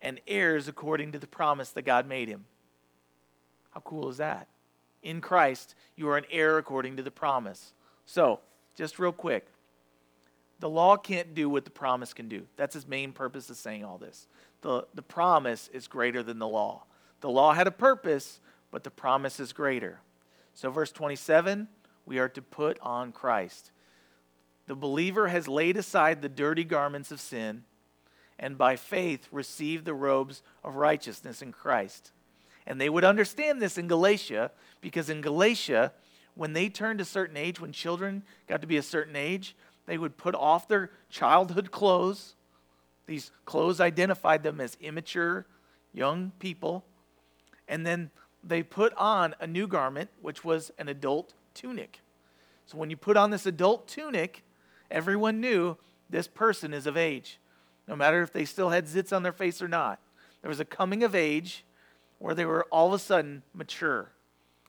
and 0.00 0.20
heirs 0.28 0.68
according 0.68 1.10
to 1.10 1.18
the 1.18 1.26
promise 1.26 1.70
that 1.70 1.82
God 1.82 2.06
made 2.06 2.28
him. 2.28 2.44
How 3.72 3.80
cool 3.80 4.08
is 4.08 4.18
that? 4.18 4.46
In 5.02 5.20
Christ, 5.20 5.74
you 5.96 6.08
are 6.10 6.16
an 6.16 6.26
heir 6.30 6.58
according 6.58 6.96
to 6.98 7.02
the 7.02 7.10
promise. 7.10 7.72
So, 8.06 8.38
just 8.76 9.00
real 9.00 9.10
quick 9.10 9.48
the 10.60 10.70
law 10.70 10.96
can't 10.96 11.34
do 11.34 11.50
what 11.50 11.64
the 11.64 11.72
promise 11.72 12.14
can 12.14 12.28
do. 12.28 12.46
That's 12.56 12.74
his 12.74 12.86
main 12.86 13.10
purpose 13.10 13.50
of 13.50 13.56
saying 13.56 13.84
all 13.84 13.98
this. 13.98 14.28
The, 14.60 14.86
the 14.94 15.02
promise 15.02 15.68
is 15.72 15.88
greater 15.88 16.22
than 16.22 16.38
the 16.38 16.46
law. 16.46 16.84
The 17.20 17.30
law 17.30 17.52
had 17.52 17.66
a 17.66 17.72
purpose, 17.72 18.38
but 18.70 18.84
the 18.84 18.92
promise 18.92 19.40
is 19.40 19.52
greater. 19.52 19.98
So, 20.54 20.70
verse 20.70 20.92
27, 20.92 21.68
we 22.06 22.18
are 22.18 22.28
to 22.30 22.42
put 22.42 22.78
on 22.80 23.12
Christ. 23.12 23.70
The 24.66 24.74
believer 24.74 25.28
has 25.28 25.48
laid 25.48 25.76
aside 25.76 26.22
the 26.22 26.28
dirty 26.28 26.64
garments 26.64 27.10
of 27.10 27.20
sin 27.20 27.64
and 28.38 28.58
by 28.58 28.76
faith 28.76 29.28
received 29.30 29.84
the 29.84 29.94
robes 29.94 30.42
of 30.62 30.76
righteousness 30.76 31.42
in 31.42 31.52
Christ. 31.52 32.12
And 32.66 32.80
they 32.80 32.88
would 32.88 33.04
understand 33.04 33.60
this 33.60 33.78
in 33.78 33.88
Galatia 33.88 34.50
because 34.80 35.10
in 35.10 35.20
Galatia, 35.20 35.92
when 36.34 36.52
they 36.52 36.68
turned 36.68 37.00
a 37.00 37.04
certain 37.04 37.36
age, 37.36 37.60
when 37.60 37.72
children 37.72 38.22
got 38.48 38.60
to 38.62 38.66
be 38.66 38.76
a 38.76 38.82
certain 38.82 39.16
age, 39.16 39.54
they 39.86 39.98
would 39.98 40.16
put 40.16 40.34
off 40.34 40.66
their 40.66 40.90
childhood 41.10 41.70
clothes. 41.70 42.34
These 43.06 43.30
clothes 43.44 43.80
identified 43.80 44.42
them 44.42 44.60
as 44.60 44.76
immature 44.80 45.46
young 45.92 46.32
people. 46.38 46.84
And 47.68 47.86
then 47.86 48.10
they 48.46 48.62
put 48.62 48.92
on 48.94 49.34
a 49.40 49.46
new 49.46 49.66
garment, 49.66 50.10
which 50.20 50.44
was 50.44 50.70
an 50.78 50.88
adult 50.88 51.34
tunic. 51.54 52.00
So 52.66 52.78
when 52.78 52.90
you 52.90 52.96
put 52.96 53.16
on 53.16 53.30
this 53.30 53.46
adult 53.46 53.88
tunic, 53.88 54.42
everyone 54.90 55.40
knew 55.40 55.76
this 56.10 56.28
person 56.28 56.74
is 56.74 56.86
of 56.86 56.96
age, 56.96 57.38
no 57.88 57.96
matter 57.96 58.22
if 58.22 58.32
they 58.32 58.44
still 58.44 58.70
had 58.70 58.86
zits 58.86 59.14
on 59.14 59.22
their 59.22 59.32
face 59.32 59.62
or 59.62 59.68
not. 59.68 59.98
There 60.42 60.48
was 60.48 60.60
a 60.60 60.64
coming 60.64 61.02
of 61.02 61.14
age 61.14 61.64
where 62.18 62.34
they 62.34 62.44
were 62.44 62.66
all 62.70 62.88
of 62.88 62.92
a 62.94 62.98
sudden 62.98 63.42
mature. 63.54 64.10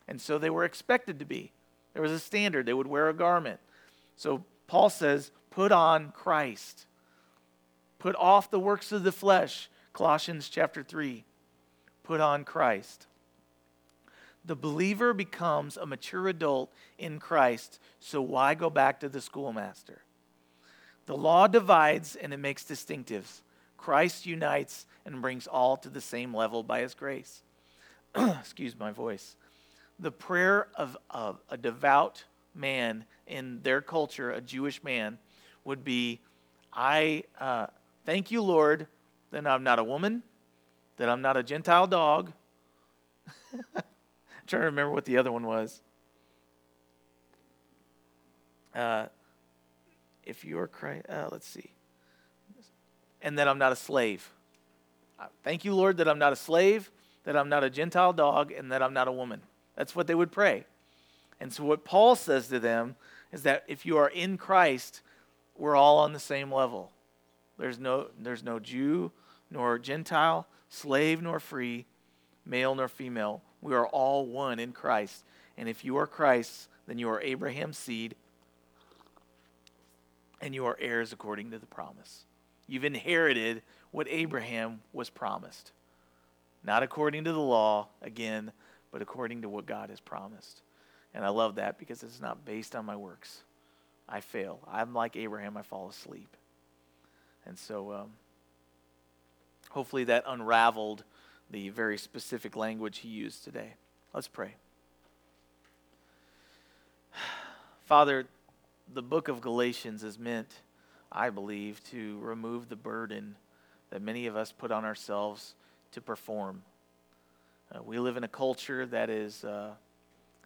And 0.08 0.22
so 0.22 0.38
they 0.38 0.50
were 0.50 0.64
expected 0.64 1.20
to 1.20 1.26
be. 1.26 1.52
There 1.94 2.02
was 2.02 2.12
a 2.12 2.20
standard. 2.20 2.66
They 2.66 2.74
would 2.74 2.88
wear 2.88 3.10
a 3.10 3.14
garment. 3.14 3.60
So 4.16 4.46
Paul 4.68 4.90
says, 4.90 5.32
put 5.50 5.72
on 5.72 6.12
Christ. 6.12 6.86
Put 8.00 8.16
off 8.18 8.52
the 8.52 8.60
works 8.60 8.92
of 8.92 9.04
the 9.04 9.12
flesh. 9.12 9.70
Colossians 9.94 10.50
chapter 10.50 10.84
3. 10.84 11.24
Put 12.04 12.22
on 12.22 12.44
Christ. 12.44 13.08
The 14.46 14.56
believer 14.56 15.14
becomes 15.14 15.76
a 15.76 15.86
mature 15.86 16.28
adult 16.28 16.72
in 17.00 17.20
Christ, 17.20 17.80
so 18.00 18.22
why 18.22 18.54
go 18.54 18.70
back 18.70 19.00
to 19.00 19.10
the 19.10 19.22
schoolmaster? 19.22 20.02
The 21.08 21.18
law 21.18 21.48
divides 21.48 22.16
and 22.16 22.34
it 22.34 22.38
makes 22.38 22.64
distinctives. 22.64 23.41
Christ 23.78 24.26
unites 24.26 24.86
and 25.06 25.22
brings 25.22 25.48
all 25.48 25.78
to 25.78 25.89
the 25.89 26.02
same 26.02 26.34
level 26.34 26.64
by 26.64 26.82
his 26.82 26.93
grace. 26.93 27.41
Excuse 28.16 28.78
my 28.78 28.91
voice. 28.91 29.36
The 30.00 30.12
prayer 30.12 30.68
of, 30.76 30.98
a 31.50 31.58
devout 31.58 32.24
man 32.54 33.06
in 33.28 33.62
their 33.62 33.82
culture, 33.82 34.32
a 34.32 34.41
Jewish 34.41 34.84
man, 34.84 35.18
would 35.64 35.84
be 35.84 36.20
I 36.72 37.24
uh, 37.39 37.68
thank 38.06 38.32
you, 38.32 38.41
Lord, 38.41 38.88
that 39.32 39.48
I'm 39.48 39.64
not 39.64 39.80
a 39.80 39.84
woman, 39.84 40.24
that 40.98 41.10
I'm 41.10 41.22
not 41.22 41.38
a 41.38 41.43
Gentile 41.43 41.88
dog. 41.88 42.32
Trying 44.48 44.62
to 44.62 44.66
remember 44.66 44.91
what 44.91 45.06
the 45.06 45.18
other 45.18 45.32
one 45.32 45.46
was. 45.46 45.82
Uh, 48.74 49.08
if 50.24 50.43
you 50.43 50.60
are 50.60 50.68
Christ, 50.68 51.06
uh, 51.10 51.30
let's 51.32 51.48
see. 51.48 51.72
And 53.22 53.39
that 53.39 53.48
I'm 53.48 53.58
not 53.58 53.72
a 53.72 53.76
slave. 53.76 54.30
Uh, 55.20 55.28
thank 55.43 55.66
you, 55.66 55.74
Lord, 55.74 55.98
that 55.98 56.08
I'm 56.08 56.20
not 56.20 56.34
a 56.34 56.36
slave, 56.36 56.91
that 57.24 57.38
I'm 57.38 57.50
not 57.50 57.64
a 57.64 57.70
Gentile 57.70 58.14
dog, 58.14 58.52
and 58.52 58.72
that 58.72 58.84
I'm 58.84 58.93
not 58.93 59.08
a 59.08 59.12
woman. 59.12 59.41
That's 59.76 59.96
what 59.96 60.08
they 60.08 60.16
would 60.16 60.32
pray. 60.32 60.66
And 61.39 61.52
so, 61.52 61.64
what 61.64 61.86
Paul 61.86 62.16
says 62.16 62.48
to 62.50 62.60
them 62.60 62.96
is 63.32 63.43
that 63.43 63.64
if 63.68 63.86
you 63.86 63.98
are 63.98 64.10
in 64.10 64.38
Christ, 64.38 65.02
we're 65.58 65.76
all 65.76 65.98
on 65.98 66.14
the 66.14 66.20
same 66.20 66.54
level. 66.54 66.91
There's 67.58 67.80
no, 67.80 68.08
there's 68.20 68.43
no 68.43 68.60
Jew 68.60 69.12
nor 69.50 69.80
Gentile, 69.80 70.48
slave 70.70 71.22
nor 71.22 71.39
free, 71.39 71.86
male 72.46 72.76
nor 72.76 72.88
female. 72.88 73.41
We 73.62 73.74
are 73.74 73.88
all 73.88 74.26
one 74.26 74.60
in 74.60 74.72
Christ. 74.72 75.24
And 75.58 75.70
if 75.70 75.86
you 75.86 75.97
are 75.97 76.08
Christ, 76.08 76.68
then 76.88 76.97
you 76.97 77.10
are 77.10 77.22
Abraham's 77.22 77.78
seed 77.78 78.16
and 80.41 80.53
you 80.53 80.66
are 80.66 80.78
heirs 80.80 81.14
according 81.14 81.51
to 81.51 81.60
the 81.60 81.66
promise. 81.66 82.26
You've 82.68 82.86
inherited 82.86 83.62
what 83.91 84.08
Abraham 84.10 84.82
was 84.93 85.10
promised. 85.10 85.72
Not 86.64 86.84
according 86.84 87.24
to 87.24 87.32
the 87.32 87.39
law, 87.39 87.88
again, 88.01 88.51
but 88.91 89.01
according 89.01 89.41
to 89.43 89.49
what 89.49 89.66
God 89.66 89.89
has 89.89 89.99
promised. 89.99 90.62
And 91.14 91.24
I 91.24 91.30
love 91.30 91.56
that 91.56 91.78
because 91.78 92.03
it's 92.03 92.22
not 92.22 92.45
based 92.45 92.76
on 92.76 92.86
my 92.86 92.95
works. 92.95 93.41
I 94.08 94.20
fail. 94.20 94.60
I'm 94.72 94.93
like 94.93 95.16
Abraham, 95.16 95.58
I 95.58 95.62
fall 95.62 95.89
asleep. 95.89 96.36
And 97.45 97.58
so 97.58 97.91
um, 97.93 98.10
hopefully 99.70 100.03
that 100.06 100.24
unraveled 100.28 101.03
the 101.56 101.70
very 101.70 101.97
specific 101.97 102.58
language 102.58 102.97
he 102.97 103.08
used 103.08 103.45
today. 103.45 103.76
Let's 104.14 104.28
pray. 104.28 104.56
Father, 107.86 108.26
the 108.93 109.01
book 109.01 109.30
of 109.30 109.39
Galatians 109.39 110.03
is 110.03 110.20
meant, 110.20 110.49
I 111.10 111.30
believe, 111.30 111.82
to 111.91 112.20
remove 112.20 112.68
the 112.68 112.76
burden 112.76 113.38
that 113.89 114.01
many 114.01 114.28
of 114.28 114.36
us 114.36 114.51
put 114.51 114.70
on 114.70 114.84
ourselves 114.84 115.56
to 115.93 116.01
perform. 116.01 116.64
Uh, 117.74 117.82
we 117.82 117.99
live 117.99 118.18
in 118.18 118.26
a 118.26 118.28
culture 118.28 118.86
that 118.88 119.10
is 119.10 119.45
uh, 119.45 119.76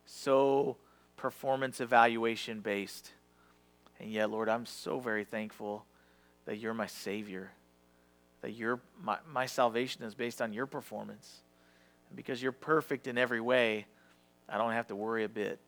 so 0.06 0.78
performance 1.18 1.82
evaluation 1.82 2.60
based. 2.60 3.14
And 4.00 4.12
yet, 4.12 4.30
Lord, 4.30 4.48
I'm 4.48 4.68
so 4.68 5.00
very 5.00 5.24
thankful 5.24 5.86
that 6.46 6.58
you're 6.58 6.76
my 6.76 6.86
Savior, 6.86 7.50
that 8.42 8.52
your, 8.52 8.80
my, 9.02 9.18
my 9.32 9.46
salvation 9.46 10.04
is 10.04 10.16
based 10.16 10.42
on 10.42 10.54
your 10.54 10.66
performance. 10.66 11.42
And 12.10 12.16
because 12.16 12.42
you're 12.42 12.52
perfect 12.52 13.08
in 13.08 13.18
every 13.18 13.42
way, 13.42 13.86
I 14.48 14.58
don't 14.58 14.72
have 14.72 14.88
to 14.88 14.96
worry 14.96 15.24
a 15.24 15.30
bit. 15.30 15.60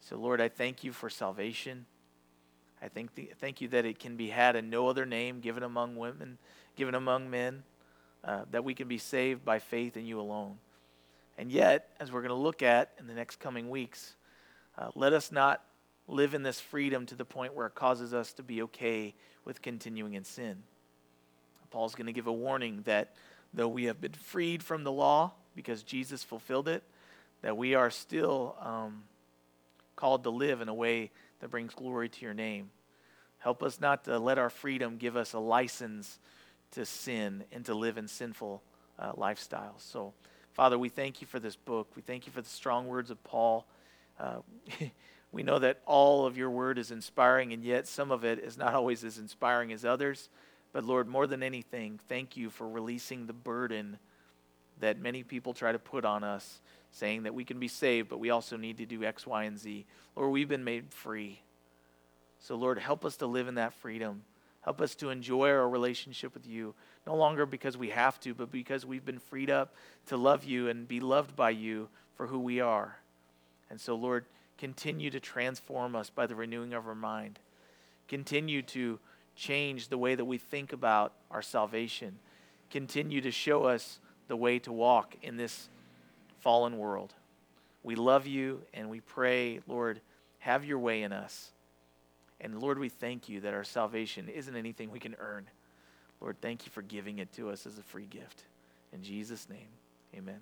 So, 0.00 0.16
Lord, 0.16 0.40
I 0.40 0.48
thank 0.48 0.84
you 0.84 0.92
for 0.92 1.08
salvation. 1.08 1.86
I 2.82 2.88
thank, 2.88 3.14
the, 3.14 3.30
thank 3.40 3.60
you 3.60 3.68
that 3.68 3.86
it 3.86 3.98
can 3.98 4.16
be 4.16 4.28
had 4.28 4.56
in 4.56 4.68
no 4.68 4.88
other 4.88 5.06
name 5.06 5.40
given 5.40 5.62
among 5.62 5.96
women, 5.96 6.38
given 6.76 6.94
among 6.94 7.30
men, 7.30 7.62
uh, 8.22 8.42
that 8.50 8.64
we 8.64 8.74
can 8.74 8.86
be 8.86 8.98
saved 8.98 9.44
by 9.44 9.58
faith 9.58 9.96
in 9.96 10.04
you 10.04 10.20
alone. 10.20 10.58
And 11.38 11.50
yet, 11.50 11.90
as 11.98 12.12
we're 12.12 12.20
going 12.20 12.28
to 12.28 12.34
look 12.34 12.62
at 12.62 12.92
in 12.98 13.06
the 13.06 13.14
next 13.14 13.40
coming 13.40 13.70
weeks, 13.70 14.14
uh, 14.76 14.90
let 14.94 15.12
us 15.12 15.32
not 15.32 15.62
live 16.06 16.34
in 16.34 16.42
this 16.42 16.60
freedom 16.60 17.06
to 17.06 17.14
the 17.14 17.24
point 17.24 17.54
where 17.54 17.66
it 17.66 17.74
causes 17.74 18.12
us 18.12 18.32
to 18.34 18.42
be 18.42 18.62
okay 18.62 19.14
with 19.44 19.62
continuing 19.62 20.14
in 20.14 20.24
sin. 20.24 20.62
Paul's 21.74 21.96
going 21.96 22.06
to 22.06 22.12
give 22.12 22.28
a 22.28 22.32
warning 22.32 22.82
that 22.84 23.16
though 23.52 23.66
we 23.66 23.86
have 23.86 24.00
been 24.00 24.12
freed 24.12 24.62
from 24.62 24.84
the 24.84 24.92
law 24.92 25.32
because 25.56 25.82
Jesus 25.82 26.22
fulfilled 26.22 26.68
it, 26.68 26.84
that 27.42 27.56
we 27.56 27.74
are 27.74 27.90
still 27.90 28.54
um, 28.60 29.02
called 29.96 30.22
to 30.22 30.30
live 30.30 30.60
in 30.60 30.68
a 30.68 30.74
way 30.74 31.10
that 31.40 31.50
brings 31.50 31.74
glory 31.74 32.08
to 32.08 32.24
your 32.24 32.32
name. 32.32 32.70
Help 33.38 33.60
us 33.60 33.80
not 33.80 34.04
to 34.04 34.20
let 34.20 34.38
our 34.38 34.50
freedom 34.50 34.98
give 34.98 35.16
us 35.16 35.32
a 35.32 35.40
license 35.40 36.20
to 36.70 36.86
sin 36.86 37.42
and 37.50 37.64
to 37.64 37.74
live 37.74 37.98
in 37.98 38.06
sinful 38.06 38.62
uh, 39.00 39.10
lifestyles. 39.14 39.80
So, 39.80 40.12
Father, 40.52 40.78
we 40.78 40.88
thank 40.88 41.20
you 41.20 41.26
for 41.26 41.40
this 41.40 41.56
book. 41.56 41.88
We 41.96 42.02
thank 42.02 42.28
you 42.28 42.32
for 42.32 42.40
the 42.40 42.48
strong 42.48 42.86
words 42.86 43.10
of 43.10 43.20
Paul. 43.24 43.66
Uh, 44.20 44.36
we 45.32 45.42
know 45.42 45.58
that 45.58 45.80
all 45.86 46.24
of 46.24 46.36
your 46.36 46.50
word 46.50 46.78
is 46.78 46.92
inspiring, 46.92 47.52
and 47.52 47.64
yet 47.64 47.88
some 47.88 48.12
of 48.12 48.24
it 48.24 48.38
is 48.38 48.56
not 48.56 48.74
always 48.74 49.02
as 49.02 49.18
inspiring 49.18 49.72
as 49.72 49.84
others. 49.84 50.28
But 50.74 50.84
Lord, 50.84 51.06
more 51.06 51.28
than 51.28 51.44
anything, 51.44 52.00
thank 52.08 52.36
you 52.36 52.50
for 52.50 52.68
releasing 52.68 53.26
the 53.26 53.32
burden 53.32 53.96
that 54.80 55.00
many 55.00 55.22
people 55.22 55.54
try 55.54 55.70
to 55.70 55.78
put 55.78 56.04
on 56.04 56.24
us, 56.24 56.60
saying 56.90 57.22
that 57.22 57.34
we 57.34 57.44
can 57.44 57.60
be 57.60 57.68
saved, 57.68 58.08
but 58.08 58.18
we 58.18 58.30
also 58.30 58.56
need 58.56 58.78
to 58.78 58.84
do 58.84 59.04
X, 59.04 59.24
Y, 59.24 59.44
and 59.44 59.56
Z. 59.56 59.86
Lord, 60.16 60.32
we've 60.32 60.48
been 60.48 60.64
made 60.64 60.92
free. 60.92 61.40
So, 62.40 62.56
Lord, 62.56 62.80
help 62.80 63.04
us 63.04 63.16
to 63.18 63.26
live 63.26 63.46
in 63.46 63.54
that 63.54 63.72
freedom. 63.72 64.22
Help 64.62 64.80
us 64.80 64.96
to 64.96 65.10
enjoy 65.10 65.48
our 65.50 65.68
relationship 65.68 66.34
with 66.34 66.44
you, 66.44 66.74
no 67.06 67.14
longer 67.14 67.46
because 67.46 67.76
we 67.76 67.90
have 67.90 68.18
to, 68.20 68.34
but 68.34 68.50
because 68.50 68.84
we've 68.84 69.04
been 69.04 69.20
freed 69.20 69.50
up 69.50 69.76
to 70.06 70.16
love 70.16 70.42
you 70.42 70.68
and 70.68 70.88
be 70.88 70.98
loved 70.98 71.36
by 71.36 71.50
you 71.50 71.88
for 72.16 72.26
who 72.26 72.40
we 72.40 72.58
are. 72.58 72.98
And 73.70 73.80
so, 73.80 73.94
Lord, 73.94 74.24
continue 74.58 75.10
to 75.10 75.20
transform 75.20 75.94
us 75.94 76.10
by 76.10 76.26
the 76.26 76.34
renewing 76.34 76.74
of 76.74 76.88
our 76.88 76.96
mind. 76.96 77.38
Continue 78.08 78.62
to 78.62 78.98
change 79.34 79.88
the 79.88 79.98
way 79.98 80.14
that 80.14 80.24
we 80.24 80.38
think 80.38 80.72
about 80.72 81.12
our 81.30 81.42
salvation. 81.42 82.18
Continue 82.70 83.20
to 83.20 83.30
show 83.30 83.64
us 83.64 84.00
the 84.28 84.36
way 84.36 84.58
to 84.60 84.72
walk 84.72 85.16
in 85.22 85.36
this 85.36 85.68
fallen 86.40 86.78
world. 86.78 87.14
We 87.82 87.94
love 87.94 88.26
you 88.26 88.62
and 88.72 88.88
we 88.88 89.00
pray, 89.00 89.60
Lord, 89.66 90.00
have 90.38 90.64
your 90.64 90.78
way 90.78 91.02
in 91.02 91.12
us. 91.12 91.52
And 92.40 92.60
Lord, 92.60 92.78
we 92.78 92.88
thank 92.88 93.28
you 93.28 93.40
that 93.40 93.54
our 93.54 93.64
salvation 93.64 94.28
isn't 94.28 94.56
anything 94.56 94.90
we 94.90 94.98
can 94.98 95.16
earn. 95.18 95.46
Lord, 96.20 96.36
thank 96.40 96.66
you 96.66 96.72
for 96.72 96.82
giving 96.82 97.18
it 97.18 97.32
to 97.34 97.50
us 97.50 97.66
as 97.66 97.78
a 97.78 97.82
free 97.82 98.06
gift. 98.06 98.44
In 98.92 99.02
Jesus' 99.02 99.48
name, 99.48 99.68
amen. 100.14 100.40